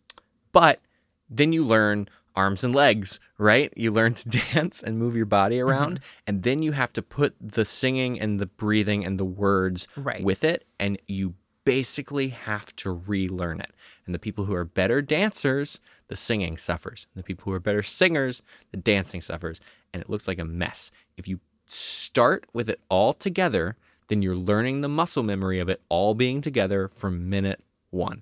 but 0.51 0.81
then 1.29 1.53
you 1.53 1.63
learn 1.65 2.07
arms 2.35 2.63
and 2.63 2.75
legs, 2.75 3.19
right? 3.37 3.71
You 3.75 3.91
learn 3.91 4.13
to 4.15 4.29
dance 4.53 4.83
and 4.83 4.99
move 4.99 5.15
your 5.15 5.25
body 5.25 5.57
Mm-hmm. 5.57 5.69
around, 5.69 5.99
and 6.27 6.43
then 6.43 6.61
you 6.61 6.73
have 6.73 6.91
to 6.93 7.01
put 7.01 7.35
the 7.39 7.65
singing 7.65 8.19
and 8.19 8.39
the 8.39 8.45
breathing 8.47 9.05
and 9.05 9.19
the 9.19 9.25
words 9.25 9.87
Right. 9.95 10.23
with 10.23 10.43
it, 10.43 10.67
and 10.79 10.99
you 11.07 11.33
basically 11.65 12.29
have 12.29 12.75
to 12.77 12.91
relearn 12.91 13.59
it. 13.59 13.71
And 14.05 14.15
the 14.15 14.19
people 14.19 14.45
who 14.45 14.55
are 14.55 14.63
better 14.63 15.01
dancers, 15.01 15.79
the 16.07 16.15
singing 16.15 16.57
suffers. 16.57 17.07
And 17.13 17.21
the 17.21 17.25
people 17.25 17.45
who 17.45 17.55
are 17.55 17.59
better 17.59 17.83
singers, 17.83 18.41
the 18.71 18.77
dancing 18.77 19.21
suffers. 19.21 19.59
And 19.93 20.01
it 20.01 20.09
looks 20.09 20.27
like 20.27 20.39
a 20.39 20.45
mess. 20.45 20.91
If 21.17 21.27
you 21.27 21.39
start 21.67 22.45
with 22.53 22.69
it 22.69 22.79
all 22.89 23.13
together, 23.13 23.75
then 24.07 24.21
you're 24.21 24.35
learning 24.35 24.81
the 24.81 24.87
muscle 24.87 25.23
memory 25.23 25.59
of 25.59 25.67
it 25.67 25.81
all 25.89 26.13
being 26.13 26.41
together 26.41 26.87
from 26.87 27.29
minute 27.29 27.61
one. 27.89 28.21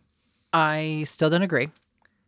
I 0.54 1.04
still 1.08 1.30
don't 1.30 1.42
agree. 1.42 1.70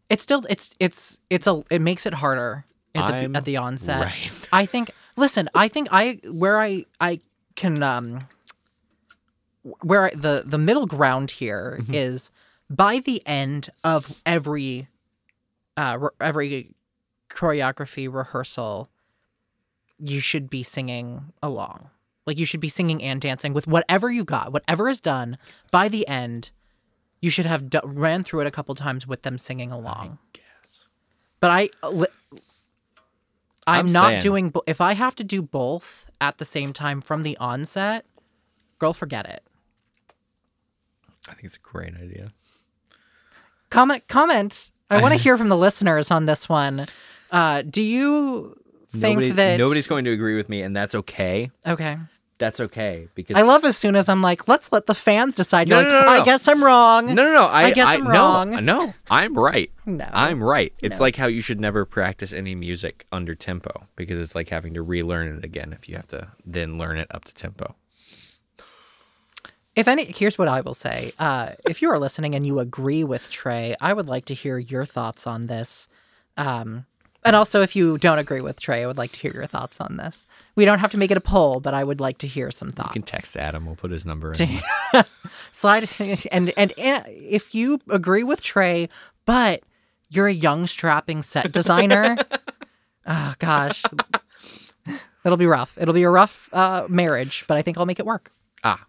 It's 0.10 0.22
still 0.22 0.44
it's 0.50 0.76
it's 0.80 1.20
it's 1.30 1.48
a 1.48 1.64
it 1.72 1.82
makes 1.82 2.06
it 2.06 2.14
harder 2.14 2.66
at 2.94 3.08
the 3.08 3.16
I'm 3.16 3.36
at 3.36 3.46
the 3.46 3.58
onset. 3.58 4.02
right. 4.04 4.48
I 4.52 4.66
think 4.66 4.92
listen, 5.16 5.50
I 5.56 5.68
think 5.68 5.88
I 5.92 6.20
where 6.32 6.60
I 6.60 6.86
I 7.00 7.22
can 7.56 7.82
um 7.82 8.20
where 9.82 10.06
I, 10.06 10.10
the 10.12 10.44
the 10.46 10.58
middle 10.58 10.86
ground 10.86 11.32
here 11.32 11.80
is 11.90 12.32
Mm-hmm. 12.70 12.76
by 12.76 13.00
the 13.00 13.22
end 13.26 13.70
of 13.84 14.22
every 14.26 14.88
uh 15.78 15.98
re- 16.00 16.10
every 16.22 16.76
choreography 17.30 18.12
rehearsal 18.12 18.90
you 20.00 20.20
should 20.20 20.50
be 20.50 20.64
singing 20.64 21.32
along. 21.44 21.90
Like 22.26 22.38
you 22.40 22.46
should 22.46 22.60
be 22.60 22.70
singing 22.70 23.02
and 23.04 23.22
dancing 23.22 23.54
with 23.54 23.68
whatever 23.68 24.10
you 24.12 24.24
got, 24.24 24.52
whatever 24.52 24.88
is 24.90 25.00
done 25.00 25.38
by 25.72 25.90
the 25.90 26.08
end. 26.08 26.52
You 27.22 27.30
should 27.30 27.46
have 27.46 27.70
d- 27.70 27.80
ran 27.84 28.24
through 28.24 28.42
it 28.42 28.48
a 28.48 28.52
couple 28.52 28.76
times 28.76 29.08
with 29.08 29.22
them 29.24 29.38
singing 29.38 29.72
along. 29.72 30.18
Yes. 30.36 30.86
But 31.40 31.50
I, 31.52 31.70
li- 31.90 32.08
I'm, 33.68 33.88
I'm 33.88 33.92
not 33.92 34.10
saying- 34.10 34.22
doing. 34.22 34.50
bo- 34.50 34.64
If 34.68 34.82
I 34.82 34.94
have 34.94 35.16
to 35.16 35.24
do 35.24 35.42
both 35.42 36.08
at 36.22 36.38
the 36.38 36.46
same 36.46 36.74
time 36.74 37.02
from 37.02 37.24
the 37.24 37.36
onset, 37.38 38.06
girl, 38.80 38.94
forget 38.94 39.28
it. 39.28 39.44
I 41.30 41.34
think 41.34 41.46
it's 41.46 41.58
a 41.58 41.60
great 41.60 41.96
idea. 41.96 42.30
Comment, 43.70 44.08
comment. 44.08 44.72
I 44.90 45.02
want 45.02 45.14
to 45.14 45.20
hear 45.24 45.38
from 45.38 45.50
the 45.50 45.58
listeners 45.58 46.12
on 46.12 46.26
this 46.26 46.48
one. 46.48 46.86
Uh, 47.32 47.64
do 47.64 47.82
you 47.82 48.56
think 48.90 49.18
Nobody, 49.20 49.32
that 49.32 49.58
nobody's 49.58 49.88
going 49.88 50.06
to 50.06 50.12
agree 50.12 50.36
with 50.36 50.48
me, 50.50 50.62
and 50.62 50.76
that's 50.76 50.96
okay. 50.96 51.52
Okay, 51.68 51.98
That's 52.38 52.60
okay 52.60 53.08
because 53.16 53.36
I 53.36 53.42
love 53.42 53.66
as 53.66 53.76
soon 53.76 53.96
as 53.96 54.08
I'm 54.08 54.22
like, 54.22 54.48
let's 54.48 54.72
let 54.72 54.86
the 54.86 54.94
fans 54.96 55.36
decide. 55.36 55.68
You're 55.68 55.82
No, 55.82 55.90
like, 55.90 56.06
no, 56.06 56.06
no, 56.14 56.22
I 56.22 56.24
guess 56.24 56.48
I'm 56.48 56.64
wrong. 56.64 57.08
no, 57.08 57.14
no, 57.26 57.34
no. 57.34 57.46
I, 57.46 57.64
I 57.64 57.72
guess 57.72 57.88
I, 57.88 57.96
I'm 57.96 58.04
no, 58.06 58.10
wrong. 58.12 58.64
No, 58.66 58.94
I'm 59.10 59.34
right. 59.34 59.70
No. 59.86 60.08
I'm 60.14 60.42
right. 60.44 60.72
It's 60.82 61.00
No. 61.00 61.04
like 61.04 61.16
how 61.16 61.26
you 61.28 61.42
should 61.42 61.60
never 61.60 61.84
practice 61.86 62.32
any 62.32 62.56
music 62.56 63.06
under 63.12 63.36
tempo 63.36 63.88
because 63.96 64.20
it's 64.20 64.36
like 64.36 64.50
having 64.50 64.74
to 64.76 64.82
relearn 64.82 65.36
it 65.38 65.44
again 65.44 65.74
if 65.74 65.90
you 65.90 65.96
have 65.96 66.08
to 66.10 66.30
then 66.46 66.78
learn 66.78 66.98
it 66.98 67.08
up 67.12 67.26
to 67.26 67.34
tempo. 67.34 67.76
If 69.76 69.88
any, 69.88 70.06
here's 70.06 70.38
what 70.38 70.48
I 70.48 70.62
will 70.62 70.74
say. 70.74 71.12
Uh, 71.20 71.52
if 71.68 71.82
you 71.82 71.90
are 71.90 72.00
listening 72.00 72.34
and 72.34 72.48
you 72.48 72.60
agree 72.60 73.04
with 73.04 73.30
Trey, 73.30 73.76
I 73.82 73.92
would 73.94 74.08
like 74.08 74.26
to 74.26 74.34
hear 74.34 74.58
your 74.58 74.86
thoughts 74.86 75.28
on 75.28 75.48
this. 75.48 75.90
Um, 76.38 76.86
and 77.26 77.36
also, 77.36 77.62
if 77.62 77.76
you 77.76 77.98
don't 77.98 78.20
agree 78.20 78.40
with 78.40 78.60
Trey, 78.60 78.84
I 78.84 78.88
would 78.88 79.00
like 79.00 79.12
to 79.14 79.20
hear 79.20 79.34
your 79.34 79.48
thoughts 79.48 79.82
on 79.82 79.98
this. 79.98 80.28
We 80.56 80.64
don't 80.64 80.78
have 80.78 80.92
to 80.92 80.98
make 80.98 81.10
it 81.10 81.18
a 81.18 81.22
poll, 81.22 81.60
but 81.60 81.74
I 81.74 81.84
would 81.84 82.00
like 82.00 82.20
to 82.20 82.28
hear 82.28 82.52
some 82.52 82.70
thoughts. 82.70 82.90
You 82.90 83.02
can 83.02 83.02
text 83.02 83.36
Adam. 83.36 83.66
We'll 83.66 83.76
put 83.76 83.90
his 83.90 84.06
number 84.06 84.32
in. 84.32 84.62
Slide 85.52 85.90
and, 86.32 86.54
and 86.58 86.74
and 86.78 87.04
if 87.08 87.56
you 87.56 87.80
agree 87.90 88.24
with 88.24 88.44
Trey, 88.44 88.90
but 89.26 89.64
you're 90.10 90.28
a 90.28 90.34
young 90.34 90.68
strapping 90.68 91.24
set 91.24 91.52
designer, 91.52 92.16
oh 93.08 93.34
gosh, 93.40 93.84
it'll 95.26 95.38
be 95.38 95.48
rough. 95.48 95.78
It'll 95.80 95.96
be 95.96 96.04
a 96.04 96.10
rough 96.10 96.48
uh, 96.54 96.86
marriage, 96.88 97.46
but 97.48 97.58
I 97.58 97.64
think 97.64 97.80
I'll 97.80 97.88
make 97.88 98.00
it 98.00 98.06
work. 98.06 98.32
Ah. 98.64 98.86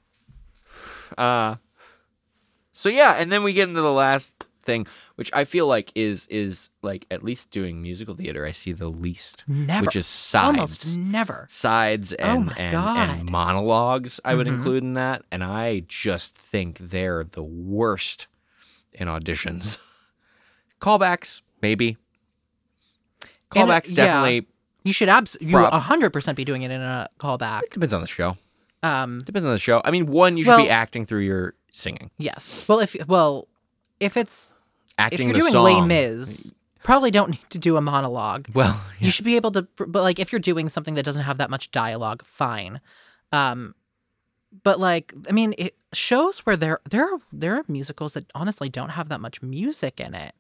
Uh 1.19 1.57
so 2.73 2.89
yeah, 2.89 3.15
and 3.19 3.33
then 3.33 3.43
we 3.43 3.53
get 3.55 3.69
into 3.69 3.81
the 3.81 3.93
last 3.93 4.35
thing, 4.63 4.87
which 5.15 5.31
I 5.33 5.45
feel 5.45 5.67
like 5.67 5.91
is 5.95 6.27
is 6.27 6.69
like 6.83 7.07
at 7.11 7.23
least 7.23 7.51
doing 7.51 7.81
musical 7.81 8.15
theater, 8.15 8.45
I 8.45 8.53
see 8.53 8.73
the 8.73 8.89
least. 8.89 9.45
Never, 9.49 9.87
Which 9.87 9.97
is 9.97 10.07
sides. 10.07 10.47
almost 10.59 10.97
never. 10.97 11.47
Sides 11.49 12.13
and 12.13 12.47
my 12.47 12.53
and, 12.59 13.21
and 13.21 13.31
monologues 13.31 14.21
I 14.25 14.35
would 14.35 14.47
Mhm. 14.47 14.57
include 14.57 14.83
in 14.83 14.95
that. 14.95 15.23
And 15.33 15.43
I 15.43 15.85
just 15.89 16.37
think 16.37 16.79
they're 16.79 17.25
the 17.25 17.43
worst 17.45 18.27
in 18.93 19.09
auditions. 19.09 19.79
Callbacks, 20.81 21.43
maybe. 21.63 21.97
Uh, 23.23 23.27
Callbacks 23.51 23.89
yeah. 23.89 23.95
definitely 23.95 24.47
You 24.85 24.93
should 24.93 25.09
abs 25.09 25.37
you 25.41 25.57
a 25.59 25.79
hundred 25.79 26.13
percent 26.13 26.37
be 26.37 26.45
doing 26.45 26.63
it 26.63 26.71
in 26.71 26.81
a 26.83 27.09
callback. 27.19 27.63
It 27.63 27.71
depends 27.73 27.95
on 27.95 28.01
the 28.03 28.07
show. 28.07 28.37
Um, 28.87 29.21
Depends 29.21 29.47
on 29.47 29.53
the 29.53 29.59
show. 29.59 29.83
I 29.85 29.91
mean, 29.91 30.07
one, 30.07 30.37
you 30.37 30.45
should 30.45 30.57
be 30.59 30.71
acting 30.71 31.07
through 31.07 31.21
your 31.21 31.55
singing. 31.73 32.11
yes. 32.19 32.67
Well, 32.69 32.81
if 32.81 32.97
well, 33.09 33.49
if 34.01 34.17
it's 34.17 34.57
if 34.81 34.95
Acting 34.99 35.29
you're 35.29 35.35
the 35.35 35.41
doing 35.41 35.53
song. 35.53 35.65
Les 35.65 35.87
Mis, 35.87 36.53
probably 36.83 37.11
don't 37.11 37.31
need 37.31 37.51
to 37.51 37.59
do 37.59 37.77
a 37.77 37.81
monologue. 37.81 38.49
Well, 38.55 38.81
You 38.99 39.11
should 39.11 39.25
be 39.25 39.37
able 39.37 39.51
to, 39.53 39.67
but 39.77 40.03
like 40.03 40.19
if 40.19 40.33
you're 40.33 40.39
doing 40.41 40.69
something 40.69 40.95
that 40.95 41.05
doesn't 41.05 41.25
have 41.25 41.39
that 41.39 41.51
much 41.51 41.71
dialogue, 41.71 42.25
fine. 42.25 42.81
Um, 43.33 43.75
but 44.63 44.81
like 44.81 45.13
I 45.29 45.33
mean, 45.33 45.55
it, 45.59 45.75
shows 45.93 46.41
where 46.41 46.57
there 46.57 46.81
there 46.89 47.05
are 47.05 47.19
there 47.33 47.57
are 47.57 47.65
musicals 47.69 48.13
that 48.13 48.31
honestly 48.35 48.69
don't 48.69 48.91
have 48.91 49.09
that 49.09 49.21
much 49.21 49.43
music 49.43 50.01
in 50.01 50.15
it. 50.15 50.35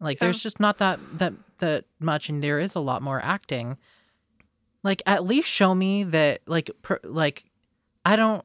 Like 0.00 0.18
there's 0.18 0.42
just 0.42 0.60
not 0.60 0.78
that 0.78 0.98
that 1.18 1.32
that 1.58 1.84
much, 1.98 2.28
and 2.28 2.42
there 2.42 2.58
is 2.58 2.74
a 2.74 2.80
lot 2.80 3.00
more 3.00 3.22
acting. 3.22 3.78
Like 4.82 5.00
at 5.06 5.24
least 5.24 5.48
show 5.48 5.74
me 5.74 6.04
that 6.04 6.42
like 6.46 6.70
per, 6.82 7.00
like 7.04 7.44
I 8.04 8.16
don't 8.16 8.44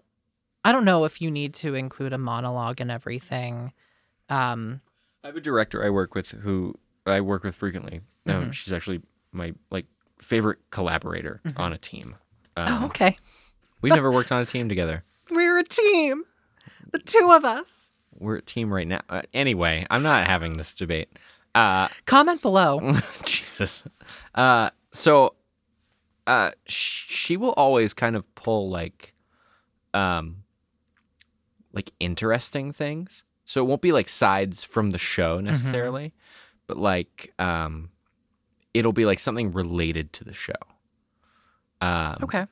I 0.64 0.72
don't 0.72 0.86
know 0.86 1.06
if 1.06 1.22
you 1.22 1.32
need 1.32 1.54
to 1.56 1.74
include 1.76 2.14
a 2.14 2.18
monologue 2.18 2.82
and 2.82 2.92
everything. 2.92 3.74
Um, 4.30 4.82
I 5.24 5.28
have 5.28 5.36
a 5.36 5.42
director 5.42 5.84
I 5.84 5.90
work 5.90 6.16
with 6.16 6.32
who 6.32 6.76
I 7.06 7.22
work 7.22 7.44
with 7.44 7.56
frequently. 7.56 8.02
Um, 8.28 8.42
Mhm. 8.44 8.54
she's 8.54 8.74
actually 8.74 9.02
my 9.32 9.54
like 9.72 9.86
favorite 10.22 10.60
collaborator 10.72 11.42
on 11.58 11.74
a 11.74 11.78
team. 11.78 12.16
Um, 12.58 12.84
oh, 12.84 12.86
okay, 12.88 13.18
We've 13.82 13.94
never 13.96 14.12
worked 14.12 14.32
on 14.32 14.42
a 14.42 14.46
team 14.46 14.68
together. 14.70 15.04
we're 15.32 15.58
a 15.58 15.64
team, 15.64 16.24
the 16.92 17.00
two 17.00 17.32
of 17.32 17.46
us. 17.46 17.92
We're 18.18 18.36
a 18.36 18.42
team 18.42 18.74
right 18.74 18.88
now. 18.88 19.00
Uh, 19.08 19.22
anyway, 19.34 19.86
I'm 19.90 20.04
not 20.04 20.28
having 20.28 20.58
this 20.58 20.76
debate. 20.76 21.18
Uh, 21.56 21.88
Comment 22.06 22.42
below. 22.42 22.80
Jesus. 23.26 23.86
Uh, 24.36 24.72
so, 24.92 25.36
uh, 26.28 26.52
she 26.68 27.38
will 27.38 27.54
always 27.54 27.94
kind 27.94 28.16
of 28.18 28.34
pull 28.36 28.70
like, 28.70 29.14
um, 29.94 30.44
like 31.74 31.92
interesting 32.00 32.72
things. 32.72 33.24
So 33.46 33.64
it 33.64 33.68
won't 33.68 33.82
be 33.82 33.92
like 33.92 34.08
sides 34.08 34.64
from 34.64 34.92
the 34.92 34.98
show 35.00 35.40
necessarily, 35.40 36.14
but 36.68 36.78
like, 36.78 37.34
um, 37.40 37.90
it'll 38.74 38.94
be 38.94 39.06
like 39.06 39.18
something 39.20 39.52
related 39.52 40.14
to 40.14 40.24
the 40.24 40.34
show. 40.34 40.54
Um, 41.82 42.18
Okay. 42.24 42.46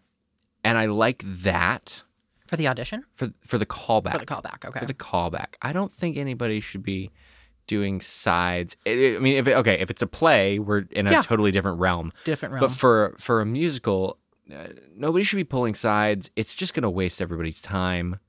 And 0.64 0.78
I 0.78 0.86
like 0.88 1.24
that 1.26 2.04
For 2.48 2.58
the 2.58 2.68
audition? 2.68 3.06
for 3.14 3.30
for 3.42 3.58
the 3.58 3.66
callback. 3.66 4.14
For 4.14 4.18
the 4.20 4.26
callback. 4.26 4.66
Okay. 4.66 4.80
For 4.80 4.86
the 4.86 4.94
callback. 4.94 5.56
I 5.62 5.72
don't 5.72 5.92
think 5.94 6.18
anybody 6.18 6.60
should 6.60 6.84
be 6.84 7.12
doing 7.68 8.02
sides. 8.02 8.76
I 8.86 9.16
I 9.18 9.20
mean, 9.20 9.38
if 9.38 9.48
it, 9.48 9.56
okay, 9.58 9.78
if 9.80 9.90
it's 9.90 10.02
a 10.02 10.08
play, 10.08 10.58
we're 10.60 10.86
in 10.92 11.08
a 11.08 11.12
Yeah. 11.12 11.22
totally 11.22 11.52
different 11.52 11.80
realm. 11.80 12.12
Different 12.26 12.54
realm. 12.54 12.62
But 12.68 12.72
for 12.72 13.16
for 13.20 13.40
a 13.42 13.46
musical, 13.46 14.18
uh, 14.54 14.68
nobody 14.96 15.24
should 15.24 15.36
be 15.38 15.44
pulling 15.44 15.74
sides. 15.74 16.30
It's 16.36 16.56
just 16.56 16.74
going 16.74 16.84
to 16.84 16.90
waste 16.90 17.22
everybody's 17.22 17.62
time. 17.62 18.20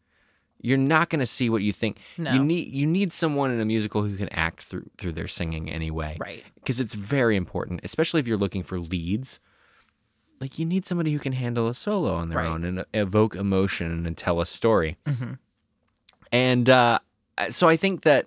You're 0.61 0.77
not 0.79 1.09
going 1.09 1.21
to 1.21 1.27
see 1.27 1.49
what 1.49 1.63
you 1.63 1.73
think. 1.73 1.99
No. 2.17 2.33
You 2.33 2.45
need 2.45 2.73
you 2.73 2.87
need 2.87 3.13
someone 3.13 3.51
in 3.53 3.61
a 3.61 3.65
musical 3.65 4.03
who 4.03 4.17
can 4.17 4.29
act 4.31 4.63
through 4.65 4.91
through 4.99 5.13
their 5.13 5.29
singing 5.29 5.71
anyway. 5.71 6.17
Right. 6.19 6.43
Because 6.57 6.81
it's 6.81 6.95
very 6.95 7.37
important, 7.37 7.81
especially 7.85 8.19
if 8.21 8.27
you're 8.27 8.37
looking 8.37 8.63
for 8.65 8.79
leads. 8.81 9.39
Like 10.41 10.59
you 10.59 10.67
need 10.67 10.85
somebody 10.87 11.13
who 11.13 11.19
can 11.19 11.33
handle 11.33 11.69
a 11.69 11.75
solo 11.75 12.15
on 12.15 12.29
their 12.29 12.39
Right. 12.39 12.47
own 12.49 12.65
and 12.65 12.85
evoke 12.95 13.35
emotion 13.37 14.07
and 14.07 14.17
tell 14.17 14.41
a 14.41 14.47
story. 14.47 14.97
hmm 15.07 15.33
And 16.33 16.69
uh, 16.69 16.99
so 17.51 17.69
I 17.69 17.77
think 17.77 18.03
that 18.03 18.27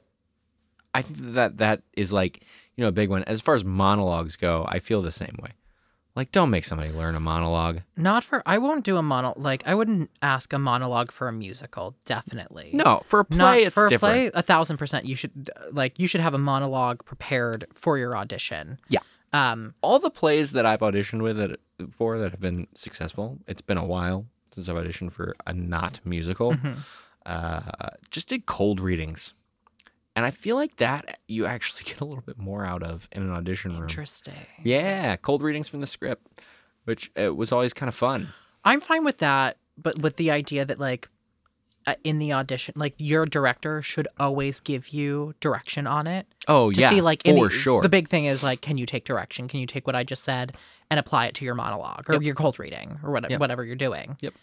I 0.93 1.01
think 1.01 1.33
that 1.33 1.57
that 1.57 1.83
is 1.93 2.11
like 2.13 2.43
you 2.75 2.81
know 2.83 2.87
a 2.87 2.91
big 2.93 3.09
one. 3.09 3.23
As 3.25 3.41
far 3.41 3.55
as 3.55 3.63
monologues 3.65 4.35
go, 4.37 4.65
I 4.69 4.79
feel 4.79 5.01
the 5.01 5.11
same 5.11 5.37
way. 5.41 5.51
Like, 6.15 6.31
don't 6.33 6.49
make 6.49 6.65
somebody 6.65 6.91
learn 6.91 7.15
a 7.15 7.19
monologue. 7.21 7.81
Not 7.95 8.23
for. 8.25 8.43
I 8.45 8.57
won't 8.57 8.83
do 8.83 8.97
a 8.97 9.01
monologue. 9.01 9.37
Like 9.37 9.63
I 9.65 9.73
wouldn't 9.75 10.09
ask 10.21 10.51
a 10.51 10.59
monologue 10.59 11.11
for 11.11 11.27
a 11.29 11.31
musical. 11.31 11.95
Definitely. 12.05 12.71
No, 12.73 13.01
for 13.05 13.21
a 13.21 13.25
play, 13.25 13.37
Not 13.37 13.57
it's 13.59 13.73
for 13.73 13.87
different. 13.87 14.27
a 14.27 14.31
play. 14.31 14.39
A 14.39 14.41
thousand 14.41 14.75
percent. 14.77 15.05
You 15.05 15.15
should 15.15 15.49
like. 15.71 15.97
You 15.99 16.07
should 16.07 16.21
have 16.21 16.33
a 16.33 16.37
monologue 16.37 17.05
prepared 17.05 17.65
for 17.73 17.97
your 17.97 18.17
audition. 18.17 18.77
Yeah. 18.89 18.99
Um. 19.31 19.73
All 19.81 19.99
the 19.99 20.09
plays 20.09 20.51
that 20.51 20.65
I've 20.65 20.81
auditioned 20.81 21.21
with 21.21 21.37
that, 21.37 21.59
for 21.93 22.19
that 22.19 22.31
have 22.31 22.41
been 22.41 22.67
successful. 22.75 23.39
It's 23.47 23.61
been 23.61 23.77
a 23.77 23.85
while 23.85 24.25
since 24.53 24.67
I've 24.67 24.75
auditioned 24.75 25.13
for 25.13 25.33
a 25.47 25.53
not 25.53 26.01
musical. 26.03 26.51
mhm. 26.53 26.77
Uh, 27.25 27.61
just 28.09 28.27
did 28.27 28.45
cold 28.47 28.79
readings, 28.81 29.33
and 30.15 30.25
I 30.25 30.31
feel 30.31 30.55
like 30.55 30.77
that 30.77 31.19
you 31.27 31.45
actually 31.45 31.83
get 31.85 31.99
a 32.01 32.05
little 32.05 32.23
bit 32.23 32.37
more 32.37 32.65
out 32.65 32.83
of 32.83 33.07
in 33.11 33.23
an 33.23 33.31
audition 33.31 33.71
room. 33.73 33.83
Interesting. 33.83 34.33
Yeah, 34.63 35.15
cold 35.17 35.41
readings 35.41 35.69
from 35.69 35.81
the 35.81 35.87
script, 35.87 36.41
which 36.85 37.11
it 37.15 37.35
was 37.35 37.51
always 37.51 37.73
kind 37.73 37.87
of 37.87 37.95
fun. 37.95 38.29
I'm 38.63 38.81
fine 38.81 39.03
with 39.03 39.19
that, 39.19 39.57
but 39.77 39.99
with 39.99 40.17
the 40.17 40.31
idea 40.31 40.65
that 40.65 40.79
like 40.79 41.07
uh, 41.87 41.95
in 42.03 42.19
the 42.19 42.31
audition, 42.31 42.73
like 42.77 42.93
your 42.99 43.25
director 43.25 43.81
should 43.81 44.07
always 44.19 44.59
give 44.59 44.89
you 44.89 45.33
direction 45.39 45.87
on 45.87 46.05
it 46.05 46.27
Oh 46.47 46.71
to 46.71 46.79
yeah, 46.79 46.89
see 46.91 47.01
like 47.01 47.23
for 47.23 47.29
in 47.29 47.35
the, 47.37 47.49
sure. 47.49 47.81
The 47.81 47.89
big 47.89 48.07
thing 48.07 48.25
is 48.25 48.43
like, 48.43 48.61
can 48.61 48.77
you 48.77 48.85
take 48.85 49.03
direction? 49.03 49.47
Can 49.47 49.59
you 49.59 49.65
take 49.65 49.87
what 49.87 49.95
I 49.95 50.03
just 50.03 50.23
said 50.23 50.55
and 50.91 50.99
apply 50.99 51.25
it 51.25 51.33
to 51.35 51.45
your 51.45 51.55
monologue 51.55 52.07
or 52.07 52.13
Yep. 52.13 52.21
your 52.23 52.35
cold 52.35 52.59
reading 52.59 52.99
or 53.03 53.11
whatever, 53.11 53.31
Yep. 53.31 53.39
whatever 53.39 53.65
you're 53.65 53.75
doing? 53.75 54.15
Yep. 54.21 54.33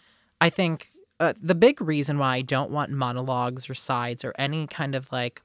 I 0.41 0.49
think 0.49 0.91
uh, 1.21 1.33
the 1.41 1.55
big 1.55 1.79
reason 1.79 2.17
why 2.17 2.35
I 2.35 2.41
don't 2.41 2.71
want 2.71 2.91
monologues 2.91 3.69
or 3.69 3.73
sides 3.73 4.25
or 4.25 4.33
any 4.37 4.67
kind 4.67 4.93
of 4.95 5.09
like 5.11 5.41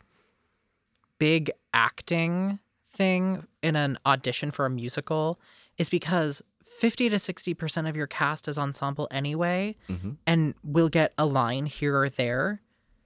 big 1.19 1.51
acting 1.73 2.59
thing 2.87 3.47
in 3.63 3.77
an 3.77 3.99
audition 4.07 4.51
for 4.51 4.67
a 4.67 4.71
musical 4.71 5.41
is 5.79 5.89
because 5.89 6.43
50 6.65 7.09
to 7.11 7.17
60% 7.17 7.89
of 7.89 7.97
your 7.97 8.07
cast 8.07 8.47
is 8.49 8.59
ensemble 8.59 9.09
anyway 9.11 9.77
Mhm. 9.89 10.17
and 10.27 10.55
will 10.65 10.89
get 10.89 11.13
a 11.19 11.27
line 11.27 11.67
here 11.67 11.97
or 11.99 12.09
there. 12.09 12.61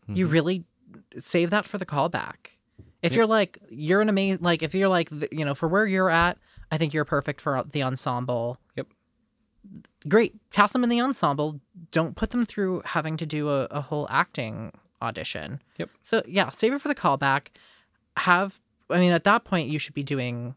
You 0.06 0.26
Mhm. 0.26 0.32
really 0.32 0.64
save 1.18 1.50
that 1.50 1.66
for 1.66 1.78
the 1.78 1.86
callback. 1.86 2.52
If 3.02 3.12
Yep. 3.12 3.16
you're 3.16 3.26
like 3.26 3.58
you're 3.70 4.00
an 4.00 4.08
amazing 4.08 4.42
like 4.42 4.62
if 4.62 4.74
you're 4.74 4.88
like 4.88 5.10
you 5.32 5.44
know 5.44 5.54
for 5.54 5.68
where 5.68 5.86
you're 5.86 6.10
at, 6.10 6.38
I 6.70 6.78
think 6.78 6.92
you're 6.94 7.04
perfect 7.04 7.40
for 7.40 7.62
the 7.70 7.82
ensemble. 7.82 8.58
Yep. 8.76 8.88
Great, 10.08 10.34
cast 10.50 10.72
them 10.72 10.82
in 10.84 10.88
the 10.90 11.00
ensemble. 11.00 11.60
Don't 11.90 12.16
put 12.16 12.30
them 12.30 12.44
through 12.46 12.82
having 12.84 13.16
to 13.18 13.26
do 13.26 13.50
a, 13.50 13.64
a 13.66 13.80
whole 13.82 14.06
acting 14.10 14.72
audition. 15.02 15.60
Yep. 15.78 15.90
So 16.02 16.22
yeah, 16.26 16.50
save 16.50 16.72
it 16.72 16.80
for 16.80 16.88
the 16.88 16.94
callback. 16.94 17.48
Have 18.18 18.60
I 18.90 18.98
mean 19.00 19.12
at 19.12 19.24
that 19.24 19.44
point 19.44 19.68
you 19.68 19.78
should 19.78 19.94
be 19.94 20.02
doing 20.02 20.54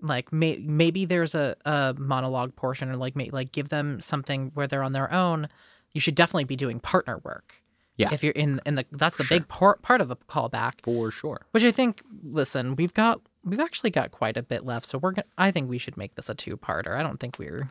like 0.00 0.32
may, 0.32 0.58
maybe 0.58 1.04
there's 1.04 1.34
a, 1.34 1.56
a 1.64 1.94
monologue 1.98 2.54
portion 2.54 2.88
or 2.88 2.96
like 2.96 3.16
may, 3.16 3.30
like 3.30 3.50
give 3.52 3.68
them 3.68 4.00
something 4.00 4.52
where 4.54 4.66
they're 4.68 4.82
on 4.84 4.92
their 4.92 5.12
own. 5.12 5.48
You 5.92 6.00
should 6.00 6.14
definitely 6.14 6.44
be 6.44 6.54
doing 6.56 6.78
partner 6.80 7.20
work. 7.24 7.62
Yeah. 7.96 8.10
If 8.12 8.22
you're 8.22 8.32
in 8.32 8.60
in 8.64 8.76
the 8.76 8.86
that's 8.92 9.16
the 9.16 9.24
Sure. 9.24 9.38
big 9.38 9.48
part 9.48 9.82
part 9.82 10.00
of 10.00 10.06
the 10.08 10.14
callback, 10.16 10.74
for 10.84 11.10
sure. 11.10 11.46
which 11.50 11.64
I 11.64 11.72
think 11.72 12.02
listen, 12.22 12.76
we've 12.76 12.94
got 12.94 13.20
we've 13.44 13.58
actually 13.58 13.90
got 13.90 14.12
quite 14.12 14.36
a 14.36 14.42
bit 14.42 14.64
left, 14.64 14.86
so 14.86 14.98
we're 14.98 15.12
gonna 15.12 15.24
I 15.36 15.50
think 15.50 15.68
we 15.68 15.78
should 15.78 15.96
make 15.96 16.14
this 16.14 16.28
a 16.28 16.34
two-parter. 16.34 16.96
I 16.96 17.02
don't 17.02 17.18
think 17.18 17.38
we're 17.40 17.68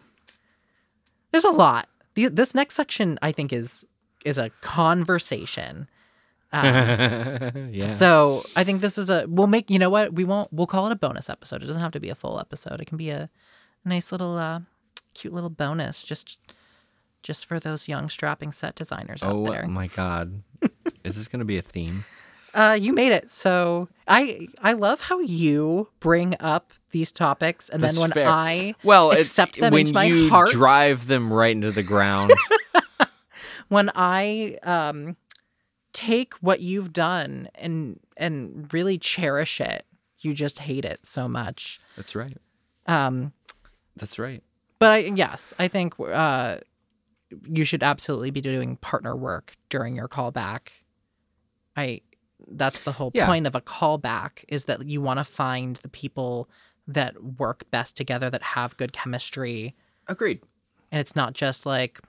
There's 1.31 1.45
a 1.45 1.49
lot. 1.51 1.87
The, 2.15 2.27
this 2.27 2.53
next 2.53 2.75
section 2.75 3.17
I 3.21 3.31
think 3.31 3.53
is 3.53 3.85
is 4.25 4.37
a 4.37 4.49
conversation. 4.61 5.87
Um, 6.53 7.69
yeah. 7.71 7.87
so 7.87 8.41
I 8.55 8.63
think 8.63 8.81
this 8.81 8.97
is 8.97 9.09
a 9.09 9.25
we'll 9.27 9.47
make 9.47 9.69
you 9.69 9.79
know 9.79 9.89
what 9.89 10.13
we 10.13 10.23
won't 10.23 10.51
we'll 10.53 10.67
call 10.67 10.85
it 10.85 10.91
a 10.91 10.95
bonus 10.95 11.29
episode. 11.29 11.61
It 11.61 11.67
doesn't 11.67 11.81
have 11.81 11.91
to 11.91 11.99
be 11.99 12.09
a 12.09 12.15
full 12.15 12.39
episode. 12.39 12.79
It 12.81 12.85
can 12.85 12.97
be 12.97 13.09
a, 13.09 13.29
nice 13.85 14.11
little 14.11 14.37
uh, 14.37 14.59
cute 15.13 15.33
little 15.33 15.49
bonus 15.49 16.03
just 16.03 16.39
just 17.23 17.45
for 17.45 17.59
those 17.59 17.87
young 17.87 18.09
strapping 18.09 18.51
set 18.51 18.75
designers 18.75 19.23
out 19.23 19.45
there. 19.45 19.63
oh 19.65 19.69
my 19.69 19.87
god, 19.87 20.41
is 21.03 21.15
this 21.15 21.27
going 21.27 21.39
to 21.39 21.45
be 21.45 21.57
a 21.57 21.61
theme? 21.61 22.05
Uh, 22.53 22.73
you 22.73 22.91
made 22.91 23.11
it. 23.11 23.29
So 23.29 23.87
I 24.07 24.47
I 24.63 24.73
love 24.73 25.01
how 25.01 25.19
you 25.19 25.89
bring 25.99 26.33
up 26.39 26.73
these 26.89 27.11
topics 27.11 27.69
and 27.69 27.83
That's 27.83 27.93
then 27.93 28.01
when 28.01 28.11
fair. 28.11 28.25
I 28.27 28.73
Well, 28.83 29.11
accept 29.11 29.59
them 29.59 29.73
when 29.73 29.81
into 29.81 29.93
my 29.93 30.05
you 30.05 30.29
heart 30.29 30.49
drive 30.49 31.05
them 31.05 31.31
right 31.31 31.51
into 31.51 31.69
the 31.71 31.83
ground. 31.83 32.33
when 33.67 33.91
I 33.93 34.57
um 34.63 35.17
take 35.97 36.33
what 36.35 36.59
you've 36.61 36.93
done 36.93 37.49
and 37.55 37.99
and 38.17 38.71
really 38.71 38.97
cherish 38.99 39.59
it, 39.59 39.83
you 40.19 40.33
just 40.33 40.59
hate 40.59 40.85
it 40.85 40.99
so 41.03 41.27
much. 41.27 41.79
That's 41.95 42.15
right. 42.15 42.37
Um 42.85 43.33
That's 43.95 44.19
right. 44.19 44.43
but 44.79 44.91
I 44.91 44.97
yes, 44.99 45.53
I 45.57 45.67
think 45.67 45.95
uh 45.99 46.57
you 47.45 47.63
should 47.65 47.81
absolutely 47.83 48.29
be 48.31 48.41
doing 48.41 48.77
partner 48.77 49.15
work 49.15 49.55
during 49.69 49.95
your 49.95 50.07
callback. 50.07 50.69
I 51.75 52.01
that's 52.49 52.83
the 52.83 52.91
whole 52.91 53.11
Yeah. 53.15 53.25
point 53.25 53.47
of 53.47 53.55
a 53.55 53.61
callback 53.61 54.45
is 54.47 54.65
that 54.65 54.85
you 54.87 55.01
want 55.01 55.17
to 55.17 55.23
find 55.23 55.77
the 55.77 55.89
people 55.89 56.47
that 56.87 57.21
work 57.39 57.69
best 57.71 57.97
together 57.97 58.29
that 58.29 58.43
have 58.43 58.77
good 58.77 58.93
chemistry 58.93 59.75
Agreed. 60.07 60.41
and 60.91 61.01
it's 61.01 61.15
not 61.15 61.33
just 61.33 61.65
like 61.65 61.99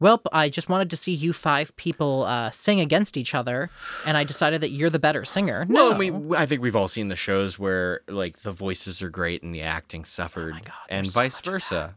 well 0.00 0.20
i 0.32 0.48
just 0.48 0.68
wanted 0.68 0.90
to 0.90 0.96
see 0.96 1.12
you 1.12 1.32
five 1.32 1.74
people 1.76 2.24
uh, 2.24 2.50
sing 2.50 2.80
against 2.80 3.16
each 3.16 3.34
other 3.34 3.70
and 4.06 4.16
i 4.16 4.24
decided 4.24 4.60
that 4.60 4.70
you're 4.70 4.90
the 4.90 4.98
better 4.98 5.24
singer 5.24 5.64
no 5.68 5.90
Well, 5.90 5.94
I 5.94 5.98
mean, 5.98 6.34
I 6.34 6.46
think 6.46 6.60
we've 6.62 6.74
all 6.76 6.88
seen 6.88 7.08
the 7.08 7.16
shows 7.16 7.58
where 7.58 8.00
like 8.08 8.38
the 8.40 8.52
voices 8.52 9.00
are 9.02 9.10
great 9.10 9.42
and 9.42 9.54
the 9.54 9.62
acting 9.62 10.04
suffered, 10.04 10.54
Oh 10.56 10.64
God, 10.64 10.74
and 10.88 11.06
so 11.06 11.12
vice 11.12 11.38
versa. 11.40 11.96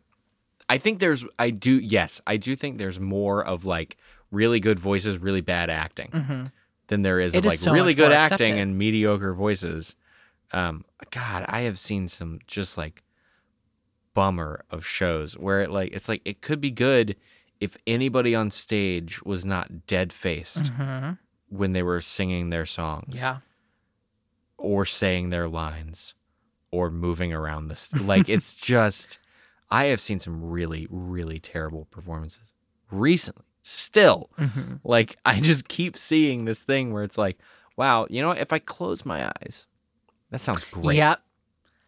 I 0.69 0.77
think 0.77 0.99
there's, 0.99 1.25
I 1.37 1.49
do, 1.49 1.77
yes, 1.77 2.21
I 2.25 2.37
do 2.37 2.55
think 2.55 2.77
there's 2.77 2.99
more 2.99 3.43
of 3.45 3.65
like 3.65 3.97
really 4.31 4.59
good 4.61 4.79
voices, 4.79 5.17
really 5.17 5.41
bad 5.41 5.69
acting 5.69 6.09
Mhm. 6.11 6.51
than 6.87 7.01
there 7.01 7.19
is 7.19 7.33
It 7.35 7.39
of 7.39 7.45
is 7.45 7.49
like 7.49 7.59
so 7.59 7.73
really 7.73 7.93
good 7.93 8.11
acting 8.13 8.33
accepted. 8.35 8.57
and 8.61 8.77
mediocre 8.77 9.33
voices. 9.33 9.95
Um, 10.53 10.85
God, 11.11 11.45
I 11.49 11.61
have 11.61 11.77
seen 11.77 12.07
some 12.07 12.39
just 12.47 12.77
like 12.77 13.03
bummer 14.13 14.63
of 14.69 14.85
shows 14.85 15.37
where 15.37 15.61
it 15.61 15.71
like 15.71 15.91
it's 15.91 16.07
like 16.07 16.21
it 16.25 16.41
could 16.41 16.61
be 16.61 16.71
good 16.71 17.15
if 17.63 17.77
anybody 17.87 18.33
on 18.35 18.51
stage 18.51 19.11
was 19.23 19.43
not 19.45 19.85
dead 19.87 20.11
faced 20.11 20.65
Mhm. 20.73 21.17
when 21.49 21.73
they 21.73 21.83
were 21.83 22.01
singing 22.01 22.49
their 22.49 22.65
songs 22.65 23.15
yeah 23.23 23.37
or 24.57 24.85
saying 24.85 25.29
their 25.29 25.47
lines 25.47 26.13
or 26.71 26.89
moving 26.89 27.33
around 27.33 27.67
this 27.67 27.91
like 27.93 28.27
it's 28.29 28.53
just 28.73 29.19
i 29.69 29.85
have 29.85 29.99
seen 29.99 30.19
some 30.19 30.43
really 30.43 30.87
really 30.89 31.39
terrible 31.39 31.85
performances 31.85 32.53
recently 32.91 33.45
still 33.63 34.29
Mhm. 34.37 34.79
like 34.83 35.15
i 35.25 35.39
just 35.39 35.67
keep 35.67 35.95
seeing 35.95 36.45
this 36.45 36.61
thing 36.61 36.91
where 36.93 37.03
it's 37.03 37.17
like 37.17 37.37
wow 37.77 38.05
you 38.09 38.21
know 38.21 38.29
what? 38.29 38.37
if 38.39 38.51
i 38.53 38.59
close 38.59 39.05
my 39.05 39.25
eyes 39.41 39.67
that 40.31 40.39
sounds 40.41 40.63
great 40.65 40.97
Yep. 40.97 41.19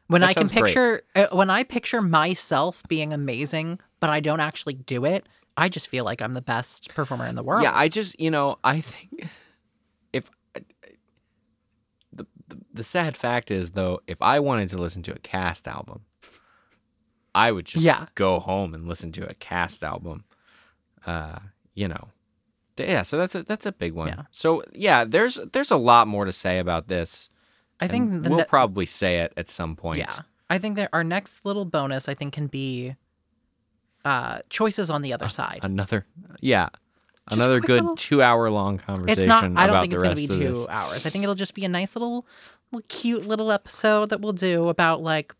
When 0.07 0.21
That 0.21 0.29
I 0.29 0.33
can 0.35 0.49
picture 0.49 1.01
uh, 1.15 1.25
when 1.31 1.49
I 1.49 1.63
picture 1.63 1.99
myself 1.99 2.83
being 2.87 3.11
amazing, 3.11 3.79
but 3.99 4.11
I 4.11 4.19
don't 4.19 4.39
actually 4.39 4.75
do 4.75 5.03
it, 5.03 5.25
I 5.57 5.69
just 5.69 5.87
feel 5.87 6.03
like 6.05 6.21
I'm 6.21 6.33
the 6.33 6.41
best 6.41 6.93
performer 6.95 7.25
in 7.27 7.35
the 7.35 7.43
world. 7.43 7.63
yeah 7.63 7.71
i 7.73 7.87
just 7.87 8.19
you 8.19 8.29
know 8.31 8.57
i 8.63 8.81
think 8.81 9.27
if 10.13 10.29
the, 12.13 12.25
the 12.47 12.57
the 12.73 12.83
sad 12.83 13.15
fact 13.17 13.51
is 13.51 13.71
though 13.71 13.99
if 14.07 14.21
i 14.21 14.39
wanted 14.39 14.69
to 14.69 14.77
listen 14.77 15.03
to 15.03 15.13
a 15.13 15.19
cast 15.19 15.67
album 15.67 16.01
i 17.33 17.51
would 17.51 17.65
just 17.65 17.83
Yeah. 17.85 18.07
go 18.15 18.39
home 18.39 18.73
and 18.73 18.87
listen 18.87 19.11
to 19.13 19.29
a 19.29 19.33
cast 19.35 19.83
album 19.83 20.25
uh 21.05 21.39
you 21.73 21.87
know 21.87 22.09
yeah 22.77 23.01
so 23.03 23.17
that's 23.17 23.35
a 23.35 23.43
that's 23.43 23.65
a 23.65 23.71
big 23.71 23.93
one 23.93 24.09
Yeah. 24.09 24.23
so 24.31 24.63
yeah 24.73 25.03
there's 25.05 25.35
there's 25.53 25.71
a 25.71 25.77
lot 25.77 26.07
more 26.07 26.25
to 26.25 26.31
say 26.33 26.59
about 26.59 26.87
this 26.87 27.29
I 27.79 27.87
think 27.87 28.25
we'll 28.25 28.37
ne- 28.39 28.45
probably 28.45 28.85
say 28.85 29.19
it 29.19 29.33
at 29.35 29.49
some 29.49 29.75
point 29.75 29.99
yeah. 29.99 30.19
I 30.49 30.59
think 30.59 30.75
that 30.77 30.89
our 30.93 31.03
next 31.03 31.43
little 31.43 31.65
bonus 31.65 32.07
I 32.07 32.13
think 32.13 32.33
can 32.33 32.47
be 32.47 32.95
uh 34.05 34.39
choices 34.49 34.89
on 34.89 35.01
the 35.01 35.11
other 35.13 35.27
side. 35.27 35.59
another 35.63 36.05
yeah 36.39 36.69
a 37.27 37.33
another 37.33 37.59
good 37.59 37.81
little- 37.81 37.95
two 37.95 38.21
hour 38.21 38.49
long 38.51 38.77
conversation 38.77 39.19
It's 39.19 39.27
not 39.27 39.43
I 39.57 39.65
don't 39.67 39.81
think 39.81 39.93
it's 39.93 40.03
going 40.03 40.15
to 40.15 40.21
be 40.21 40.27
2 40.27 40.37
this. 40.53 40.67
hours. 40.69 41.05
I 41.05 41.09
think 41.09 41.23
it'll 41.23 41.33
just 41.35 41.55
be 41.55 41.65
a 41.65 41.69
nice 41.69 41.95
little 41.95 42.25
little 42.71 42.85
cute 42.87 43.25
little 43.25 43.51
episode 43.51 44.09
that 44.11 44.21
we'll 44.21 44.33
do 44.33 44.69
about 44.69 45.01
like 45.01 45.33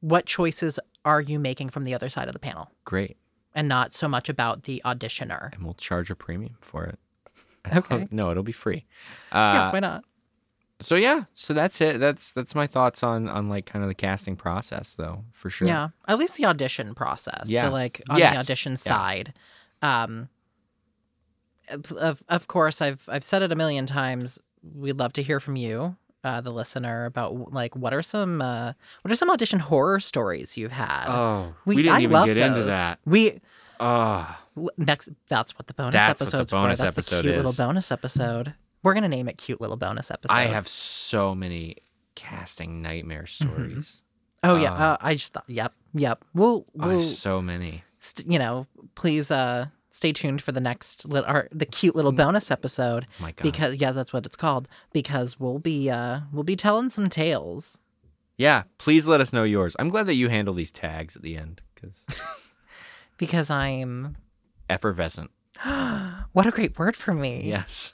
what 0.00 0.26
choices 0.26 0.78
are 1.04 1.20
you 1.20 1.38
making 1.38 1.70
from 1.70 1.84
the 1.84 1.94
other 1.94 2.08
side 2.08 2.26
of 2.28 2.32
the 2.32 2.38
panel? 2.40 2.70
great 2.84 3.16
and 3.54 3.68
not 3.68 3.92
so 3.92 4.06
much 4.08 4.28
about 4.28 4.64
the 4.64 4.82
auditioner. 4.84 5.52
and 5.54 5.64
we'll 5.64 5.74
charge 5.74 6.10
a 6.10 6.14
premium 6.16 6.56
for 6.60 6.84
it. 6.84 6.98
Okay. 7.76 8.08
no, 8.10 8.30
it'll 8.30 8.42
be 8.42 8.52
free. 8.52 8.86
yeah, 9.32 9.68
Uh, 9.68 9.70
why 9.72 9.80
not? 9.80 10.04
So 10.80 10.94
yeah, 10.94 11.24
so 11.34 11.52
that's 11.54 11.80
it. 11.80 11.98
That's 12.00 12.32
that's 12.32 12.54
my 12.54 12.66
thoughts 12.66 13.02
on 13.02 13.28
on 13.28 13.48
like 13.48 13.66
kind 13.66 13.82
of 13.82 13.88
the 13.88 13.94
casting 13.94 14.36
process, 14.36 14.94
though, 14.96 15.24
for 15.32 15.50
sure. 15.50 15.66
Yeah, 15.68 15.88
at 16.06 16.18
least 16.18 16.36
the 16.36 16.46
audition 16.46 16.94
process. 16.94 17.44
Yeah. 17.46 17.66
the, 17.66 17.70
like 17.72 18.00
on 18.08 18.18
Yes. 18.18 18.34
the 18.34 18.40
audition 18.40 18.72
Yeah. 18.72 18.76
side. 18.76 19.34
Um, 19.82 20.28
of 21.96 22.22
of 22.28 22.48
course, 22.48 22.80
I've 22.80 23.06
I've 23.08 23.24
said 23.24 23.42
it 23.42 23.52
a 23.52 23.56
million 23.56 23.86
times. 23.86 24.38
We'd 24.74 24.98
love 24.98 25.12
to 25.14 25.22
hear 25.22 25.38
from 25.40 25.56
you, 25.56 25.96
uh, 26.24 26.40
the 26.40 26.50
listener, 26.50 27.04
about 27.04 27.52
like 27.52 27.76
what 27.76 27.92
are 27.92 28.02
some 28.02 28.40
uh, 28.40 28.72
what 29.02 29.12
are 29.12 29.16
some 29.16 29.30
audition 29.30 29.58
horror 29.60 30.00
stories 30.00 30.56
you've 30.56 30.72
had. 30.72 31.06
Oh, 31.08 31.54
we, 31.64 31.76
didn't 31.76 31.92
I 31.94 31.98
even 32.00 32.10
love 32.12 32.26
get 32.26 32.36
into 32.38 32.64
that. 32.64 33.00
We 33.04 33.40
l- 33.80 34.38
next. 34.78 35.10
That's 35.28 35.56
what 35.58 35.66
the 35.66 35.74
bonus 35.74 35.94
episode. 35.94 36.08
That's 36.26 36.32
what 36.32 36.48
the 36.48 36.56
bonus 36.56 36.78
for. 36.78 36.84
That's 36.84 36.98
episode 36.98 37.16
the 37.16 37.22
cute 37.22 37.36
little 37.36 37.52
bonus 37.52 37.92
episode. 37.92 38.54
We're 38.82 38.94
gonna 38.94 39.08
name 39.08 39.28
it 39.28 39.38
"Cute 39.38 39.60
Little 39.60 39.76
Bonus 39.76 40.10
Episode." 40.10 40.34
I 40.34 40.44
have 40.44 40.68
so 40.68 41.34
many 41.34 41.76
casting 42.14 42.82
nightmare 42.82 43.26
stories. 43.26 44.02
Oh 44.44 44.56
yeah. 44.56 44.72
uh, 44.72 44.76
Uh, 44.76 44.96
I 45.00 45.14
just 45.14 45.32
thought. 45.32 45.44
Yep. 45.48 45.72
Yep. 45.94 46.24
We'll. 46.34 46.66
I 46.80 46.86
We'll. 46.88 46.98
have 46.98 47.08
so 47.08 47.40
many. 47.42 47.82
st- 47.98 48.30
you 48.30 48.38
know, 48.38 48.66
please 48.94 49.30
uh 49.30 49.66
stay 49.90 50.12
tuned 50.12 50.40
for 50.40 50.52
the 50.52 50.60
next 50.60 51.06
lit- 51.08 51.24
or 51.26 51.48
the 51.50 51.66
cute 51.66 51.96
little 51.96 52.12
bonus 52.12 52.50
episode 52.52 53.06
My 53.20 53.32
God. 53.32 53.42
because 53.42 53.76
yeah, 53.78 53.90
that's 53.90 54.12
what 54.12 54.24
it's 54.26 54.36
called 54.36 54.68
because 54.92 55.40
we'll 55.40 55.58
be 55.58 55.90
uh 55.90 56.20
we'll 56.32 56.44
be 56.44 56.54
telling 56.54 56.88
some 56.90 57.08
tales. 57.08 57.78
yeah, 58.36 58.62
please 58.78 59.08
let 59.08 59.20
us 59.20 59.32
know 59.32 59.42
yours. 59.42 59.74
I'm 59.80 59.88
glad 59.88 60.06
that 60.06 60.14
you 60.14 60.28
handle 60.28 60.54
these 60.54 60.70
tags 60.70 61.16
at 61.16 61.22
the 61.22 61.36
end 61.36 61.62
because 61.74 62.04
Because 63.16 63.50
I'm 63.50 64.16
effervescent. 64.70 65.32
what 66.32 66.46
a 66.46 66.52
great 66.52 66.78
word 66.78 66.94
for 66.94 67.12
me. 67.12 67.42
Yes. 67.44 67.92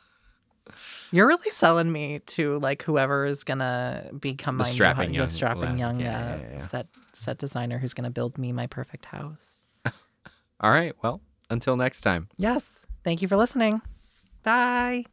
You're 1.12 1.26
really 1.26 1.50
selling 1.50 1.90
me 1.92 2.20
to 2.26 2.58
like 2.58 2.82
whoever 2.82 3.24
is 3.26 3.44
gonna 3.44 4.10
become 4.18 4.56
The 4.56 4.64
my 4.64 4.68
new 4.70 4.74
strapping 4.74 5.10
hu- 5.10 5.14
young 5.16 5.26
the 5.26 5.32
strapping 5.34 5.78
young 5.78 6.00
Yeah, 6.00 6.18
uh, 6.18 6.38
yeah, 6.38 6.56
yeah. 6.56 6.66
set 6.66 6.86
set 7.12 7.38
designer 7.38 7.78
who's 7.78 7.94
gonna 7.94 8.10
build 8.10 8.38
me 8.38 8.52
my 8.52 8.66
perfect 8.66 9.04
house. 9.06 9.60
All 10.60 10.70
right. 10.70 10.94
Well, 11.02 11.20
until 11.50 11.76
next 11.76 12.00
time. 12.00 12.28
Yes. 12.36 12.86
Thank 13.04 13.22
you 13.22 13.28
for 13.28 13.36
listening. 13.36 13.82
Bye. 14.42 15.04